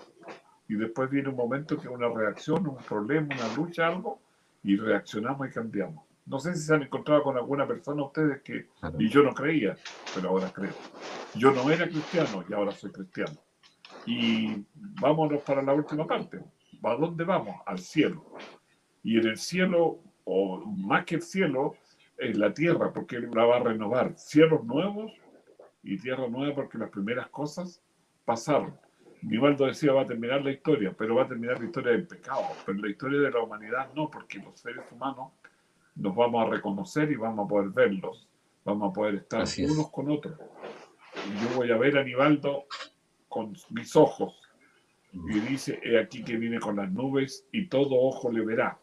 y 0.68 0.76
después 0.76 1.10
viene 1.10 1.30
un 1.30 1.36
momento 1.36 1.78
que 1.78 1.90
una 1.90 2.08
reacción, 2.08 2.66
un 2.66 2.78
problema, 2.78 3.28
una 3.36 3.56
lucha, 3.56 3.88
algo, 3.88 4.22
y 4.64 4.78
reaccionamos 4.78 5.50
y 5.50 5.52
cambiamos. 5.52 6.06
No 6.26 6.40
sé 6.40 6.56
si 6.56 6.62
se 6.62 6.74
han 6.74 6.84
encontrado 6.84 7.24
con 7.24 7.36
alguna 7.36 7.68
persona 7.68 8.04
ustedes 8.04 8.42
que, 8.42 8.68
y 8.98 9.10
yo 9.10 9.24
no 9.24 9.34
creía, 9.34 9.76
pero 10.16 10.30
ahora 10.30 10.50
creo. 10.54 10.74
Yo 11.36 11.52
no 11.52 11.70
era 11.70 11.88
cristiano 11.90 12.46
y 12.48 12.54
ahora 12.54 12.72
soy 12.72 12.92
cristiano. 12.92 13.38
Y 14.06 14.66
vámonos 15.02 15.42
para 15.44 15.62
la 15.62 15.74
última 15.74 16.08
parte. 16.08 16.40
¿A 16.84 16.96
dónde 16.96 17.24
vamos? 17.24 17.56
Al 17.66 17.80
cielo. 17.80 18.26
Y 19.04 19.18
en 19.20 19.28
el 19.28 19.38
cielo, 19.38 20.00
o 20.24 20.64
más 20.66 21.06
que 21.06 21.16
el 21.16 21.22
cielo, 21.22 21.76
es 22.18 22.38
la 22.38 22.54
tierra, 22.54 22.94
porque 22.94 23.18
Él 23.18 23.30
la 23.34 23.46
va 23.46 23.58
a 23.58 23.64
renovar. 23.64 24.14
Cielos 24.16 24.64
nuevos 24.64 25.12
y 25.84 25.98
tierra 25.98 26.28
nueva, 26.28 26.56
porque 26.56 26.78
las 26.78 26.90
primeras 26.90 27.28
cosas 27.30 27.82
pasaron. 28.26 28.78
Nivaldo 29.22 29.66
decía, 29.68 29.94
va 29.94 30.02
a 30.02 30.08
terminar 30.08 30.44
la 30.44 30.52
historia, 30.52 30.94
pero 30.98 31.16
va 31.16 31.24
a 31.24 31.28
terminar 31.28 31.60
la 31.60 31.66
historia 31.66 31.92
del 31.92 32.08
pecado. 32.08 32.42
Pero 32.66 32.80
la 32.80 32.90
historia 32.90 33.20
de 33.20 33.32
la 33.32 33.40
humanidad 33.40 33.94
no, 33.96 34.10
porque 34.10 34.40
los 34.40 34.60
seres 34.60 34.84
humanos 34.92 35.32
nos 35.96 36.16
vamos 36.16 36.46
a 36.46 36.50
reconocer 36.50 37.12
y 37.12 37.16
vamos 37.16 37.46
a 37.46 37.50
poder 37.50 37.70
verlos. 37.70 38.28
Vamos 38.64 38.92
a 38.92 38.94
poder 38.94 39.16
estar 39.16 39.42
Así 39.42 39.64
es. 39.64 39.72
unos 39.72 39.90
con 39.92 40.10
otros. 40.10 40.38
Y 41.28 41.44
yo 41.44 41.56
voy 41.56 41.72
a 41.72 41.78
ver 41.78 41.98
a 41.98 42.04
Nivaldo 42.04 42.66
con 43.28 43.56
mis 43.70 43.96
ojos. 43.96 44.36
Y 45.14 45.40
dice, 45.42 45.80
he 45.84 46.00
aquí 46.00 46.24
que 46.24 46.38
viene 46.38 46.60
con 46.60 46.78
las 46.78 46.92
nubes 46.92 47.46
y 47.52 47.68
todo 47.68 47.96
ojo 47.96 48.32
le 48.32 48.46
verá. 48.46 48.80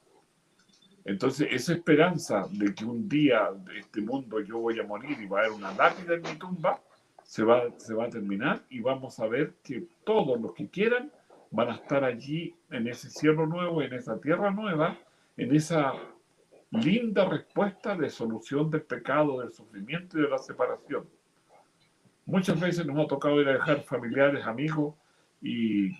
Entonces, 1.04 1.48
esa 1.50 1.72
esperanza 1.72 2.46
de 2.50 2.74
que 2.74 2.84
un 2.84 3.08
día 3.08 3.48
de 3.64 3.78
este 3.78 4.02
mundo 4.02 4.40
yo 4.40 4.58
voy 4.58 4.78
a 4.78 4.82
morir 4.82 5.18
y 5.18 5.26
va 5.26 5.38
a 5.38 5.44
haber 5.44 5.52
una 5.56 5.72
lápida 5.72 6.14
en 6.14 6.22
mi 6.22 6.36
tumba, 6.36 6.82
se 7.28 7.44
va, 7.44 7.64
se 7.76 7.92
va 7.92 8.06
a 8.06 8.08
terminar 8.08 8.64
y 8.70 8.80
vamos 8.80 9.20
a 9.20 9.26
ver 9.26 9.52
que 9.62 9.86
todos 10.02 10.40
los 10.40 10.54
que 10.54 10.70
quieran 10.70 11.12
van 11.50 11.68
a 11.68 11.74
estar 11.74 12.02
allí 12.02 12.54
en 12.70 12.88
ese 12.88 13.10
cielo 13.10 13.44
nuevo, 13.46 13.82
en 13.82 13.92
esa 13.92 14.18
tierra 14.18 14.50
nueva, 14.50 14.96
en 15.36 15.54
esa 15.54 15.92
linda 16.70 17.28
respuesta 17.28 17.94
de 17.94 18.08
solución 18.08 18.70
del 18.70 18.80
pecado, 18.80 19.40
del 19.40 19.52
sufrimiento 19.52 20.18
y 20.18 20.22
de 20.22 20.30
la 20.30 20.38
separación. 20.38 21.06
Muchas 22.24 22.58
veces 22.58 22.86
nos 22.86 22.98
ha 22.98 23.06
tocado 23.06 23.42
ir 23.42 23.48
a 23.50 23.52
dejar 23.52 23.82
familiares, 23.82 24.46
amigos, 24.46 24.94
y 25.42 25.90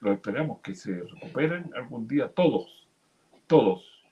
lo 0.00 0.12
esperamos 0.12 0.60
que 0.60 0.74
se 0.74 1.02
recuperen 1.02 1.70
algún 1.76 2.08
día 2.08 2.28
todos, 2.28 2.88
todos. 3.46 4.02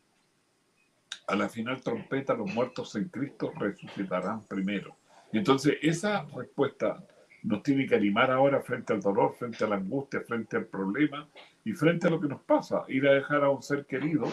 A 1.26 1.36
la 1.36 1.48
final 1.48 1.80
trompeta, 1.80 2.34
los 2.34 2.52
muertos 2.52 2.94
en 2.96 3.08
Cristo 3.08 3.50
resucitarán 3.58 4.42
primero. 4.44 4.99
Y 5.32 5.38
entonces 5.38 5.76
esa 5.82 6.26
respuesta 6.34 7.04
nos 7.42 7.62
tiene 7.62 7.86
que 7.86 7.94
animar 7.94 8.30
ahora 8.30 8.60
frente 8.60 8.92
al 8.92 9.00
dolor, 9.00 9.34
frente 9.38 9.64
a 9.64 9.68
la 9.68 9.76
angustia, 9.76 10.20
frente 10.20 10.56
al 10.56 10.66
problema 10.66 11.28
y 11.64 11.72
frente 11.72 12.06
a 12.06 12.10
lo 12.10 12.20
que 12.20 12.28
nos 12.28 12.42
pasa. 12.42 12.84
Ir 12.88 13.06
a 13.08 13.14
dejar 13.14 13.44
a 13.44 13.50
un 13.50 13.62
ser 13.62 13.86
querido 13.86 14.26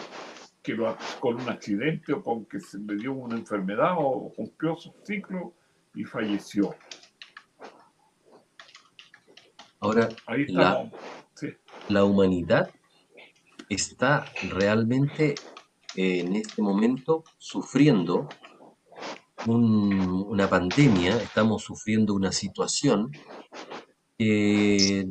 que 0.62 0.74
lo, 0.74 0.96
con 1.20 1.36
un 1.36 1.48
accidente 1.48 2.12
o 2.12 2.22
con 2.22 2.44
que 2.44 2.60
se 2.60 2.78
le 2.78 2.96
dio 2.96 3.12
una 3.12 3.36
enfermedad 3.36 3.94
o 3.96 4.32
cumplió 4.34 4.76
su 4.76 4.92
ciclo 5.04 5.54
y 5.94 6.04
falleció. 6.04 6.74
Ahora, 9.80 10.08
Ahí 10.26 10.46
la. 10.48 10.90
Sí, 11.34 11.54
la 11.88 12.04
humanidad 12.04 12.70
está 13.68 14.24
realmente 14.50 15.36
eh, 15.94 16.20
en 16.20 16.34
este 16.34 16.62
momento 16.62 17.22
sufriendo 17.36 18.28
un- 19.44 20.24
una 20.28 20.48
pandemia, 20.48 21.22
estamos 21.22 21.62
sufriendo 21.64 22.14
una 22.14 22.32
situación 22.32 23.18
que 24.18 25.06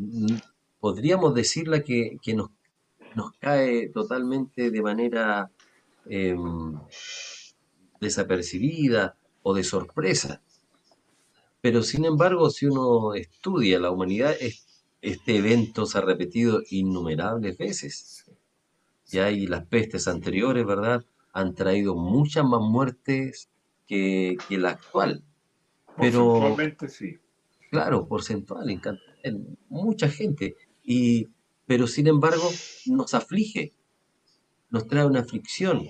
podríamos 0.79 1.33
decirla 1.33 1.83
que, 1.83 2.17
que 2.21 2.33
nos, 2.35 2.49
nos 3.13 3.31
cae 3.39 3.89
totalmente 3.89 4.71
de 4.71 4.81
manera 4.81 5.51
em, 6.05 6.79
desapercibida 7.99 9.03
o 9.43 9.53
de 9.53 9.63
sorpresa. 9.63 10.41
Pero 11.61 11.83
sin 11.83 12.05
embargo, 12.05 12.49
si 12.49 12.65
uno 12.65 13.13
estudia 13.13 13.79
la 13.79 13.91
humanidad, 13.91 14.35
es- 14.39 14.85
este 15.01 15.37
evento 15.37 15.85
se 15.85 15.97
ha 15.99 16.01
repetido 16.01 16.61
innumerables 16.69 17.57
veces. 17.57 18.25
Ya 19.07 19.31
y 19.31 19.47
las 19.47 19.65
pestes 19.67 20.07
anteriores, 20.07 20.65
¿verdad? 20.65 21.05
Han 21.33 21.55
traído 21.55 21.95
muchas 21.95 22.45
más 22.45 22.61
muertes 22.61 23.49
que, 23.87 24.37
que 24.47 24.57
la 24.57 24.71
actual. 24.71 25.23
Pero, 25.97 26.25
porcentualmente 26.25 26.89
sí. 26.89 27.17
claro, 27.71 28.07
porcentual, 28.07 28.69
en, 28.69 28.81
en 29.23 29.57
mucha 29.69 30.09
gente. 30.09 30.55
Y, 30.83 31.27
pero 31.65 31.87
sin 31.87 32.07
embargo, 32.07 32.49
nos 32.85 33.13
aflige, 33.13 33.73
nos 34.69 34.87
trae 34.87 35.05
una 35.05 35.21
aflicción. 35.21 35.87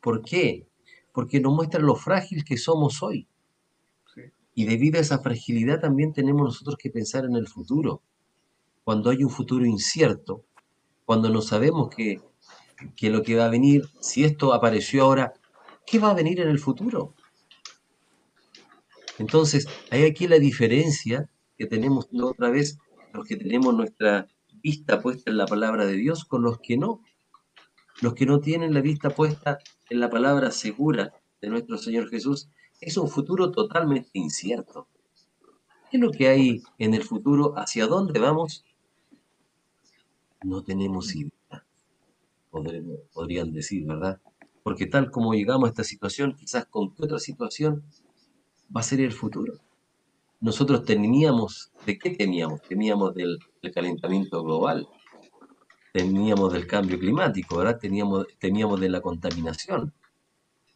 ¿Por 0.00 0.22
qué? 0.22 0.66
Porque 1.12 1.40
nos 1.40 1.52
muestra 1.54 1.80
lo 1.80 1.96
frágil 1.96 2.44
que 2.44 2.56
somos 2.56 3.02
hoy. 3.02 3.26
sí. 4.14 4.22
Y 4.54 4.64
debido 4.64 4.98
a 4.98 5.02
esa 5.02 5.18
fragilidad 5.18 5.80
también 5.80 6.12
tenemos 6.12 6.42
nosotros 6.42 6.76
que 6.78 6.90
pensar 6.90 7.24
en 7.24 7.36
el 7.36 7.46
futuro. 7.46 8.02
Cuando 8.84 9.10
hay 9.10 9.22
un 9.24 9.30
futuro 9.30 9.66
incierto, 9.66 10.44
cuando 11.04 11.28
no 11.28 11.42
sabemos 11.42 11.88
que, 11.94 12.20
que 12.96 13.10
lo 13.10 13.22
que 13.22 13.36
va 13.36 13.46
a 13.46 13.50
venir, 13.50 13.84
si 14.00 14.24
esto 14.24 14.52
apareció 14.54 15.02
ahora, 15.04 15.34
¿qué 15.86 15.98
va 15.98 16.10
a 16.10 16.14
venir 16.14 16.40
en 16.40 16.48
el 16.48 16.58
futuro? 16.58 17.14
Entonces, 19.18 19.66
hay 19.90 20.04
aquí 20.04 20.26
la 20.26 20.38
diferencia 20.38 21.30
que 21.56 21.66
tenemos 21.66 22.08
otra 22.12 22.50
vez, 22.50 22.78
los 23.12 23.24
que 23.24 23.36
tenemos 23.36 23.74
nuestra 23.74 24.28
vista 24.62 25.00
puesta 25.00 25.30
en 25.30 25.38
la 25.38 25.46
palabra 25.46 25.86
de 25.86 25.94
Dios 25.94 26.24
con 26.24 26.42
los 26.42 26.58
que 26.58 26.76
no. 26.76 27.02
Los 28.02 28.14
que 28.14 28.26
no 28.26 28.40
tienen 28.40 28.74
la 28.74 28.82
vista 28.82 29.10
puesta 29.10 29.58
en 29.88 30.00
la 30.00 30.10
palabra 30.10 30.50
segura 30.50 31.14
de 31.40 31.48
nuestro 31.48 31.78
Señor 31.78 32.10
Jesús, 32.10 32.50
es 32.80 32.96
un 32.96 33.08
futuro 33.08 33.50
totalmente 33.50 34.10
incierto. 34.14 34.88
¿Qué 35.90 35.96
es 35.96 36.02
lo 36.02 36.10
que 36.10 36.28
hay 36.28 36.62
en 36.78 36.94
el 36.94 37.04
futuro? 37.04 37.54
¿Hacia 37.56 37.86
dónde 37.86 38.18
vamos? 38.18 38.64
No 40.42 40.62
tenemos 40.62 41.14
idea, 41.14 41.64
podrían 42.50 43.52
decir, 43.52 43.86
¿verdad? 43.86 44.20
Porque 44.66 44.86
tal 44.86 45.12
como 45.12 45.32
llegamos 45.32 45.68
a 45.68 45.70
esta 45.70 45.84
situación, 45.84 46.34
quizás 46.34 46.66
con 46.66 46.92
qué 46.92 47.04
otra 47.04 47.20
situación 47.20 47.84
va 48.76 48.80
a 48.80 48.82
ser 48.82 49.00
el 49.00 49.12
futuro. 49.12 49.60
Nosotros 50.40 50.84
temíamos, 50.84 51.70
¿de 51.86 51.96
qué 51.96 52.10
temíamos? 52.10 52.62
Temíamos 52.62 53.14
del, 53.14 53.38
del 53.62 53.72
calentamiento 53.72 54.42
global, 54.42 54.88
temíamos 55.92 56.52
del 56.52 56.66
cambio 56.66 56.98
climático, 56.98 57.58
¿verdad? 57.58 57.78
Teníamos, 57.78 58.26
temíamos 58.40 58.80
de 58.80 58.88
la 58.88 59.00
contaminación. 59.00 59.94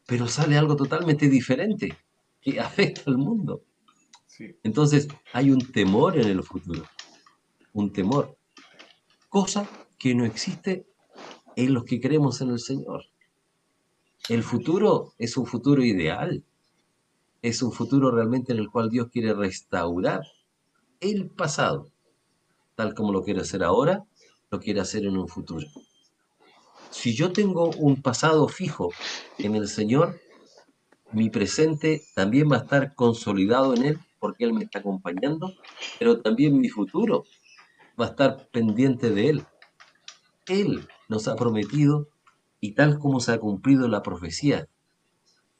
Pero 0.06 0.28
sale 0.28 0.56
algo 0.56 0.76
totalmente 0.76 1.28
diferente 1.28 1.98
que 2.40 2.60
afecta 2.60 3.02
al 3.08 3.18
mundo. 3.18 3.64
sí. 4.28 4.54
Entonces 4.62 5.08
hay 5.32 5.50
un 5.50 5.72
temor 5.72 6.16
en 6.16 6.28
el 6.28 6.44
futuro, 6.44 6.84
un 7.72 7.92
temor, 7.92 8.38
cosa 9.28 9.68
que 9.98 10.14
no 10.14 10.24
existe 10.24 10.86
en 11.56 11.74
los 11.74 11.82
que 11.82 12.00
creemos 12.00 12.40
en 12.40 12.50
el 12.50 12.60
Señor. 12.60 13.09
El 14.28 14.42
futuro 14.42 15.12
es 15.18 15.36
un 15.36 15.46
futuro 15.46 15.82
ideal, 15.84 16.44
es 17.42 17.62
un 17.62 17.72
futuro 17.72 18.10
realmente 18.10 18.52
en 18.52 18.58
el 18.58 18.70
cual 18.70 18.90
Dios 18.90 19.08
quiere 19.10 19.34
restaurar 19.34 20.22
el 21.00 21.30
pasado, 21.30 21.90
tal 22.74 22.94
como 22.94 23.12
lo 23.12 23.24
quiere 23.24 23.40
hacer 23.40 23.64
ahora, 23.64 24.04
lo 24.50 24.60
quiere 24.60 24.80
hacer 24.80 25.04
en 25.04 25.16
un 25.16 25.26
futuro. 25.26 25.66
Si 26.90 27.14
yo 27.14 27.32
tengo 27.32 27.70
un 27.70 28.02
pasado 28.02 28.46
fijo 28.48 28.90
en 29.38 29.54
el 29.54 29.68
Señor, 29.68 30.20
mi 31.12 31.30
presente 31.30 32.02
también 32.14 32.50
va 32.50 32.56
a 32.56 32.60
estar 32.60 32.94
consolidado 32.94 33.74
en 33.74 33.84
Él 33.84 33.98
porque 34.18 34.44
Él 34.44 34.52
me 34.52 34.64
está 34.64 34.80
acompañando, 34.80 35.54
pero 35.98 36.20
también 36.20 36.58
mi 36.60 36.68
futuro 36.68 37.24
va 37.98 38.06
a 38.06 38.10
estar 38.10 38.48
pendiente 38.50 39.10
de 39.10 39.30
Él. 39.30 39.46
Él 40.46 40.86
nos 41.08 41.26
ha 41.26 41.36
prometido 41.36 42.08
y 42.60 42.72
tal 42.72 42.98
como 42.98 43.20
se 43.20 43.32
ha 43.32 43.40
cumplido 43.40 43.88
la 43.88 44.02
profecía, 44.02 44.68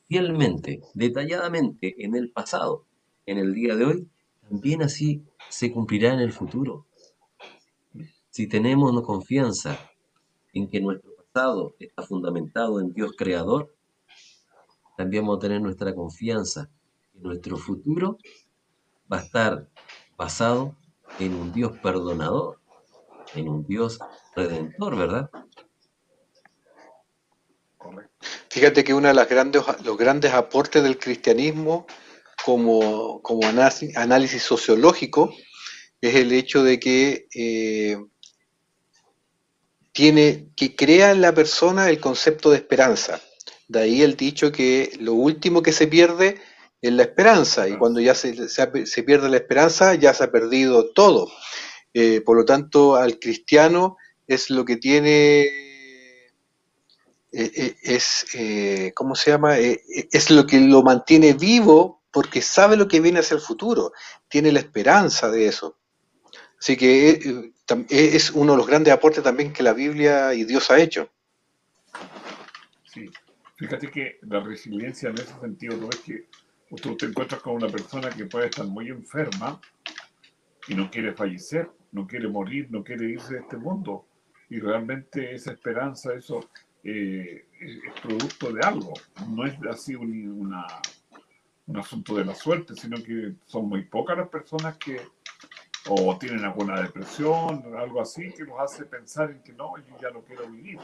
fielmente, 0.09 0.83
detalladamente 0.95 2.05
en 2.05 2.17
el 2.17 2.31
pasado, 2.31 2.85
en 3.27 3.39
el 3.39 3.55
día 3.55 3.77
de 3.77 3.85
hoy, 3.85 4.09
también 4.49 4.83
así 4.83 5.23
se 5.49 5.73
cumplirá 5.73 6.13
en 6.13 6.21
el 6.21 6.33
futuro. 6.33 6.87
Si 8.31 8.49
tenemos 8.49 9.01
confianza 9.03 9.79
en 10.53 10.69
que 10.69 10.81
nuestro 10.81 11.11
pasado 11.15 11.75
está 11.79 12.03
fundamentado 12.03 12.81
en 12.81 12.93
Dios 12.93 13.13
creador, 13.17 13.75
también 14.97 15.23
vamos 15.23 15.39
a 15.39 15.41
tener 15.41 15.61
nuestra 15.63 15.95
confianza 15.95 16.69
que 17.13 17.21
nuestro 17.21 17.57
futuro 17.57 18.19
va 19.11 19.19
a 19.19 19.23
estar 19.23 19.69
basado 20.17 20.77
en 21.19 21.35
un 21.35 21.53
Dios 21.53 21.79
perdonador, 21.79 22.61
en 23.35 23.49
un 23.49 23.67
Dios 23.67 23.99
redentor, 24.35 24.97
¿verdad? 24.97 25.31
Fíjate 28.51 28.85
que 28.85 28.95
uno 28.95 29.09
de 29.09 29.15
las 29.15 29.29
grandes, 29.29 29.63
los 29.85 29.97
grandes 29.97 30.33
aportes 30.33 30.83
del 30.83 30.99
cristianismo 30.99 31.87
como, 32.45 33.21
como 33.23 33.47
análisis, 33.47 34.43
sociológico 34.43 35.35
es 36.01 36.15
el 36.15 36.33
hecho 36.33 36.63
de 36.63 36.81
que 36.81 37.29
eh, 37.35 37.99
tiene 39.93 40.49
que 40.57 40.75
crea 40.75 41.11
en 41.11 41.21
la 41.21 41.35
persona 41.35 41.91
el 41.91 42.01
concepto 42.01 42.51
de 42.51 42.57
esperanza. 42.57 43.21
De 43.69 43.81
ahí 43.81 44.03
el 44.03 44.17
dicho 44.17 44.51
que 44.51 44.93
lo 44.99 45.15
último 45.15 45.63
que 45.63 45.73
se 45.73 45.87
pierde 45.87 46.41
es 46.83 46.93
la 46.93 47.03
esperanza, 47.03 47.69
y 47.69 47.77
cuando 47.77 48.01
ya 48.01 48.15
se, 48.15 48.49
se, 48.49 48.87
se 48.87 49.03
pierde 49.03 49.29
la 49.29 49.37
esperanza, 49.37 49.95
ya 49.95 50.15
se 50.15 50.25
ha 50.25 50.33
perdido 50.33 50.93
todo. 50.93 51.31
Eh, 51.93 52.21
por 52.21 52.37
lo 52.37 52.45
tanto, 52.45 52.97
al 52.97 53.19
cristiano 53.19 53.97
es 54.27 54.49
lo 54.49 54.65
que 54.65 54.77
tiene, 54.77 55.70
es, 57.33 58.27
eh, 58.35 58.93
¿cómo 58.95 59.15
se 59.15 59.31
llama? 59.31 59.59
Eh, 59.59 59.83
es 60.11 60.31
lo 60.31 60.47
que 60.47 60.61
lo 60.61 60.83
mantiene 60.83 61.33
vivo 61.35 62.01
porque 62.11 62.43
sabe 62.43 62.77
lo 62.77 62.89
que 62.89 63.01
viene 63.01 63.21
hacia 63.21 63.37
el 63.37 63.41
futuro, 63.41 63.93
tiene 64.29 64.53
la 64.53 64.61
esperanza 64.61 65.31
de 65.31 65.47
eso. 65.47 65.79
Así 66.61 66.77
que 66.77 67.11
eh, 67.11 67.53
eh, 67.69 67.87
es 67.89 68.31
uno 68.31 68.53
de 68.53 68.59
los 68.59 68.67
grandes 68.67 68.93
aportes 68.93 69.23
también 69.23 69.53
que 69.53 69.63
la 69.63 69.73
Biblia 69.73 70.35
y 70.35 70.45
Dios 70.45 70.71
ha 70.71 70.79
hecho. 70.79 71.11
Sí. 72.85 73.09
Fíjate 73.57 73.91
que 73.91 74.19
la 74.23 74.41
resiliencia 74.41 75.11
en 75.11 75.17
ese 75.17 75.39
sentido, 75.41 75.77
tú 75.77 75.89
ves 75.89 76.01
que 76.01 76.27
tú 76.81 76.97
te 76.97 77.07
encuentras 77.07 77.43
con 77.43 77.55
una 77.55 77.69
persona 77.69 78.11
que 78.11 78.27
puede 78.27 78.47
estar 78.47 78.67
muy 78.67 78.89
enferma 78.89 79.61
y 80.67 80.75
no 80.75 80.91
quiere 80.91 81.13
fallecer, 81.15 81.71
no 81.93 82.07
quiere 82.07 82.29
morir, 82.29 82.69
no 82.71 82.83
quiere 82.83 83.11
irse 83.11 83.35
de 83.35 83.41
este 83.41 83.57
mundo. 83.57 84.07
Y 84.49 84.61
realmente 84.61 85.35
esa 85.35 85.53
esperanza, 85.53 86.15
eso 86.15 86.51
eh, 86.85 87.47
es, 87.61 88.01
producto 88.03 88.53
de 88.53 88.61
algo. 88.63 88.93
No 89.29 89.47
es 89.47 89.55
así 89.71 89.95
un, 89.95 90.31
una, 90.31 90.67
un 91.67 91.77
asunto 91.79 92.15
de 92.15 92.25
la 92.25 92.35
suerte, 92.35 92.75
sino 92.75 93.03
que 93.03 93.35
son 93.47 93.69
muy 93.69 93.85
pocas 93.85 94.17
las 94.17 94.29
personas 94.29 94.77
que 94.77 95.01
o 95.89 96.17
tienen 96.19 96.45
alguna 96.45 96.81
depresión, 96.81 97.65
algo 97.77 98.01
así, 98.01 98.33
que 98.33 98.45
los 98.45 98.59
hace 98.61 98.85
pensar 98.85 99.31
en 99.31 99.43
que 99.43 99.53
no, 99.53 99.77
yo 99.79 99.97
ya 100.01 100.11
no 100.11 100.21
quiero 100.23 100.47
vivir. 100.49 100.79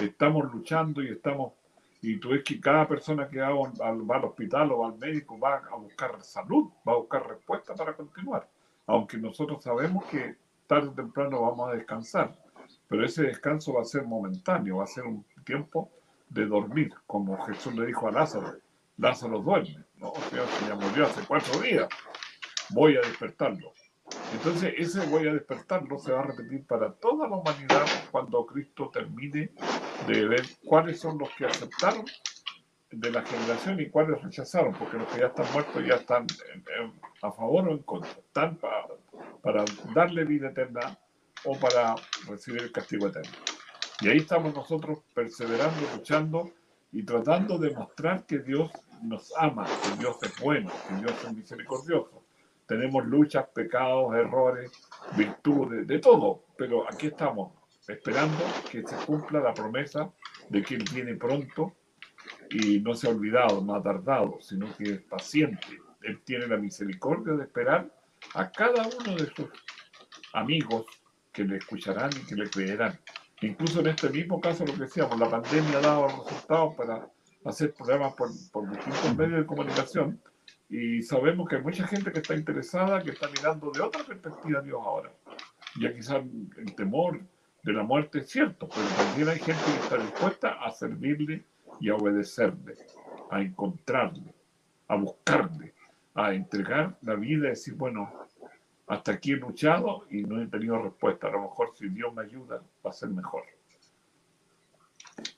Estamos 0.00 0.52
luchando 0.52 1.02
y 1.02 1.10
estamos, 1.10 1.52
y 2.00 2.16
tú 2.16 2.30
ves 2.30 2.42
que 2.42 2.60
cada 2.60 2.88
persona 2.88 3.28
que 3.28 3.40
va, 3.40 3.50
va 3.50 4.16
al 4.16 4.24
hospital 4.24 4.72
o 4.72 4.78
va 4.78 4.88
al 4.88 4.98
médico 4.98 5.38
va 5.38 5.56
a 5.70 5.76
buscar 5.76 6.22
salud, 6.22 6.70
va 6.86 6.92
a 6.92 6.96
buscar 6.96 7.28
respuesta 7.28 7.74
para 7.74 7.94
continuar. 7.94 8.48
Aunque 8.86 9.18
nosotros 9.18 9.62
sabemos 9.62 10.04
que 10.06 10.36
tarde 10.66 10.88
o 10.88 10.92
temprano 10.92 11.42
vamos 11.42 11.68
a 11.68 11.74
descansar, 11.74 12.34
pero 12.92 13.06
ese 13.06 13.22
descanso 13.22 13.72
va 13.72 13.80
a 13.80 13.86
ser 13.86 14.04
momentáneo, 14.04 14.76
va 14.76 14.84
a 14.84 14.86
ser 14.86 15.04
un 15.04 15.24
tiempo 15.46 15.90
de 16.28 16.44
dormir, 16.44 16.92
como 17.06 17.42
Jesús 17.46 17.74
le 17.74 17.86
dijo 17.86 18.06
a 18.06 18.10
Lázaro, 18.10 18.58
Lázaro 18.98 19.40
duerme, 19.40 19.82
no, 19.96 20.12
Señor, 20.28 20.44
que 20.58 20.66
ya 20.68 20.74
murió 20.74 21.06
hace 21.06 21.22
cuatro 21.26 21.58
días, 21.62 21.88
voy 22.68 22.98
a 22.98 23.00
despertarlo. 23.00 23.72
Entonces, 24.34 24.74
ese 24.76 25.06
voy 25.06 25.26
a 25.26 25.32
despertarlo 25.32 25.98
se 25.98 26.12
va 26.12 26.20
a 26.20 26.24
repetir 26.24 26.66
para 26.66 26.92
toda 26.92 27.26
la 27.28 27.36
humanidad 27.36 27.86
cuando 28.10 28.44
Cristo 28.44 28.90
termine 28.92 29.52
de 30.06 30.28
ver 30.28 30.42
cuáles 30.62 31.00
son 31.00 31.16
los 31.16 31.30
que 31.30 31.46
aceptaron 31.46 32.04
de 32.90 33.10
la 33.10 33.22
generación 33.22 33.80
y 33.80 33.88
cuáles 33.88 34.20
rechazaron, 34.20 34.74
porque 34.74 34.98
los 34.98 35.08
que 35.08 35.20
ya 35.20 35.28
están 35.28 35.46
muertos 35.54 35.82
ya 35.86 35.94
están 35.94 36.26
a 37.22 37.32
favor 37.32 37.68
o 37.68 37.72
en 37.72 37.78
contra, 37.84 38.10
están 38.10 38.56
para, 38.56 38.86
para 39.40 39.64
darle 39.94 40.26
vida 40.26 40.50
eterna 40.50 40.98
o 41.44 41.58
para 41.58 41.94
recibir 42.28 42.62
el 42.62 42.72
castigo 42.72 43.08
eterno. 43.08 43.32
Y 44.00 44.08
ahí 44.08 44.18
estamos 44.18 44.54
nosotros 44.54 44.98
perseverando, 45.14 45.80
luchando 45.94 46.50
y 46.92 47.04
tratando 47.04 47.58
de 47.58 47.70
mostrar 47.70 48.26
que 48.26 48.40
Dios 48.40 48.70
nos 49.02 49.32
ama, 49.36 49.64
que 49.64 49.98
Dios 49.98 50.16
es 50.22 50.38
bueno, 50.40 50.70
que 50.88 50.94
Dios 50.96 51.12
es 51.24 51.32
misericordioso. 51.34 52.24
Tenemos 52.66 53.04
luchas, 53.06 53.46
pecados, 53.54 54.14
errores, 54.14 54.70
virtudes, 55.16 55.86
de 55.86 55.98
todo, 55.98 56.44
pero 56.56 56.88
aquí 56.88 57.08
estamos 57.08 57.52
esperando 57.88 58.38
que 58.70 58.86
se 58.86 58.96
cumpla 59.04 59.40
la 59.40 59.54
promesa 59.54 60.10
de 60.48 60.62
que 60.62 60.76
Él 60.76 60.84
viene 60.92 61.14
pronto 61.14 61.72
y 62.50 62.80
no 62.80 62.94
se 62.94 63.08
ha 63.08 63.10
olvidado, 63.10 63.60
no 63.62 63.74
ha 63.74 63.82
tardado, 63.82 64.38
sino 64.40 64.74
que 64.76 64.84
es 64.84 65.00
paciente. 65.02 65.80
Él 66.02 66.20
tiene 66.24 66.46
la 66.46 66.56
misericordia 66.56 67.34
de 67.34 67.44
esperar 67.44 67.90
a 68.34 68.50
cada 68.50 68.86
uno 68.86 69.16
de 69.16 69.26
sus 69.34 69.48
amigos 70.32 70.86
que 71.32 71.44
le 71.44 71.56
escucharán 71.56 72.10
y 72.16 72.26
que 72.26 72.34
le 72.34 72.48
creerán. 72.48 72.98
Incluso 73.40 73.80
en 73.80 73.88
este 73.88 74.08
mismo 74.10 74.40
caso, 74.40 74.64
lo 74.64 74.74
que 74.74 74.80
decíamos, 74.80 75.18
la 75.18 75.28
pandemia 75.28 75.78
ha 75.78 75.80
dado 75.80 76.06
resultados 76.06 76.74
para 76.76 77.08
hacer 77.44 77.74
programas 77.74 78.14
por, 78.14 78.30
por 78.52 78.70
distintos 78.70 79.16
medios 79.16 79.40
de 79.40 79.46
comunicación 79.46 80.20
y 80.72 81.02
sabemos 81.02 81.46
que 81.48 81.56
hay 81.56 81.62
mucha 81.62 81.86
gente 81.86 82.10
que 82.10 82.20
está 82.20 82.34
interesada, 82.34 83.02
que 83.02 83.10
está 83.10 83.28
mirando 83.28 83.70
de 83.70 83.82
otra 83.82 84.04
perspectiva 84.04 84.60
a 84.60 84.62
Dios 84.62 84.80
ahora. 84.82 85.12
Ya 85.78 85.92
quizás 85.92 86.22
el 86.56 86.74
temor 86.74 87.20
de 87.62 87.72
la 87.74 87.82
muerte 87.82 88.20
es 88.20 88.30
cierto, 88.30 88.70
pero 88.74 88.88
también 88.88 89.28
hay 89.28 89.38
gente 89.38 89.62
que 89.62 89.84
está 89.84 89.98
dispuesta 89.98 90.64
a 90.64 90.70
servirle 90.70 91.44
y 91.78 91.90
a 91.90 91.94
obedecerle, 91.94 92.76
a 93.30 93.42
encontrarle, 93.42 94.34
a 94.88 94.96
buscarle, 94.96 95.74
a 96.14 96.32
entregar 96.32 96.96
la 97.02 97.16
vida 97.16 97.48
y 97.48 97.50
decir, 97.50 97.74
bueno, 97.74 98.10
hasta 98.86 99.12
aquí 99.12 99.32
he 99.32 99.36
luchado 99.36 100.04
y 100.10 100.22
no 100.22 100.40
he 100.40 100.46
tenido 100.46 100.82
respuesta. 100.82 101.28
A 101.28 101.30
lo 101.30 101.42
mejor 101.42 101.72
si 101.76 101.88
Dios 101.88 102.12
me 102.14 102.22
ayuda 102.22 102.62
va 102.84 102.90
a 102.90 102.92
ser 102.92 103.10
mejor. 103.10 103.42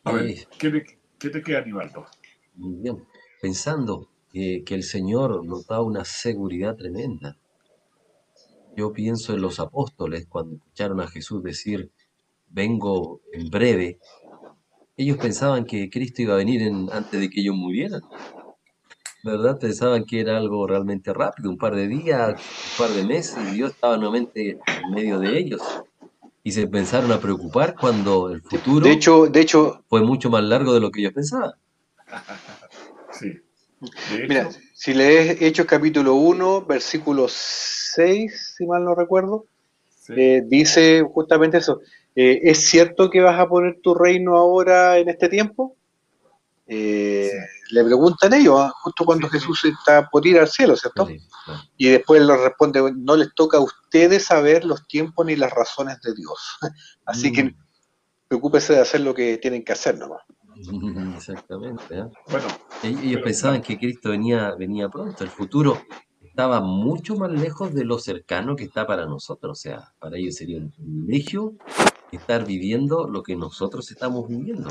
A 0.05 0.12
ver, 0.12 0.30
Eh, 0.30 0.47
¿qué, 0.59 1.30
te 1.30 1.42
queda, 1.42 1.59
Aníbaldo? 1.61 2.07
bien. 2.55 3.05
Pensando 3.40 4.09
que, 4.30 4.62
que 4.64 4.74
el 4.74 4.82
Señor 4.82 5.45
nos 5.45 5.66
da 5.66 5.80
una 5.82 6.05
seguridad 6.05 6.76
tremenda. 6.76 7.36
Yo 8.76 8.92
pienso 8.92 9.34
en 9.34 9.40
los 9.42 9.61
apóstoles 9.61 10.26
cuando 10.26 10.57
escucharon 10.57 11.01
a 11.01 11.07
Jesús 11.07 11.42
decir, 11.42 11.92
vengo 12.49 13.20
en 13.32 13.49
breve. 13.51 13.99
Ellos 14.97 15.16
pensaban 15.18 15.64
que 15.64 15.90
Cristo 15.90 16.22
iba 16.22 16.34
a 16.34 16.38
venir 16.38 16.62
en- 16.62 16.88
antes 16.92 17.20
de 17.20 17.28
que 17.30 17.40
ellos 17.40 17.55
murieran. 17.57 18.03
¿Verdad? 19.25 19.59
Pensaban 19.59 20.05
que 20.05 20.20
era 20.20 20.37
algo 20.37 20.66
realmente 20.66 21.12
rápido, 21.14 21.49
un 21.49 21.57
par 21.57 21.75
de 21.75 21.89
días, 21.89 22.35
un 22.35 22.87
par 22.87 22.95
de 22.95 23.05
meses, 23.05 23.39
y 23.51 23.55
Dios 23.55 23.70
estaba 23.70 23.97
nuevamente 23.97 24.51
en 24.51 24.91
medio 24.95 25.18
de 25.18 25.39
ellos. 25.39 25.62
Y 26.43 26.53
se 26.53 26.66
pensaron 26.66 27.11
a 27.11 27.18
preocupar 27.18 27.75
cuando 27.75 28.29
el 28.29 28.43
futuro 28.43 28.85
De 28.85 28.93
hecho, 28.93 29.27
de 29.27 29.41
hecho, 29.41 29.83
fue 29.89 30.03
mucho 30.03 30.29
más 30.29 30.45
largo 30.45 30.75
de 30.75 30.81
lo 30.81 30.91
que 30.91 31.01
ellos 31.01 31.14
pensaban. 31.14 31.53
Sí. 33.12 33.29
De 34.11 34.27
mira, 34.29 34.49
hecho, 34.49 34.59
si 34.72 34.93
lees 34.93 35.41
Hechos 35.41 35.66
capítulo 35.66 36.14
1, 36.14 36.62
versículo 36.62 37.27
6, 37.29 38.55
si 38.57 38.66
mal 38.66 38.85
no 38.85 38.93
recuerdo, 38.97 39.47
sí, 40.01 40.14
eh, 40.16 40.43
dice 40.45 41.03
justamente 41.03 41.59
eso. 41.59 41.81
Eh, 42.16 42.41
¿Es 42.43 42.59
cierto 42.59 43.09
que 43.11 43.20
vas 43.20 43.39
a 43.39 43.49
poner 43.49 43.79
tu 43.81 43.95
reino 43.95 44.37
ahora 44.37 44.99
en 44.99 45.09
este 45.09 45.29
tiempo? 45.29 45.77
Eh, 46.66 47.31
Sí. 47.31 47.54
Le 47.71 47.85
preguntan 47.85 48.33
ellos, 48.35 48.55
ah, 48.59 48.73
justo 48.83 49.05
cuando 49.05 49.29
Sí, 49.29 49.33
sí. 49.33 49.39
Jesús 49.41 49.65
está 49.65 50.09
por 50.11 50.27
ir 50.27 50.39
al 50.39 50.49
cielo, 50.49 50.77
¿cierto? 50.77 51.07
Sí, 51.07 51.19
claro. 51.45 51.61
Y 51.77 51.89
después 51.89 52.23
les 52.23 52.41
responde, 52.41 52.93
no 52.97 53.17
les 53.17 53.35
toca 53.35 53.59
a 53.59 53.61
ustedes 53.61 54.27
saber 54.27 54.65
los 54.65 54.87
tiempos 54.87 55.25
ni 55.27 55.37
las 55.37 55.53
razones 55.53 56.01
de 56.03 56.15
Dios. 56.15 56.39
Así 57.07 57.33
que 57.33 57.45
Mm. 57.45 57.57
preocúpese 58.29 58.75
de 58.75 58.81
hacer 58.81 59.01
lo 59.01 59.15
que 59.15 59.39
tienen 59.39 59.65
que 59.65 59.73
hacer 59.73 59.99
nomás. 59.99 60.23
Exactamente. 61.17 61.99
¿eh? 61.99 62.05
bueno, 62.31 62.47
Ellos 62.83 63.01
Pero, 63.03 63.25
pensaban 63.25 63.62
que 63.62 63.79
Cristo 63.79 64.11
venía, 64.11 64.55
venía 64.59 64.89
pronto. 64.89 65.25
El 65.25 65.31
futuro 65.31 65.81
estaba 66.23 66.61
mucho 66.61 67.17
más 67.17 67.31
lejos 67.31 67.73
de 67.75 67.85
lo 67.85 67.99
cercano 67.99 68.57
que 68.57 68.65
está 68.65 68.87
para 68.87 69.07
nosotros. 69.07 69.59
O 69.59 69.61
sea, 69.61 69.93
para 70.01 70.17
ellos 70.17 70.35
sería 70.37 70.59
un 70.59 70.71
privilegio 70.71 71.55
estar 72.12 72.45
viviendo 72.45 73.09
lo 73.09 73.23
que 73.23 73.35
nosotros 73.37 73.91
estamos 73.91 74.29
viviendo. 74.29 74.69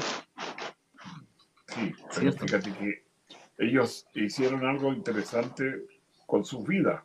Sí, 1.73 1.93
pero 2.15 2.31
fíjate 2.33 2.71
que 2.73 3.03
ellos 3.57 4.07
hicieron 4.13 4.65
algo 4.65 4.93
interesante 4.93 5.85
con 6.25 6.43
sus 6.45 6.65
vidas. 6.65 7.03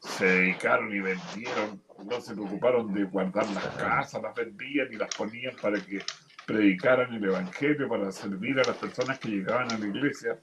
Se 0.00 0.24
dedicaron 0.24 0.94
y 0.94 1.00
vendieron, 1.00 1.82
no 2.04 2.20
se 2.20 2.34
preocuparon 2.34 2.92
de 2.92 3.04
guardar 3.04 3.48
las 3.50 3.66
casas, 3.76 4.22
las 4.22 4.34
vendían 4.34 4.92
y 4.92 4.96
las 4.96 5.14
ponían 5.14 5.54
para 5.60 5.80
que 5.80 6.02
predicaran 6.46 7.12
el 7.14 7.24
Evangelio, 7.24 7.88
para 7.88 8.10
servir 8.10 8.58
a 8.58 8.64
las 8.64 8.76
personas 8.76 9.18
que 9.18 9.28
llegaban 9.28 9.70
a 9.70 9.78
la 9.78 9.86
iglesia. 9.86 10.38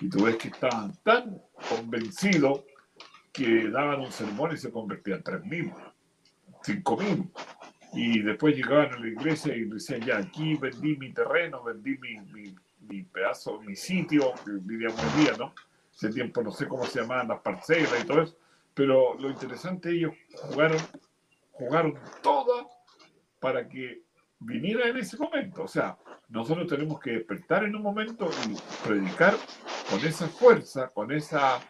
Y 0.00 0.08
tú 0.08 0.24
ves 0.24 0.36
que 0.36 0.48
estaban 0.48 0.92
tan 1.02 1.40
convencidos 1.68 2.64
que 3.32 3.68
daban 3.68 4.00
un 4.00 4.12
sermón 4.12 4.52
y 4.54 4.56
se 4.56 4.70
convertían 4.70 5.18
en 5.18 5.42
3.000, 5.42 5.74
5.000. 6.64 7.30
Y 7.92 8.22
después 8.22 8.56
llegaban 8.56 8.92
a 8.92 8.98
la 8.98 9.08
iglesia 9.08 9.54
y 9.54 9.64
decían, 9.64 10.00
ya, 10.00 10.18
aquí 10.18 10.54
vendí 10.56 10.96
mi 10.96 11.12
terreno, 11.12 11.62
vendí 11.62 11.96
mi, 11.98 12.18
mi, 12.32 12.54
mi 12.88 13.02
pedazo, 13.02 13.60
mi 13.60 13.76
sitio, 13.76 14.32
diríamos 14.46 15.00
hoy 15.02 15.24
día, 15.24 15.32
¿no? 15.38 15.54
Ese 15.94 16.10
tiempo 16.10 16.42
no 16.42 16.50
sé 16.50 16.66
cómo 16.68 16.84
se 16.84 17.00
llamaban 17.00 17.28
las 17.28 17.40
parcelas 17.40 18.02
y 18.02 18.06
todo 18.06 18.22
eso, 18.22 18.36
pero 18.74 19.14
lo 19.18 19.30
interesante, 19.30 19.90
ellos 19.90 20.12
jugaron, 20.32 20.78
jugaron 21.52 21.98
toda 22.22 22.66
para 23.40 23.68
que 23.68 24.02
viniera 24.38 24.88
en 24.88 24.98
ese 24.98 25.16
momento. 25.16 25.62
O 25.62 25.68
sea, 25.68 25.96
nosotros 26.28 26.66
tenemos 26.68 27.00
que 27.00 27.12
despertar 27.12 27.64
en 27.64 27.74
un 27.76 27.82
momento 27.82 28.28
y 28.46 28.86
predicar 28.86 29.34
con 29.90 30.00
esa 30.00 30.28
fuerza, 30.28 30.88
con 30.88 31.12
esa 31.12 31.60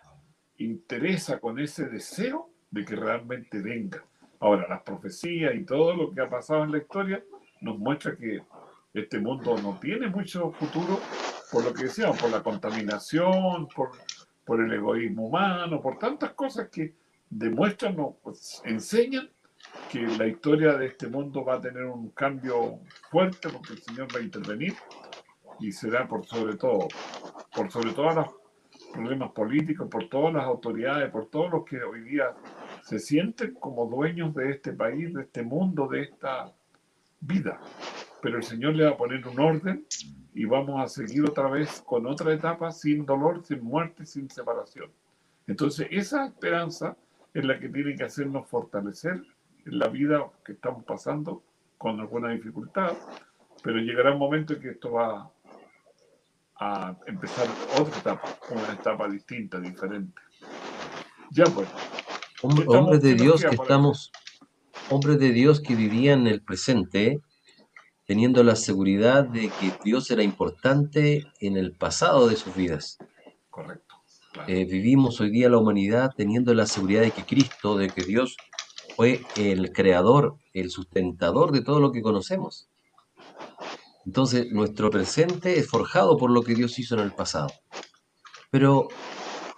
interesa 0.59 1.39
con 1.39 1.59
ese 1.59 1.87
deseo 1.87 2.51
de 2.71 2.85
que 2.85 2.97
realmente 2.97 3.61
venga. 3.61 4.05
Ahora, 4.41 4.67
las 4.69 4.83
profecías 4.83 5.55
y 5.55 5.65
todo 5.65 5.95
lo 5.95 6.13
que 6.13 6.21
ha 6.21 6.29
pasado 6.29 6.65
en 6.65 6.73
la 6.73 6.79
historia 6.79 7.23
nos 7.61 7.79
muestra 7.79 8.17
que 8.17 8.43
este 8.99 9.19
mundo 9.19 9.57
no 9.59 9.79
tiene 9.81 10.09
mucho 10.09 10.53
futuro 10.53 11.01
por 11.51 11.65
lo 11.65 11.73
que 11.73 11.85
decíamos, 11.85 12.19
por 12.19 12.31
la 12.31 12.43
contaminación, 12.43 13.69
por, 13.69 13.91
el 14.61 14.73
egoísmo 14.73 15.27
humano, 15.27 15.81
por 15.81 15.99
tantas 15.99 16.33
cosas 16.35 16.69
que 16.69 16.95
demuestran 17.29 17.97
pues, 18.23 18.63
enseñan 18.65 19.29
que 19.91 20.01
la 20.01 20.27
historia 20.27 20.75
de 20.75 20.87
este 20.87 21.09
mundo 21.09 21.45
va 21.45 21.55
a 21.55 21.61
tener 21.61 21.85
un 21.85 22.11
cambio 22.11 22.81
fuerte 23.11 23.49
porque 23.49 23.73
el 23.75 23.83
Señor 23.83 24.15
va 24.15 24.21
a 24.21 24.23
intervenir 24.23 24.75
y 25.59 25.73
será 25.73 26.07
por 26.07 26.25
sobre 26.27 26.57
todo, 26.57 26.89
por 27.55 27.71
sobre 27.71 27.93
todos 27.93 28.15
los 28.15 28.27
problemas 28.93 29.33
políticos, 29.33 29.89
por 29.91 30.09
todas 30.09 30.35
las 30.35 30.45
autoridades, 30.45 31.11
por 31.11 31.27
todos 31.27 31.51
los 31.51 31.65
que 31.65 31.83
hoy 31.83 32.03
día 32.03 32.35
se 32.83 32.99
sienten 32.99 33.55
como 33.55 33.87
dueños 33.87 34.35
de 34.35 34.51
este 34.51 34.73
país, 34.73 35.13
de 35.13 35.23
este 35.23 35.43
mundo, 35.43 35.89
de 35.89 36.03
esta 36.03 36.53
vida. 37.21 37.61
Pero 38.27 38.39
el 38.39 38.43
Señor 38.43 38.75
le 38.75 38.83
va 38.83 38.91
a 38.91 38.97
poner 38.97 39.25
un 39.29 39.39
orden 39.39 39.87
y 40.35 40.47
vamos 40.47 40.83
a 40.83 40.89
seguir 40.89 41.23
otra 41.23 41.49
vez 41.49 41.81
con 41.87 42.09
otra 42.09 42.35
etapa 42.35 42.73
sin 42.73 43.07
dolor, 43.07 43.45
sin 43.45 43.63
muerte, 43.63 44.05
sin 44.05 44.29
separación. 44.29 44.91
Entonces, 45.47 45.87
esa 45.93 46.27
esperanza 46.27 46.97
es 47.33 47.45
la 47.45 47.61
que 47.61 47.69
tiene 47.69 47.95
que 47.95 48.03
hacernos 48.03 48.49
fortalecer 48.49 49.23
en 49.65 49.79
la 49.79 49.87
vida 49.87 50.29
que 50.45 50.55
estamos 50.55 50.83
pasando 50.83 51.45
con 51.79 52.01
alguna 52.01 52.31
dificultad, 52.31 52.97
pero 53.63 53.79
llegará 53.79 54.11
un 54.11 54.19
momento 54.19 54.55
en 54.55 54.61
que 54.61 54.71
esto 54.71 54.91
va 54.91 55.31
a 56.59 56.97
empezar 57.07 57.47
otra 57.79 57.97
etapa, 57.97 58.39
una 58.51 58.73
etapa 58.73 59.09
distinta, 59.09 59.61
diferente. 59.61 60.21
Ya 61.31 61.45
pues. 61.45 61.69
Hombre, 62.43 62.65
hombres 62.67 63.03
de 63.03 63.11
¿qué 63.11 63.15
nos 63.15 63.23
Dios 63.23 63.45
que 63.45 63.55
estamos, 63.55 64.11
hombres 64.91 65.21
de 65.21 65.31
Dios 65.31 65.61
que 65.61 65.77
vivían 65.77 66.23
en 66.23 66.27
el 66.27 66.43
presente, 66.43 67.21
teniendo 68.07 68.43
la 68.43 68.57
seguridad 68.57 69.25
de 69.25 69.49
que 69.51 69.73
Dios 69.85 70.11
era 70.11 70.23
importante 70.23 71.27
en 71.41 71.57
el 71.57 71.73
pasado 71.73 72.29
de 72.29 72.37
sus 72.37 72.55
vidas. 72.55 72.99
Correcto. 73.51 73.95
claro. 74.33 74.53
Eh, 74.53 74.65
vivimos 74.65 75.21
hoy 75.21 75.31
día 75.31 75.49
la 75.49 75.59
humanidad 75.59 76.11
teniendo 76.17 76.55
la 76.55 76.67
seguridad 76.67 77.03
de 77.03 77.11
que 77.11 77.25
Cristo, 77.25 77.77
de 77.77 77.89
que 77.91 78.05
Dios 78.05 78.37
fue 78.97 79.21
el 79.37 79.73
creador, 79.73 80.37
el 80.55 80.71
sustentador 80.71 81.53
de 81.53 81.63
todo 81.63 81.81
lo 81.81 81.91
que 81.93 82.01
conocemos. 82.03 82.69
Entonces, 84.07 84.47
nuestro 84.53 84.89
presente 84.91 85.59
es 85.59 85.67
forjado 85.69 86.17
por 86.17 86.31
lo 86.31 86.43
que 86.43 86.55
Dios 86.55 86.79
hizo 86.79 86.95
en 86.95 87.01
el 87.01 87.13
pasado. 87.13 87.49
Pero, 88.51 88.87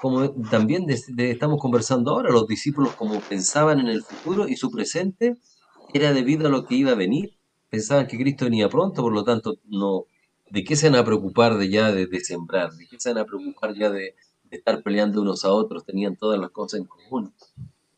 como 0.00 0.30
también 0.48 0.86
de- 0.86 0.98
de- 1.08 1.30
estamos 1.32 1.60
conversando 1.60 2.12
ahora, 2.12 2.30
los 2.30 2.46
discípulos 2.46 2.94
como 2.94 3.20
pensaban 3.20 3.78
en 3.80 3.88
el 3.88 4.02
futuro 4.02 4.48
y 4.48 4.56
su 4.56 4.70
presente 4.70 5.36
era 5.92 6.12
debido 6.14 6.46
a 6.46 6.50
lo 6.50 6.64
que 6.64 6.76
iba 6.76 6.92
a 6.92 6.94
venir. 6.94 7.37
Pensaban 7.70 8.06
que 8.06 8.16
Cristo 8.16 8.46
venía 8.46 8.68
pronto, 8.68 9.02
por 9.02 9.12
lo 9.12 9.24
tanto, 9.24 9.58
no, 9.64 10.04
¿de 10.50 10.64
qué 10.64 10.76
se 10.76 10.88
van 10.88 10.98
a 11.00 11.04
preocupar 11.04 11.58
de 11.58 11.68
ya 11.68 11.92
de, 11.92 12.06
de 12.06 12.20
sembrar? 12.20 12.72
¿De 12.72 12.86
qué 12.86 12.98
se 12.98 13.12
van 13.12 13.22
a 13.22 13.26
preocupar 13.26 13.74
ya 13.74 13.90
de, 13.90 14.14
de 14.44 14.56
estar 14.56 14.82
peleando 14.82 15.20
unos 15.20 15.44
a 15.44 15.52
otros? 15.52 15.84
Tenían 15.84 16.16
todas 16.16 16.40
las 16.40 16.50
cosas 16.50 16.80
en 16.80 16.86
común 16.86 17.32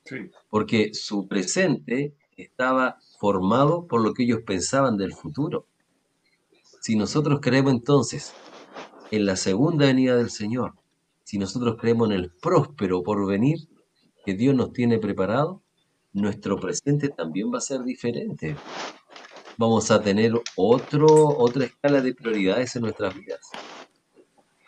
Sí, 0.04 0.30
porque 0.48 0.92
su 0.92 1.28
presente 1.28 2.14
estaba 2.36 2.98
formado 3.18 3.86
por 3.86 4.00
lo 4.00 4.12
que 4.14 4.24
ellos 4.24 4.40
pensaban 4.44 4.96
del 4.96 5.12
futuro. 5.12 5.66
Si 6.80 6.96
nosotros 6.96 7.40
creemos 7.40 7.72
entonces 7.72 8.32
en 9.10 9.26
la 9.26 9.36
segunda 9.36 9.86
venida 9.86 10.16
del 10.16 10.30
Señor, 10.30 10.74
si 11.24 11.38
nosotros 11.38 11.76
creemos 11.78 12.10
en 12.10 12.16
el 12.16 12.30
próspero 12.30 13.02
porvenir 13.02 13.68
que 14.24 14.34
Dios 14.34 14.54
nos 14.54 14.72
tiene 14.72 14.98
preparado, 14.98 15.62
nuestro 16.12 16.58
presente 16.58 17.08
también 17.08 17.52
va 17.52 17.58
a 17.58 17.60
ser 17.60 17.84
diferente. 17.84 18.56
Vamos 19.61 19.90
a 19.90 20.00
tener 20.00 20.32
otro, 20.56 21.06
otra 21.06 21.66
escala 21.66 22.00
de 22.00 22.14
prioridades 22.14 22.74
en 22.76 22.82
nuestras 22.82 23.14
vidas. 23.14 23.40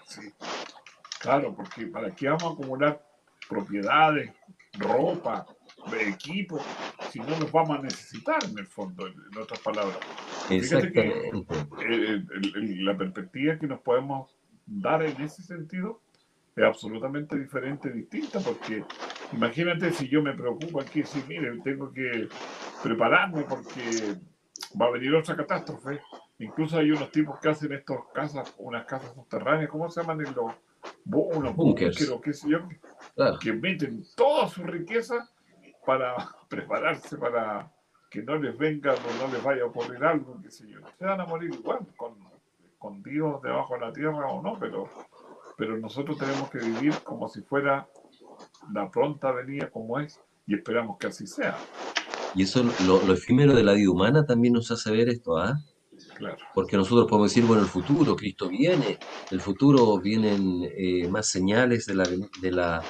sí. 0.07 0.21
Claro, 1.19 1.55
porque 1.55 1.87
¿para 1.87 2.15
qué 2.15 2.29
vamos 2.29 2.43
a 2.43 2.49
acumular 2.49 3.03
propiedades, 3.49 4.31
ropa, 4.75 5.47
equipo, 5.99 6.61
si 7.09 7.21
no 7.21 7.31
los 7.41 7.51
vamos 7.51 7.79
a 7.79 7.83
necesitar 7.83 8.37
en 8.45 8.59
el 8.59 8.67
fondo, 8.67 9.07
en 9.07 9.15
otras 9.41 9.61
palabras? 9.61 9.97
Fíjate 10.47 10.93
que 10.93 11.31
el- 11.31 12.29
el- 12.31 12.53
el- 12.55 12.85
la 12.85 12.95
perspectiva 12.95 13.59
que 13.59 13.67
nos 13.67 13.81
podemos 13.81 14.37
dar 14.67 15.03
en 15.05 15.19
ese 15.23 15.43
sentido 15.43 16.03
es 16.55 16.65
absolutamente 16.65 17.39
diferente, 17.39 17.91
distinta, 17.91 18.41
porque 18.41 18.85
imagínate 19.33 19.91
si 19.93 20.07
yo 20.07 20.21
me 20.21 20.35
preocupo 20.35 20.83
aquí, 20.83 21.01
decir, 21.01 21.25
mire, 21.27 21.59
tengo 21.65 21.91
que 21.91 22.29
prepararme 22.83 23.45
porque 23.45 24.19
va 24.81 24.87
a 24.87 24.91
venir 24.91 25.15
otra 25.15 25.37
catástrofe. 25.37 26.01
Incluso 26.39 26.79
hay 26.79 26.91
unos 26.91 27.11
tipos 27.11 27.39
que 27.41 27.49
hacen 27.49 27.73
estas 27.73 27.99
casas, 28.13 28.55
unas 28.59 28.85
casas 28.87 29.15
subterráneas, 29.15 29.71
¿cómo 29.71 29.89
se 29.91 30.01
llaman? 30.01 30.27
En 30.27 30.35
los, 30.35 30.53
unos 31.07 31.55
búnkeres, 31.55 32.09
o 32.11 32.21
qué 32.21 32.33
sé 32.33 32.51
yo, 32.51 32.59
Claro. 33.15 33.39
que 33.39 33.53
meten 33.53 34.05
toda 34.17 34.49
su 34.49 34.63
riqueza 34.65 35.29
para 35.87 36.15
prepararse 36.49 37.17
para 37.17 37.71
que 38.11 38.23
no 38.23 38.37
les 38.37 38.57
venga 38.59 38.93
o 38.93 39.27
no 39.27 39.33
les 39.33 39.43
vaya 39.43 39.63
a 39.63 39.67
ocurrir 39.67 40.05
algo, 40.05 40.41
qué 40.43 40.51
sé 40.51 40.69
yo. 40.69 40.81
Se 40.99 41.05
van 41.05 41.21
a 41.21 41.27
morir 41.27 41.55
igual, 41.55 41.87
con, 41.97 42.15
escondidos 42.83 43.41
debajo 43.43 43.75
de 43.75 43.81
la 43.81 43.93
tierra 43.93 44.27
o 44.27 44.43
no, 44.43 44.59
pero, 44.59 44.89
pero 45.57 45.79
nosotros 45.79 46.19
tenemos 46.19 46.51
que 46.51 46.59
vivir 46.59 46.93
como 47.05 47.29
si 47.29 47.41
fuera 47.43 47.87
la 48.73 48.91
pronta 48.91 49.31
venida 49.31 49.71
como 49.71 50.01
es 50.01 50.21
y 50.47 50.55
esperamos 50.57 50.99
que 50.99 51.07
así 51.07 51.27
sea. 51.27 51.57
Y 52.35 52.43
eso, 52.43 52.65
lo, 52.87 53.03
lo 53.05 53.13
efímero 53.13 53.55
de 53.55 53.63
la 53.63 53.75
vida 53.75 53.91
humana 53.91 54.25
también 54.25 54.55
nos 54.55 54.71
hace 54.71 54.91
ver 54.91 55.09
esto, 55.09 55.37
¿ah? 55.37 55.55
Claro, 56.17 56.37
Porque 56.55 56.77
nosotros 56.77 57.07
podemos 57.09 57.31
decir, 57.31 57.45
bueno, 57.45 57.63
el 57.63 57.69
futuro, 57.69 58.17
Cristo 58.17 58.49
viene, 58.49 58.99
el 59.31 59.41
futuro 59.41 59.99
vienen 59.99 60.63
eh, 60.77 61.09
más 61.09 61.29
señales 61.29 61.87
de 61.87 61.95
la, 61.95 62.05
de 62.41 62.51
la, 62.51 62.83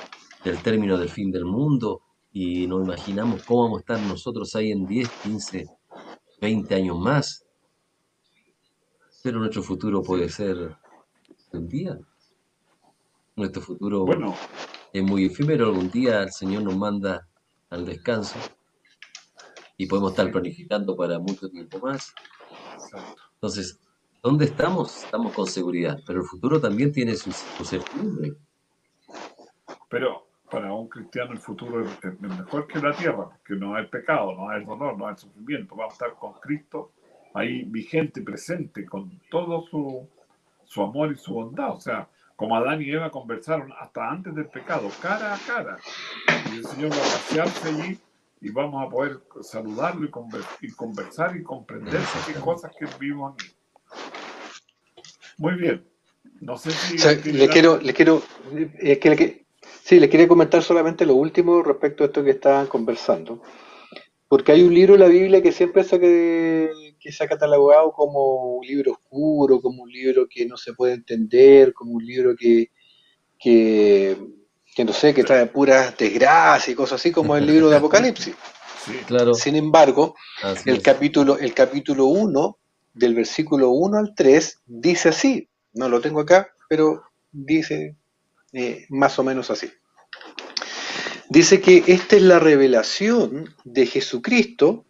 del 0.44 0.62
término 0.62 0.96
del 0.98 1.08
fin 1.08 1.30
del 1.30 1.44
mundo 1.44 2.02
y 2.32 2.66
nos 2.66 2.84
imaginamos 2.84 3.42
cómo 3.44 3.64
vamos 3.64 3.78
a 3.78 3.80
estar 3.80 4.00
nosotros 4.00 4.54
ahí 4.54 4.70
en 4.70 4.86
10, 4.86 5.08
15, 5.22 5.66
20 6.40 6.74
años 6.74 6.98
más. 6.98 7.44
Pero 9.22 9.38
nuestro 9.38 9.62
futuro 9.62 10.02
puede 10.02 10.28
ser 10.28 10.76
un 11.52 11.68
día. 11.68 11.98
Nuestro 13.36 13.62
futuro 13.62 14.04
bueno, 14.04 14.34
es 14.92 15.02
muy 15.02 15.26
efímero. 15.26 15.66
Algún 15.66 15.90
día 15.90 16.22
el 16.22 16.32
Señor 16.32 16.62
nos 16.62 16.76
manda 16.76 17.28
al 17.70 17.84
descanso 17.86 18.38
y 19.82 19.86
podemos 19.86 20.12
estar 20.12 20.30
planificando 20.30 20.96
para 20.96 21.18
mucho 21.18 21.50
tiempo 21.50 21.80
más. 21.80 22.14
exacto. 22.74 23.22
Entonces, 23.34 23.80
¿dónde 24.22 24.44
estamos? 24.44 25.04
Estamos 25.04 25.32
con 25.32 25.48
seguridad, 25.48 25.98
pero 26.06 26.20
el 26.20 26.26
futuro 26.26 26.60
también 26.60 26.92
tiene 26.92 27.16
su, 27.16 27.32
su 27.32 27.64
certidumbre. 27.64 28.34
Pero 29.88 30.28
para 30.48 30.72
un 30.72 30.88
cristiano 30.88 31.32
el 31.32 31.38
futuro 31.38 31.84
es, 31.84 31.90
es 32.04 32.20
mejor 32.20 32.68
que 32.68 32.78
la 32.78 32.92
tierra, 32.92 33.28
porque 33.28 33.54
no 33.54 33.74
hay 33.74 33.86
pecado, 33.86 34.34
no 34.34 34.50
hay 34.50 34.64
dolor, 34.64 34.96
no 34.96 35.08
hay 35.08 35.16
sufrimiento. 35.16 35.74
Vamos 35.74 35.94
a 35.94 35.94
estar 35.94 36.14
con 36.14 36.34
Cristo 36.34 36.92
ahí 37.34 37.64
vigente, 37.64 38.22
presente, 38.22 38.86
con 38.86 39.20
todo 39.32 39.66
su, 39.66 40.08
su 40.64 40.80
amor 40.80 41.10
y 41.10 41.16
su 41.16 41.34
bondad. 41.34 41.72
O 41.72 41.80
sea, 41.80 42.06
como 42.36 42.54
Adán 42.54 42.80
y 42.82 42.88
Eva 42.88 43.10
conversaron 43.10 43.72
hasta 43.80 44.08
antes 44.08 44.32
del 44.32 44.46
pecado, 44.46 44.88
cara 45.00 45.34
a 45.34 45.38
cara. 45.38 45.76
Y 46.52 46.58
el 46.58 46.64
Señor 46.66 46.92
va 46.92 46.96
a 46.96 47.00
pasearse 47.00 47.68
allí 47.68 47.98
y 48.42 48.50
vamos 48.50 48.84
a 48.84 48.90
poder 48.90 49.20
saludarlo 49.40 50.04
y, 50.04 50.10
conver- 50.10 50.44
y 50.60 50.70
conversar 50.72 51.36
y 51.36 51.42
comprender 51.44 52.00
qué 52.26 52.34
cosas 52.40 52.72
que 52.76 52.86
vivimos 52.98 53.34
aquí. 53.34 53.46
Muy 55.38 55.54
bien. 55.54 55.86
No 56.40 56.56
sé 56.58 56.72
si... 56.72 56.96
O 56.96 56.98
sea, 56.98 57.12
le 57.12 57.48
quiero, 57.48 57.78
le 57.78 57.94
quiero, 57.94 58.20
es 58.80 58.98
que 58.98 59.10
le 59.10 59.16
que- 59.16 59.46
sí, 59.84 60.00
le 60.00 60.08
quería 60.10 60.26
comentar 60.26 60.62
solamente 60.62 61.06
lo 61.06 61.14
último 61.14 61.62
respecto 61.62 62.02
a 62.02 62.06
esto 62.08 62.24
que 62.24 62.30
estaban 62.30 62.66
conversando. 62.66 63.40
Porque 64.26 64.50
hay 64.52 64.62
un 64.62 64.74
libro 64.74 64.94
en 64.94 65.00
la 65.00 65.08
Biblia 65.08 65.42
que 65.42 65.52
siempre 65.52 65.84
se, 65.84 65.96
ha 65.96 66.00
que, 66.00 66.70
que 66.98 67.12
se 67.12 67.22
ha 67.22 67.28
catalogado 67.28 67.92
como 67.92 68.56
un 68.56 68.66
libro 68.66 68.92
oscuro, 68.92 69.60
como 69.60 69.84
un 69.84 69.92
libro 69.92 70.26
que 70.28 70.46
no 70.46 70.56
se 70.56 70.72
puede 70.72 70.94
entender, 70.94 71.72
como 71.72 71.92
un 71.92 72.04
libro 72.04 72.34
que, 72.36 72.70
que, 73.38 74.16
que 74.74 74.84
no 74.84 74.92
sé, 74.92 75.12
que 75.12 75.24
trae 75.24 75.46
puras 75.46 75.96
desgracias 75.96 76.68
y 76.70 76.74
cosas 76.74 77.00
así, 77.00 77.12
como 77.12 77.36
el 77.36 77.46
libro 77.46 77.68
de 77.68 77.76
Apocalipsis. 77.76 78.34
Sí, 78.84 78.94
Claro, 79.06 79.32
Sin 79.32 79.54
embargo, 79.54 80.16
así 80.42 80.68
el 80.68 80.78
es. 80.78 80.82
capítulo, 80.82 81.38
el 81.38 81.54
capítulo 81.54 82.06
1, 82.06 82.58
del 82.94 83.14
versículo 83.14 83.70
1 83.70 83.96
al 83.96 84.12
3, 84.16 84.62
dice 84.66 85.10
así. 85.10 85.48
No 85.72 85.88
lo 85.88 86.00
tengo 86.00 86.18
acá, 86.18 86.48
pero 86.68 87.00
dice 87.30 87.94
eh, 88.52 88.84
más 88.88 89.20
o 89.20 89.22
menos 89.22 89.52
así. 89.52 89.70
Dice 91.28 91.60
que 91.60 91.84
esta 91.86 92.16
es 92.16 92.22
la 92.22 92.40
revelación 92.40 93.54
de 93.62 93.86
Jesucristo 93.86 94.84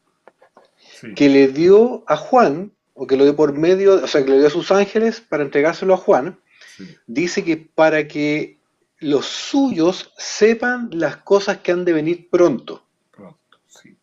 sí. 0.98 1.12
que 1.14 1.28
le 1.28 1.48
dio 1.48 2.02
a 2.06 2.16
Juan, 2.16 2.72
o 2.94 3.06
que 3.06 3.18
lo 3.18 3.24
dio 3.24 3.36
por 3.36 3.52
medio, 3.52 4.02
o 4.02 4.06
sea, 4.06 4.24
que 4.24 4.30
le 4.30 4.38
dio 4.38 4.46
a 4.46 4.50
sus 4.50 4.72
ángeles 4.72 5.20
para 5.20 5.42
entregárselo 5.42 5.92
a 5.92 5.98
Juan. 5.98 6.40
sí. 6.78 6.96
Dice 7.06 7.44
que 7.44 7.58
para 7.58 8.08
que 8.08 8.58
los 9.02 9.26
suyos 9.26 10.12
sepan 10.16 10.88
las 10.92 11.18
cosas 11.18 11.58
que 11.58 11.72
han 11.72 11.84
de 11.84 11.92
venir 11.92 12.28
pronto. 12.30 12.84
Pronto, 13.10 13.58
sí. 13.66 13.96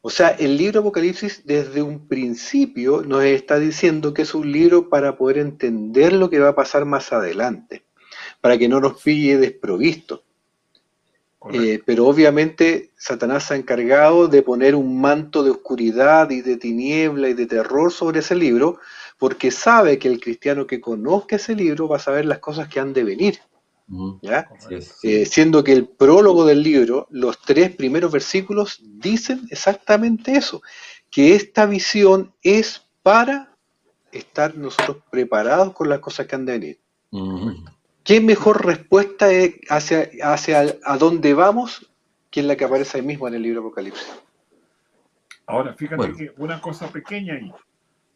O 0.00 0.08
sea, 0.10 0.28
el 0.28 0.56
libro 0.56 0.80
Apocalipsis 0.80 1.42
desde 1.44 1.82
un 1.82 2.06
principio 2.06 3.02
nos 3.02 3.24
está 3.24 3.58
diciendo 3.58 4.14
que 4.14 4.22
es 4.22 4.34
un 4.34 4.50
libro 4.50 4.88
para 4.88 5.16
poder 5.16 5.38
entender 5.38 6.12
lo 6.12 6.30
que 6.30 6.38
va 6.38 6.50
a 6.50 6.54
pasar 6.54 6.84
más 6.84 7.12
adelante, 7.12 7.84
para 8.40 8.56
que 8.56 8.68
no 8.68 8.80
nos 8.80 9.02
pille 9.02 9.36
desprovisto. 9.38 10.22
Eh, 11.52 11.82
pero 11.84 12.06
obviamente 12.06 12.92
Satanás 12.96 13.44
se 13.44 13.54
ha 13.54 13.56
encargado 13.58 14.28
de 14.28 14.40
poner 14.40 14.74
un 14.74 14.98
manto 14.98 15.42
de 15.42 15.50
oscuridad 15.50 16.30
y 16.30 16.40
de 16.40 16.56
tiniebla 16.56 17.28
y 17.28 17.34
de 17.34 17.44
terror 17.44 17.92
sobre 17.92 18.20
ese 18.20 18.34
libro, 18.34 18.78
porque 19.18 19.50
sabe 19.50 19.98
que 19.98 20.08
el 20.08 20.20
cristiano 20.20 20.66
que 20.66 20.80
conozca 20.80 21.36
ese 21.36 21.54
libro 21.54 21.86
va 21.86 21.96
a 21.96 22.00
saber 22.00 22.24
las 22.24 22.38
cosas 22.38 22.68
que 22.68 22.80
han 22.80 22.94
de 22.94 23.04
venir. 23.04 23.40
Eh, 25.02 25.26
siendo 25.26 25.62
que 25.62 25.72
el 25.72 25.86
prólogo 25.86 26.46
del 26.46 26.62
libro, 26.62 27.06
los 27.10 27.40
tres 27.40 27.74
primeros 27.74 28.10
versículos 28.12 28.80
dicen 28.82 29.46
exactamente 29.50 30.36
eso, 30.36 30.62
que 31.10 31.34
esta 31.34 31.66
visión 31.66 32.32
es 32.42 32.86
para 33.02 33.54
estar 34.10 34.56
nosotros 34.56 34.98
preparados 35.10 35.74
con 35.74 35.88
las 35.88 36.00
cosas 36.00 36.26
que 36.26 36.34
han 36.34 36.46
de 36.46 36.52
venir. 36.52 36.80
¿Qué 38.02 38.20
mejor 38.20 38.64
respuesta 38.66 39.30
es 39.32 39.54
hacia, 39.68 40.08
hacia 40.22 40.76
a 40.84 40.98
dónde 40.98 41.34
vamos 41.34 41.90
que 42.30 42.40
es 42.40 42.46
la 42.46 42.56
que 42.56 42.64
aparece 42.64 42.98
ahí 42.98 43.04
mismo 43.04 43.28
en 43.28 43.34
el 43.34 43.42
libro 43.42 43.60
Apocalipsis? 43.60 44.08
Ahora, 45.46 45.74
fíjate 45.74 45.96
Bueno. 45.96 46.16
que 46.16 46.32
una 46.38 46.60
cosa 46.60 46.88
pequeña 46.88 47.34
ahí. 47.34 47.52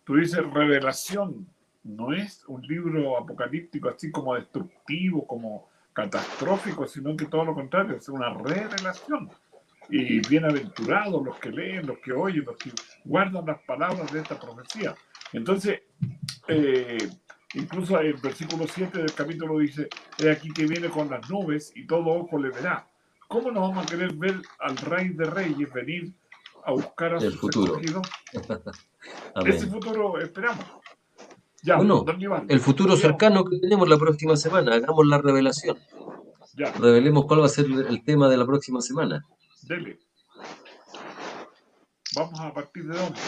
Tú 0.05 0.17
dices 0.17 0.41
revelación. 0.53 1.47
No 1.89 2.13
es 2.13 2.45
un 2.49 2.61
libro 2.67 3.17
apocalíptico 3.17 3.89
así 3.89 4.11
como 4.11 4.35
destructivo, 4.35 5.27
como 5.27 5.71
catastrófico, 5.95 6.87
sino 6.87 7.17
que 7.17 7.25
todo 7.25 7.47
lo 7.47 7.55
contrario, 7.55 7.97
es 7.97 8.07
una 8.11 8.35
revelación. 8.35 9.31
Y 9.89 10.21
bienaventurados 10.29 11.25
los 11.25 11.39
que 11.39 11.51
leen, 11.51 11.87
los 11.87 11.99
que 12.01 12.13
oyen, 12.13 12.45
los 12.45 12.59
que 12.59 12.73
guardan 13.07 13.47
las 13.47 13.63
palabras 13.63 14.13
de 14.13 14.21
esta 14.21 14.39
profecía. 14.39 14.95
Entonces, 15.33 15.81
eh, 16.47 17.09
incluso 17.55 17.99
el 17.99 18.15
versículo 18.19 18.67
7 18.67 18.99
del 18.99 19.15
capítulo 19.15 19.59
dice, 19.59 19.89
he 20.19 20.31
aquí 20.31 20.53
que 20.53 20.67
viene 20.67 20.91
con 20.91 21.09
las 21.09 21.29
nubes 21.31 21.73
y 21.75 21.87
todo 21.87 22.05
ojo 22.05 22.39
le 22.39 22.51
verá. 22.51 22.87
¿Cómo 23.29 23.51
nos 23.51 23.67
vamos 23.67 23.87
a 23.87 23.89
querer 23.89 24.13
ver 24.13 24.43
al 24.59 24.77
rey 24.77 25.09
de 25.09 25.25
reyes 25.25 25.73
venir 25.73 26.13
a 26.67 26.73
buscar 26.73 27.15
a 27.15 27.17
El 27.17 27.33
sus 27.33 27.41
futuro. 27.41 27.81
Ese 29.47 29.67
futuro 29.69 30.21
esperamos. 30.21 30.67
Ya, 31.63 31.77
Bueno, 31.77 32.05
El 32.49 32.61
futuro 32.61 32.97
cercano 32.97 33.45
que 33.45 33.59
tenemos 33.59 33.89
la 33.89 33.99
próxima 33.99 34.37
semana, 34.37 34.75
hagamos 34.75 35.07
la 35.07 35.19
revelación. 35.19 35.77
Ya, 36.55 36.73
Revelemos 36.73 37.27
cuál 37.27 37.41
va 37.43 37.47
a 37.47 37.51
ser 37.51 37.67
el 37.67 38.05
tema 38.05 38.29
de 38.29 38.37
la 38.37 38.47
próxima 38.47 38.81
semana. 38.81 39.25
dele. 39.63 39.99
Vamos 42.15 42.41
a 42.41 42.53
partir 42.55 42.87
de 42.87 42.97
dónde. 42.99 43.21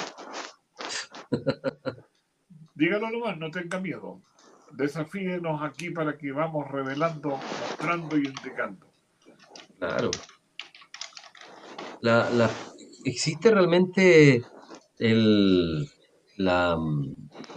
Dígalo 2.74 3.10
nomás, 3.10 3.36
no 3.38 3.50
tenga 3.50 3.78
miedo. 3.80 4.20
Desafíenos 4.72 5.60
aquí 5.62 5.90
para 5.90 6.16
que 6.16 6.32
vamos 6.32 6.68
revelando, 6.70 7.30
mostrando 7.68 8.16
y 8.16 8.26
indicando. 8.26 8.86
Claro. 9.78 10.10
La, 12.00 12.30
la- 12.30 12.50
¿existe 13.04 13.50
realmente 13.50 14.42
el, 14.98 15.90
la, 16.40 16.78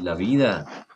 la 0.02 0.16
vida? 0.16 0.88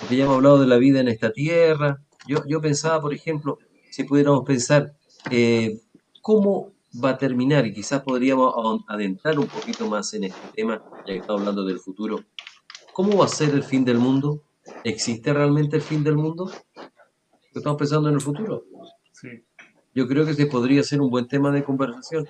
Porque 0.00 0.16
ya 0.16 0.24
hemos 0.24 0.36
hablado 0.36 0.60
de 0.60 0.66
la 0.66 0.76
vida 0.76 1.00
en 1.00 1.08
esta 1.08 1.32
tierra. 1.32 2.02
Yo, 2.26 2.42
yo 2.46 2.60
pensaba, 2.60 3.00
por 3.00 3.14
ejemplo, 3.14 3.58
si 3.90 4.04
pudiéramos 4.04 4.44
pensar, 4.44 4.94
eh, 5.30 5.80
¿cómo 6.20 6.72
va 7.02 7.10
a 7.10 7.18
terminar? 7.18 7.66
Y 7.66 7.72
quizás 7.72 8.02
podríamos 8.02 8.82
adentrar 8.88 9.38
un 9.38 9.46
poquito 9.46 9.88
más 9.88 10.12
en 10.14 10.24
este 10.24 10.48
tema, 10.54 10.82
ya 11.06 11.14
que 11.14 11.16
estamos 11.16 11.40
hablando 11.40 11.64
del 11.64 11.78
futuro. 11.78 12.20
¿Cómo 12.92 13.18
va 13.18 13.24
a 13.26 13.28
ser 13.28 13.50
el 13.50 13.62
fin 13.62 13.84
del 13.84 13.98
mundo? 13.98 14.42
¿Existe 14.84 15.32
realmente 15.32 15.76
el 15.76 15.82
fin 15.82 16.02
del 16.02 16.16
mundo? 16.16 16.50
Estamos 17.54 17.78
pensando 17.78 18.08
en 18.08 18.16
el 18.16 18.20
futuro. 18.20 18.64
Sí, 19.12 19.28
Yo 19.94 20.06
creo 20.06 20.24
que 20.26 20.32
ese 20.32 20.46
podría 20.46 20.82
ser 20.82 21.00
un 21.00 21.10
buen 21.10 21.26
tema 21.26 21.50
de 21.50 21.64
conversación. 21.64 22.28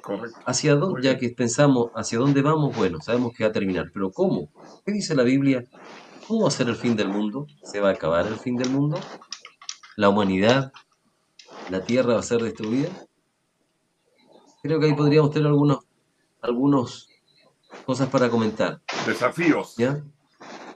Correcto. 0.00 0.38
¿Hacia 0.44 0.74
dónde? 0.74 1.02
Ya 1.02 1.18
que 1.18 1.30
pensamos, 1.30 1.90
¿hacia 1.94 2.18
dónde 2.18 2.42
vamos? 2.42 2.76
Bueno, 2.76 3.00
sabemos 3.00 3.32
que 3.34 3.44
va 3.44 3.50
a 3.50 3.52
terminar, 3.52 3.90
pero 3.92 4.10
¿cómo? 4.10 4.48
¿Qué 4.84 4.92
dice 4.92 5.14
la 5.14 5.22
Biblia? 5.22 5.64
¿Cómo 6.26 6.42
va 6.42 6.48
a 6.48 6.52
ser 6.52 6.68
el 6.68 6.76
fin 6.76 6.96
del 6.96 7.08
mundo? 7.08 7.46
¿Se 7.64 7.80
va 7.80 7.88
a 7.88 7.92
acabar 7.92 8.26
el 8.26 8.36
fin 8.36 8.56
del 8.56 8.70
mundo? 8.70 8.98
¿La 9.96 10.08
humanidad? 10.08 10.72
¿La 11.70 11.84
tierra 11.84 12.14
va 12.14 12.20
a 12.20 12.24
ser 12.24 12.40
destruida? 12.42 12.88
Creo 14.62 14.78
que 14.78 14.86
ahí 14.86 14.94
podríamos 14.94 15.30
tener 15.30 15.48
algunos, 15.48 15.78
algunos 16.42 17.08
cosas 17.86 18.08
para 18.08 18.28
comentar. 18.28 18.80
Desafíos. 19.06 19.74
¿Ya? 19.76 20.04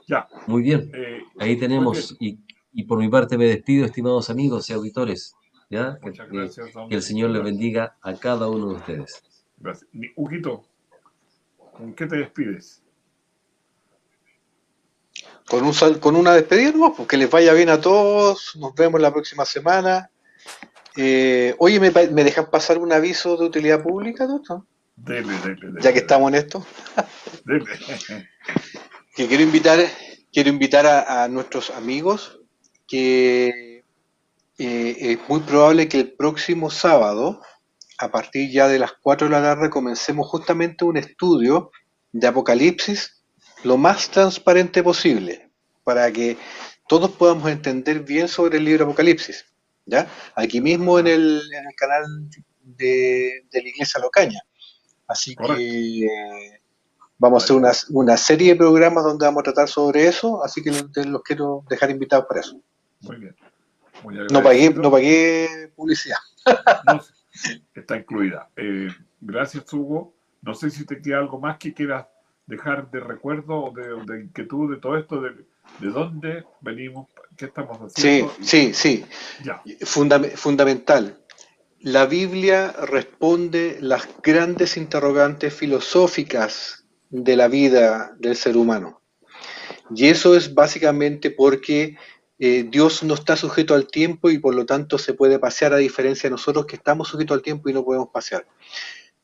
Ya. 0.07 0.27
Muy 0.47 0.63
bien. 0.63 0.91
eh, 0.93 1.19
Ahí 1.39 1.57
tenemos, 1.57 2.15
y, 2.19 2.39
y 2.73 2.83
por 2.83 2.99
mi 2.99 3.09
parte 3.09 3.37
me 3.37 3.45
despido, 3.45 3.85
estimados 3.85 4.29
amigos 4.29 4.69
y 4.69 4.73
auditores. 4.73 5.35
¿Ya? 5.69 5.97
Que, 6.01 6.07
muchas 6.09 6.29
que- 6.29 6.37
gracias. 6.37 6.73
don 6.73 6.89
que 6.89 6.95
el 6.95 7.01
Señor 7.01 7.29
les 7.31 7.43
bendiga 7.43 7.95
a 8.01 8.13
cada 8.15 8.47
uno 8.47 8.69
de 8.69 8.75
ustedes. 8.75 9.23
Gracias. 9.57 9.89
Huguito, 10.15 10.63
¿con 11.73 11.93
qué 11.93 12.05
te 12.05 12.17
despides? 12.17 12.81
Con, 15.49 15.63
un, 15.63 15.73
sal- 15.73 15.99
con 15.99 16.15
una 16.15 16.33
despedida, 16.33 16.71
nomás, 16.71 16.93
pues 16.97 17.07
que 17.07 17.17
les 17.17 17.29
vaya 17.29 17.53
bien 17.53 17.69
a 17.69 17.79
todos. 17.79 18.55
Nos 18.59 18.73
vemos 18.73 18.99
la 18.99 19.11
próxima 19.13 19.45
semana. 19.45 20.09
Eh, 20.97 21.55
oye, 21.59 21.79
¿me, 21.79 21.91
pa- 21.91 22.07
¿me 22.11 22.23
dejan 22.23 22.49
pasar 22.49 22.77
un 22.79 22.91
aviso 22.91 23.37
de 23.37 23.45
utilidad 23.45 23.81
pública, 23.83 24.25
doctor? 24.25 24.63
Dele, 24.95 25.33
dele, 25.43 25.55
dele. 25.61 25.81
Ya 25.81 25.91
que 25.93 25.99
estamos 25.99 26.29
en 26.29 26.35
esto. 26.35 26.65
Dele. 27.45 27.65
que 29.15 29.27
quiero 29.27 29.43
invitar, 29.43 29.79
quiero 30.31 30.49
invitar 30.49 30.85
a, 30.87 31.23
a 31.23 31.27
nuestros 31.27 31.69
amigos 31.69 32.39
que 32.87 33.74
es 34.57 35.19
muy 35.27 35.41
probable 35.41 35.87
que 35.87 35.99
el 35.99 36.13
próximo 36.13 36.69
sábado, 36.69 37.41
a 37.97 38.09
partir 38.09 38.51
ya 38.51 38.67
de 38.67 38.79
las 38.79 38.93
4 39.01 39.27
de 39.27 39.31
la 39.31 39.41
tarde, 39.41 39.69
comencemos 39.69 40.27
justamente 40.27 40.85
un 40.85 40.97
estudio 40.97 41.71
de 42.11 42.27
Apocalipsis 42.27 43.23
lo 43.63 43.77
más 43.77 44.09
transparente 44.09 44.83
posible, 44.83 45.49
para 45.83 46.11
que 46.11 46.37
todos 46.87 47.11
podamos 47.11 47.49
entender 47.49 48.01
bien 48.01 48.27
sobre 48.27 48.57
el 48.57 48.65
libro 48.65 48.85
Apocalipsis. 48.85 49.45
¿ya? 49.85 50.07
Aquí 50.35 50.61
mismo 50.61 50.99
en 50.99 51.07
el, 51.07 51.41
en 51.53 51.67
el 51.67 51.75
canal 51.75 52.03
de, 52.61 53.45
de 53.51 53.61
la 53.61 53.69
Iglesia 53.69 53.99
Locaña. 53.99 54.39
Así 55.07 55.35
Correcto. 55.35 55.57
que 55.57 56.05
eh, 56.05 56.61
vamos 57.17 57.43
a 57.43 57.45
hacer 57.45 57.55
una, 57.55 57.71
una 57.89 58.17
serie 58.17 58.53
de 58.53 58.55
programas 58.55 59.03
donde 59.03 59.25
vamos 59.25 59.41
a 59.41 59.43
tratar 59.43 59.67
sobre 59.67 60.07
eso, 60.07 60.43
así 60.43 60.63
que 60.63 60.71
los, 60.71 61.05
los 61.05 61.21
quiero 61.23 61.63
dejar 61.69 61.91
invitados 61.91 62.25
para 62.27 62.41
eso. 62.41 62.59
Muy 63.01 63.17
bien. 63.17 63.35
No 64.31 64.43
pagué, 64.43 64.69
no 64.71 64.91
pagué 64.91 65.71
publicidad. 65.75 66.17
No 66.87 67.01
está 67.73 67.97
incluida. 67.97 68.49
Eh, 68.55 68.87
gracias, 69.19 69.71
Hugo. 69.73 70.15
No 70.41 70.53
sé 70.53 70.69
si 70.69 70.85
te 70.85 71.01
queda 71.01 71.17
algo 71.17 71.39
más 71.39 71.57
que 71.57 71.73
quieras 71.73 72.05
dejar 72.45 72.89
de 72.91 72.99
recuerdo 73.01 73.55
o 73.55 73.71
de, 73.73 73.87
de 74.05 74.23
inquietud 74.25 74.73
de 74.73 74.79
todo 74.79 74.97
esto, 74.97 75.19
de, 75.19 75.31
de 75.79 75.87
dónde 75.89 76.45
venimos, 76.61 77.09
qué 77.35 77.45
estamos 77.45 77.91
Sí, 77.93 78.21
haciendo. 78.21 78.33
sí, 78.41 78.73
sí. 78.73 79.05
Ya, 79.43 79.61
Fundam- 79.81 80.31
fundamental. 80.35 81.17
La 81.79 82.05
Biblia 82.05 82.71
responde 82.71 83.79
las 83.81 84.07
grandes 84.23 84.77
interrogantes 84.77 85.53
filosóficas 85.53 86.85
de 87.09 87.35
la 87.35 87.47
vida 87.47 88.15
del 88.19 88.35
ser 88.35 88.55
humano. 88.55 89.01
Y 89.93 90.07
eso 90.07 90.35
es 90.37 90.53
básicamente 90.53 91.31
porque 91.31 91.97
eh, 92.37 92.65
Dios 92.69 93.03
no 93.03 93.13
está 93.13 93.37
sujeto 93.37 93.73
al 93.73 93.87
tiempo 93.87 94.29
y 94.29 94.39
por 94.39 94.55
lo 94.55 94.65
tanto 94.65 94.97
se 94.97 95.13
puede 95.13 95.39
pasear 95.39 95.73
a 95.73 95.77
diferencia 95.77 96.29
de 96.29 96.31
nosotros 96.31 96.65
que 96.65 96.75
estamos 96.75 97.07
sujetos 97.07 97.35
al 97.35 97.41
tiempo 97.41 97.69
y 97.69 97.73
no 97.73 97.85
podemos 97.85 98.09
pasear. 98.09 98.45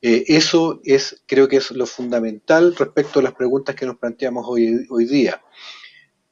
Eh, 0.00 0.24
eso 0.28 0.80
es, 0.84 1.22
creo 1.26 1.46
que 1.46 1.58
es 1.58 1.70
lo 1.70 1.86
fundamental 1.86 2.74
respecto 2.74 3.20
a 3.20 3.22
las 3.22 3.34
preguntas 3.34 3.76
que 3.76 3.86
nos 3.86 3.98
planteamos 3.98 4.46
hoy, 4.48 5.04
día. 5.04 5.42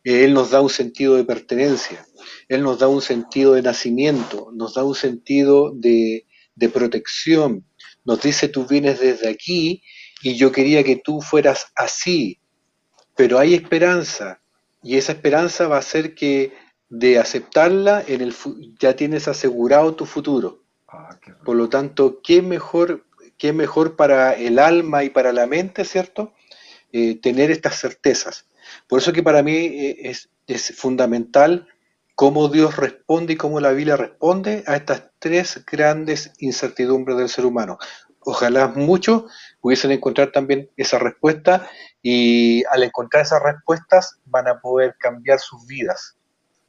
Eh, 0.02 0.24
Él 0.24 0.32
nos 0.32 0.50
da 0.50 0.60
un 0.60 0.70
sentido 0.70 1.16
de 1.16 1.24
pertenencia, 1.24 2.06
Él 2.48 2.62
nos 2.62 2.78
da 2.78 2.88
un 2.88 3.02
sentido 3.02 3.52
de 3.52 3.62
nacimiento, 3.62 4.50
nos 4.54 4.74
da 4.74 4.82
un 4.82 4.94
sentido 4.94 5.72
de, 5.74 6.26
de 6.54 6.68
protección, 6.70 7.66
nos 8.04 8.22
dice 8.22 8.48
tú 8.48 8.66
vienes 8.66 8.98
desde 8.98 9.28
aquí 9.28 9.82
y 10.22 10.36
yo 10.36 10.50
quería 10.50 10.82
que 10.82 10.96
tú 10.96 11.20
fueras 11.20 11.66
así, 11.76 12.40
pero 13.14 13.38
hay 13.38 13.54
esperanza 13.54 14.40
y 14.82 14.96
esa 14.96 15.12
esperanza 15.12 15.68
va 15.68 15.78
a 15.78 15.82
ser 15.82 16.14
que 16.14 16.52
de 16.91 17.18
aceptarla 17.18 18.03
en 18.07 18.20
el 18.20 18.34
ya 18.78 18.95
tienes 18.97 19.28
asegurado 19.28 19.95
tu 19.95 20.05
futuro. 20.05 20.64
ah. 20.88 21.18
Por 21.45 21.57
lo 21.57 21.68
tanto, 21.68 22.20
¿qué 22.22 22.43
mejor, 22.43 23.07
qué 23.38 23.53
mejor 23.53 23.97
para 23.97 24.34
el 24.34 24.59
alma 24.59 25.05
y 25.05 25.11
para 25.11 25.32
la 25.32 25.47
mente, 25.47 25.84
¿cierto? 25.84 26.34
Eh, 26.93 27.20
tener 27.20 27.51
estas 27.53 27.78
certezas. 27.80 28.47
Por 28.88 28.99
eso 28.99 29.12
que 29.12 29.22
para 29.22 29.43
mí 29.43 29.55
eh, 29.55 30.11
es, 30.11 30.28
es 30.49 30.76
fundamental 30.76 31.68
cómo 32.16 32.49
Dios 32.49 32.76
responde 32.76 33.34
y 33.34 33.36
cómo 33.36 33.61
la 33.61 33.70
Biblia 33.70 33.97
responde 33.97 34.64
a 34.66 34.76
estas 34.76 35.05
tres 35.20 35.64
grandes 35.64 36.32
incertidumbres 36.38 37.16
del 37.16 37.28
ser 37.28 37.47
humano. 37.47 37.78
Ojalá 38.18 38.68
muchos 38.68 39.24
pudiesen 39.61 39.93
encontrar 39.93 40.32
también 40.32 40.68
esa 40.76 40.99
respuesta 40.99 41.70
y 42.03 42.64
al 42.64 42.82
encontrar 42.82 43.22
esas 43.22 43.43
respuestas 43.43 44.18
van 44.24 44.49
a 44.49 44.61
poder 44.61 44.97
cambiar 44.99 45.38
sus 45.38 45.66
vidas 45.66 46.19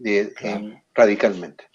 de- 0.04 0.34
Claro. 0.34 0.66
en- 0.66 0.84
radicalmente. 0.94 1.66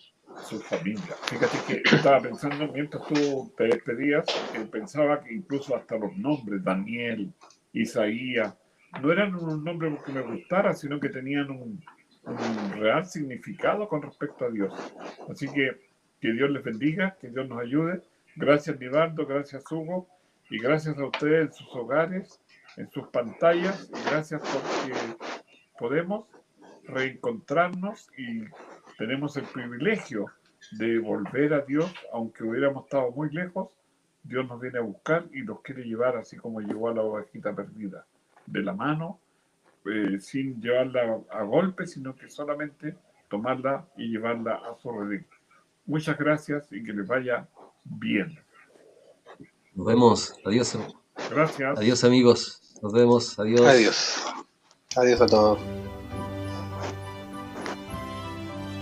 su 0.44 0.60
familia. 0.60 1.14
Fíjate 1.30 1.56
que 1.66 1.82
yo 1.90 1.96
estaba 1.96 2.20
pensando, 2.20 2.70
mientras 2.70 3.06
tú 3.06 3.50
te 3.56 3.64
despedías, 3.64 4.26
que 4.52 4.60
pensaba 4.66 5.24
que 5.24 5.32
incluso 5.32 5.74
hasta 5.74 5.96
los 5.96 6.14
nombres, 6.18 6.62
Daniel, 6.62 7.32
Isaías, 7.72 8.54
no 9.00 9.10
eran 9.10 9.34
unos 9.34 9.62
nombres 9.62 9.94
porque 9.96 10.12
me 10.12 10.20
gustara, 10.20 10.74
sino 10.74 11.00
que 11.00 11.08
tenían 11.08 11.50
un, 11.50 11.82
un 12.24 12.72
real 12.78 13.06
significado 13.06 13.88
con 13.88 14.02
respecto 14.02 14.44
a 14.44 14.50
Dios. 14.50 14.74
Así 15.30 15.48
que 15.48 15.72
que 16.20 16.32
Dios 16.32 16.50
les 16.50 16.62
bendiga, 16.62 17.16
que 17.20 17.28
Dios 17.28 17.48
nos 17.48 17.60
ayude. 17.60 18.02
Gracias, 18.36 18.78
Nivaldo, 18.78 19.26
gracias, 19.26 19.64
Hugo, 19.72 20.06
y 20.50 20.58
gracias 20.58 20.98
a 20.98 21.04
ustedes 21.06 21.46
en 21.46 21.52
sus 21.54 21.74
hogares, 21.74 22.40
en 22.76 22.90
sus 22.90 23.06
pantallas, 23.08 23.90
y 23.90 24.10
gracias 24.10 24.42
porque 24.42 24.94
podemos 25.78 26.26
reencontrarnos 26.86 28.08
y 28.16 28.44
tenemos 28.98 29.36
el 29.36 29.44
privilegio 29.44 30.26
de 30.72 30.98
volver 30.98 31.54
a 31.54 31.60
Dios, 31.60 31.92
aunque 32.12 32.44
hubiéramos 32.44 32.84
estado 32.84 33.10
muy 33.12 33.30
lejos, 33.30 33.70
Dios 34.22 34.48
nos 34.48 34.60
viene 34.60 34.78
a 34.78 34.82
buscar 34.82 35.26
y 35.32 35.42
nos 35.42 35.60
quiere 35.60 35.84
llevar 35.84 36.16
así 36.16 36.36
como 36.36 36.60
llevó 36.60 36.88
a 36.88 36.94
la 36.94 37.02
ovejita 37.02 37.54
perdida, 37.54 38.06
de 38.46 38.62
la 38.62 38.72
mano, 38.72 39.20
eh, 39.84 40.18
sin 40.18 40.60
llevarla 40.60 41.20
a 41.30 41.42
golpe, 41.42 41.86
sino 41.86 42.14
que 42.16 42.28
solamente 42.28 42.96
tomarla 43.28 43.86
y 43.96 44.08
llevarla 44.08 44.54
a 44.54 44.76
su 44.76 44.90
redil. 44.90 45.24
Muchas 45.86 46.18
gracias 46.18 46.72
y 46.72 46.82
que 46.82 46.92
les 46.92 47.06
vaya 47.06 47.46
bien. 47.84 48.36
Nos 49.74 49.86
vemos. 49.86 50.34
Adiós. 50.44 50.78
Gracias. 51.30 51.78
Adiós 51.78 52.02
amigos. 52.02 52.60
Nos 52.82 52.92
vemos. 52.92 53.38
Adiós. 53.38 53.60
Adiós. 53.60 54.26
Adiós 54.96 55.20
a 55.20 55.26
todos. 55.26 55.60